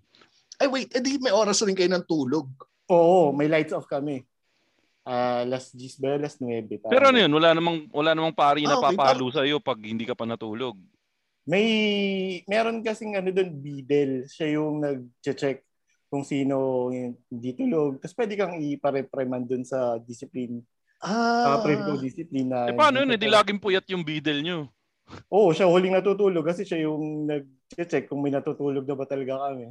Ay, 0.60 0.68
wait, 0.68 0.92
edi 0.92 1.16
may 1.16 1.32
oras 1.32 1.64
rin 1.64 1.72
kayo 1.72 1.88
ng 1.88 2.04
tulog. 2.04 2.44
Oo, 2.92 3.32
may 3.32 3.48
lights 3.48 3.72
off 3.72 3.88
kami. 3.88 4.20
Ah, 5.08 5.48
last 5.48 5.72
10 5.72 5.96
ba? 5.96 6.20
Last 6.20 6.44
9. 6.44 6.68
parang 6.76 6.92
Pero 6.92 7.04
ano 7.08 7.16
yun, 7.16 7.32
wala 7.32 7.56
namang, 7.56 7.88
wala 7.88 8.12
namang 8.12 8.36
pari 8.36 8.68
na 8.68 8.76
Ah, 8.76 8.84
okay, 8.84 8.92
papalo 8.92 9.32
sa 9.32 9.48
iyo 9.48 9.56
pag 9.56 9.80
hindi 9.80 10.04
ka 10.04 10.12
pa 10.12 10.28
natulog. 10.28 10.76
May, 11.48 11.64
meron 12.44 12.84
kasing 12.84 13.16
ano 13.16 13.32
doon, 13.32 13.56
Bidel. 13.56 14.28
Siya 14.28 14.60
yung 14.60 14.84
nag-check 14.84 15.64
kung 16.10 16.26
sino 16.26 16.90
hindi 16.90 17.50
tulog. 17.54 18.02
Tapos 18.02 18.18
pwede 18.18 18.34
kang 18.34 18.58
iparepriman 18.58 19.46
doon 19.46 19.62
sa 19.62 19.78
discipline. 19.96 20.58
Ah, 20.98 21.56
Uh, 21.56 21.64
preview 21.64 21.96
discipline 21.96 22.50
na. 22.50 22.66
Eh 22.66 22.74
paano 22.74 23.00
yun? 23.00 23.08
hindi 23.08 23.24
laging 23.24 23.56
puyat 23.56 23.86
yung 23.88 24.02
bidel 24.02 24.42
nyo. 24.42 24.58
Oo, 25.26 25.50
siya 25.50 25.64
huling 25.64 25.94
natutulog 25.94 26.44
kasi 26.44 26.62
siya 26.62 26.84
yung 26.84 27.24
nag-check 27.24 28.06
kung 28.06 28.20
may 28.20 28.30
natutulog 28.30 28.84
na 28.84 28.94
ba 28.94 29.06
talaga 29.06 29.48
kami. 29.48 29.70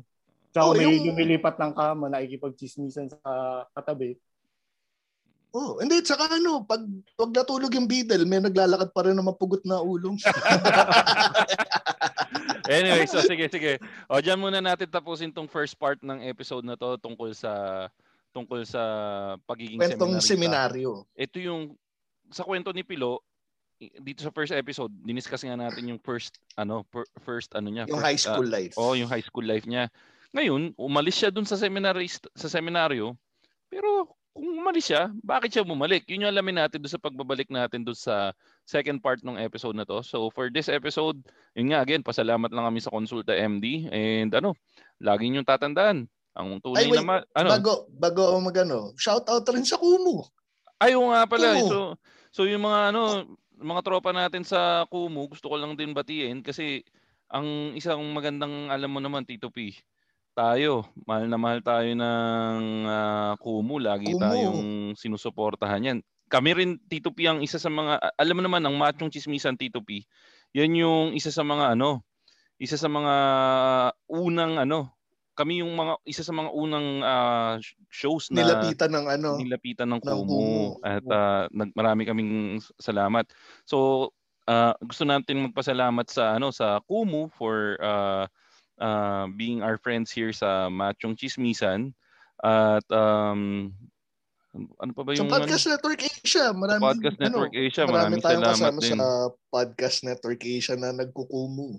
Tsaka 0.49 0.65
Oh, 0.65 0.73
may 0.73 0.89
yung- 0.89 1.13
lumilipat 1.13 1.55
ng 1.55 1.73
kama, 1.75 2.09
nakikipag-chismisan 2.09 3.07
sa 3.07 3.19
katabi. 3.69 4.17
Oh, 5.49 5.77
hindi, 5.77 6.01
tsaka 6.01 6.29
ano, 6.29 6.61
pag, 6.61 6.81
pag 7.13 7.31
natulog 7.31 7.73
yung 7.73 7.85
Beetle, 7.85 8.21
may 8.23 8.37
naglalakad 8.37 8.89
pa 8.89 9.01
rin 9.01 9.13
na 9.13 9.21
mapugot 9.21 9.61
na 9.63 9.81
ulong. 9.81 10.17
Anyway, 12.70 13.09
so 13.09 13.20
sige, 13.26 13.49
sige. 13.49 13.82
O, 14.05 14.22
dyan 14.22 14.38
muna 14.38 14.61
natin 14.61 14.86
tapusin 14.86 15.34
tong 15.34 15.49
first 15.49 15.74
part 15.74 15.97
ng 16.05 16.22
episode 16.30 16.61
na 16.61 16.78
to 16.78 17.01
tungkol 17.01 17.34
sa 17.34 17.86
tungkol 18.30 18.61
sa 18.61 18.82
pagiging 19.49 19.82
Kwentong 19.82 20.22
seminaryo. 20.22 21.09
Ito 21.17 21.41
yung 21.41 21.74
sa 22.30 22.45
kwento 22.45 22.70
ni 22.70 22.86
Pilo 22.86 23.26
dito 23.80 24.20
sa 24.20 24.36
first 24.36 24.51
episode, 24.51 24.91
diniscuss 25.07 25.47
nga 25.47 25.55
natin 25.55 25.88
yung 25.88 26.01
first 26.03 26.36
ano, 26.59 26.84
per- 26.91 27.07
first 27.24 27.55
ano 27.55 27.72
niya, 27.72 27.88
Yung 27.88 28.03
first, 28.03 28.11
high 28.11 28.20
school 28.20 28.49
ah, 28.51 28.55
life. 28.59 28.74
oh, 28.76 28.91
yung 28.91 29.07
high 29.07 29.24
school 29.24 29.47
life 29.47 29.63
niya. 29.63 29.88
Ngayon, 30.36 30.76
umalis 30.76 31.15
siya 31.15 31.32
dun 31.32 31.47
sa 31.47 31.55
seminarist 31.55 32.28
sa 32.36 32.51
seminaryo. 32.51 33.15
Pero 33.72 34.18
kung 34.39 34.55
umalis 34.55 34.87
siya, 34.87 35.11
bakit 35.19 35.51
siya 35.51 35.67
bumalik? 35.67 36.07
Yun 36.07 36.23
yung 36.23 36.31
alamin 36.31 36.63
natin 36.63 36.79
doon 36.79 36.95
sa 36.95 37.03
pagbabalik 37.03 37.51
natin 37.51 37.83
doon 37.83 37.99
sa 37.99 38.31
second 38.63 39.03
part 39.03 39.19
ng 39.19 39.35
episode 39.35 39.75
na 39.75 39.83
to. 39.83 39.99
So 39.99 40.31
for 40.31 40.47
this 40.47 40.71
episode, 40.71 41.19
yun 41.59 41.75
nga 41.75 41.83
again, 41.83 42.07
pasalamat 42.07 42.47
lang 42.47 42.63
kami 42.63 42.79
sa 42.79 42.87
Konsulta 42.95 43.35
MD 43.35 43.91
and 43.91 44.31
ano, 44.31 44.55
lagi 45.03 45.27
niyo 45.27 45.43
tatandaan, 45.43 46.07
ang 46.39 46.49
tunay 46.63 46.87
Ay, 46.87 46.95
wait, 46.95 47.03
na 47.03 47.19
ma- 47.19 47.27
ano, 47.35 47.49
Bago, 47.51 47.73
bago 47.91 48.39
magano, 48.39 48.95
shout 48.95 49.27
out 49.27 49.43
rin 49.51 49.67
sa 49.67 49.75
Kumu. 49.75 50.23
Ay, 50.79 50.95
oo 50.95 51.11
nga 51.11 51.27
pala. 51.27 51.59
Kumu. 51.59 51.67
So, 51.67 51.79
so 52.31 52.41
yung 52.47 52.63
mga 52.63 52.95
ano, 52.95 53.35
mga 53.59 53.81
tropa 53.83 54.15
natin 54.15 54.47
sa 54.47 54.87
Kumu, 54.87 55.27
gusto 55.27 55.51
ko 55.51 55.59
lang 55.59 55.75
din 55.75 55.91
batiin 55.91 56.39
kasi 56.39 56.87
ang 57.27 57.75
isang 57.75 57.99
magandang 58.15 58.71
alam 58.71 58.87
mo 58.87 59.03
naman 59.03 59.27
Tito 59.27 59.51
P. 59.51 59.75
Tayo, 60.39 60.87
mahal 61.03 61.27
na 61.27 61.35
mahal 61.35 61.59
tayo 61.59 61.91
ng 61.91 62.59
ah, 62.87 63.35
Kumu, 63.43 63.75
lagi 63.75 64.07
Kumu. 64.07 64.23
tayong 64.23 64.61
sinusuportahan 64.95 65.83
yan. 65.83 65.99
Kami 66.31 66.49
rin 66.55 66.71
Tito 66.87 67.11
P 67.11 67.27
ang 67.27 67.43
isa 67.43 67.59
sa 67.59 67.67
mga 67.67 67.99
alam 68.15 68.35
mo 68.39 68.41
naman 68.47 68.63
ang 68.63 68.79
machong 68.79 69.11
chismisan 69.11 69.59
Tito 69.59 69.83
P. 69.83 70.07
Yan 70.55 70.71
yung 70.79 71.11
isa 71.11 71.27
sa 71.27 71.43
mga 71.43 71.75
ano, 71.75 72.07
isa 72.55 72.79
sa 72.79 72.87
mga 72.87 73.15
unang 74.07 74.63
ano, 74.63 74.95
kami 75.35 75.59
yung 75.59 75.75
mga 75.75 75.99
isa 76.07 76.23
sa 76.23 76.31
mga 76.31 76.55
unang 76.55 76.87
sh- 77.59 77.75
shows 77.91 78.31
na 78.31 78.39
Nilapitan 78.39 78.95
ng 78.95 79.07
ano. 79.11 79.29
nilapitan 79.43 79.91
ng 79.91 79.99
ng 79.99 80.07
Kumu 80.07 80.79
at 80.79 81.03
nag, 81.51 81.75
marami 81.75 82.07
kaming 82.07 82.63
salamat. 82.79 83.27
So 83.67 84.07
ah, 84.47 84.71
gusto 84.79 85.03
natin 85.03 85.51
magpasalamat 85.51 86.07
sa 86.07 86.39
ano 86.39 86.55
sa 86.55 86.79
Kumu 86.87 87.27
for 87.27 87.75
ah, 87.83 88.31
ah, 88.80 89.27
being 89.30 89.61
our 89.61 89.77
friends 89.77 90.09
here 90.09 90.32
sa 90.32 90.71
Machong 90.71 91.15
Chismisan 91.15 91.93
at 92.39 92.88
um, 92.89 93.71
ano 94.55 94.91
pa 94.95 95.01
ba 95.05 95.13
Sa 95.13 95.21
yung 95.21 95.30
Podcast 95.30 95.67
Network 95.69 96.01
Asia, 96.01 96.45
marami, 96.55 96.82
Podcast 96.82 97.19
Network 97.21 97.53
Asia, 97.53 97.84
marami 97.86 97.93
maraming 97.93 98.23
tayong 98.23 98.43
salamat 98.43 98.57
kasama 98.57 98.80
din. 98.82 98.91
sa 98.91 99.07
Podcast 99.53 99.97
Network 100.07 100.41
Asia 100.41 100.75
na 100.80 100.89
nagkukumu. 100.95 101.69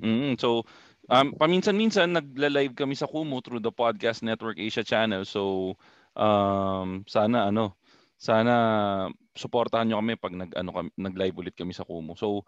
Mm, 0.00 0.36
so 0.36 0.64
um, 1.08 1.32
paminsan-minsan 1.36 2.12
nagla-live 2.12 2.76
kami 2.76 2.96
sa 2.96 3.08
Kumu 3.08 3.40
through 3.40 3.62
the 3.62 3.72
Podcast 3.72 4.20
Network 4.20 4.56
Asia 4.60 4.84
channel. 4.84 5.24
So 5.24 5.74
um, 6.16 7.04
sana 7.08 7.48
ano, 7.48 7.76
sana 8.20 8.54
suportahan 9.32 9.88
niyo 9.88 10.00
kami 10.00 10.20
pag 10.20 10.34
nag 10.36 10.52
ano 10.56 10.70
kami, 10.76 10.88
nag-live 11.00 11.36
ulit 11.40 11.54
kami 11.56 11.72
sa 11.72 11.88
Kumu. 11.88 12.16
So 12.20 12.44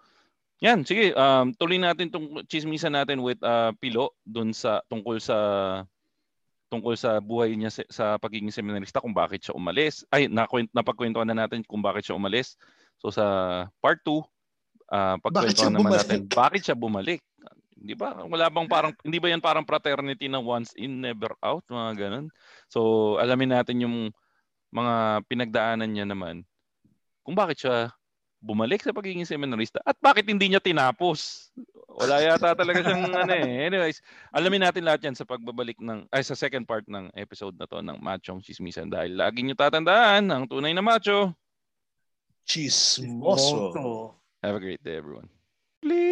yan, 0.62 0.86
sige, 0.86 1.10
um, 1.18 1.50
tuloy 1.58 1.74
natin 1.74 2.06
tong 2.06 2.46
chismisan 2.46 2.94
natin 2.94 3.18
with 3.18 3.42
uh, 3.42 3.74
Pilo 3.82 4.14
dun 4.22 4.54
sa 4.54 4.78
tungkol 4.86 5.18
sa 5.18 5.36
tungkol 6.70 6.94
sa 6.96 7.18
buhay 7.18 7.52
niya 7.58 7.68
sa, 7.68 7.82
sa 7.90 8.04
pagiging 8.16 8.54
seminarista 8.54 9.02
kung 9.02 9.12
bakit 9.12 9.42
siya 9.42 9.58
umalis. 9.58 10.06
Ay, 10.08 10.30
nakwent, 10.30 10.70
napagkwentuhan 10.72 11.28
na 11.28 11.44
natin 11.44 11.66
kung 11.66 11.82
bakit 11.84 12.06
siya 12.06 12.16
umalis. 12.16 12.56
So 12.96 13.10
sa 13.10 13.26
part 13.82 14.00
2, 14.06 14.14
uh, 14.14 14.22
siya 14.22 15.16
pagkwentuhan 15.20 15.72
naman 15.74 15.90
bumalik? 15.92 16.00
natin 16.06 16.20
bakit 16.30 16.60
siya 16.62 16.76
bumalik. 16.78 17.20
Di 17.82 17.98
ba? 17.98 18.22
Wala 18.24 18.46
bang 18.46 18.70
parang 18.70 18.94
hindi 19.02 19.18
ba 19.18 19.28
yan 19.34 19.42
parang 19.42 19.66
fraternity 19.66 20.30
na 20.30 20.38
once 20.38 20.70
in 20.78 21.02
never 21.02 21.34
out, 21.42 21.66
mga 21.66 22.06
ganun. 22.06 22.26
So 22.70 23.18
alamin 23.18 23.52
natin 23.58 23.82
yung 23.82 23.96
mga 24.72 25.26
pinagdaanan 25.26 25.90
niya 25.90 26.06
naman 26.08 26.46
kung 27.26 27.34
bakit 27.34 27.66
siya 27.66 27.92
bumalik 28.42 28.82
sa 28.82 28.90
pagiging 28.90 29.22
seminarista 29.22 29.78
at 29.86 29.94
bakit 30.02 30.26
hindi 30.26 30.50
niya 30.50 30.58
tinapos. 30.58 31.48
Wala 31.86 32.18
yata 32.18 32.58
talaga 32.58 32.82
siyang 32.82 33.06
ano 33.22 33.32
eh. 33.32 33.70
Anyways, 33.70 34.02
alamin 34.34 34.66
natin 34.66 34.82
lahat 34.82 35.06
yan 35.06 35.14
sa 35.14 35.22
pagbabalik 35.22 35.78
ng 35.78 36.10
ay 36.10 36.26
sa 36.26 36.34
second 36.34 36.66
part 36.66 36.82
ng 36.90 37.14
episode 37.14 37.54
na 37.54 37.70
to 37.70 37.78
ng 37.78 38.02
Machong 38.02 38.42
Chismisan 38.42 38.90
dahil 38.90 39.14
lagi 39.14 39.46
niyo 39.46 39.54
tatandaan 39.54 40.26
ang 40.28 40.44
tunay 40.50 40.74
na 40.74 40.82
macho. 40.82 41.30
Chismoso. 42.42 44.18
Have 44.42 44.58
a 44.58 44.60
great 44.60 44.82
day 44.82 44.98
everyone. 44.98 45.30
Bleep. 45.78 46.11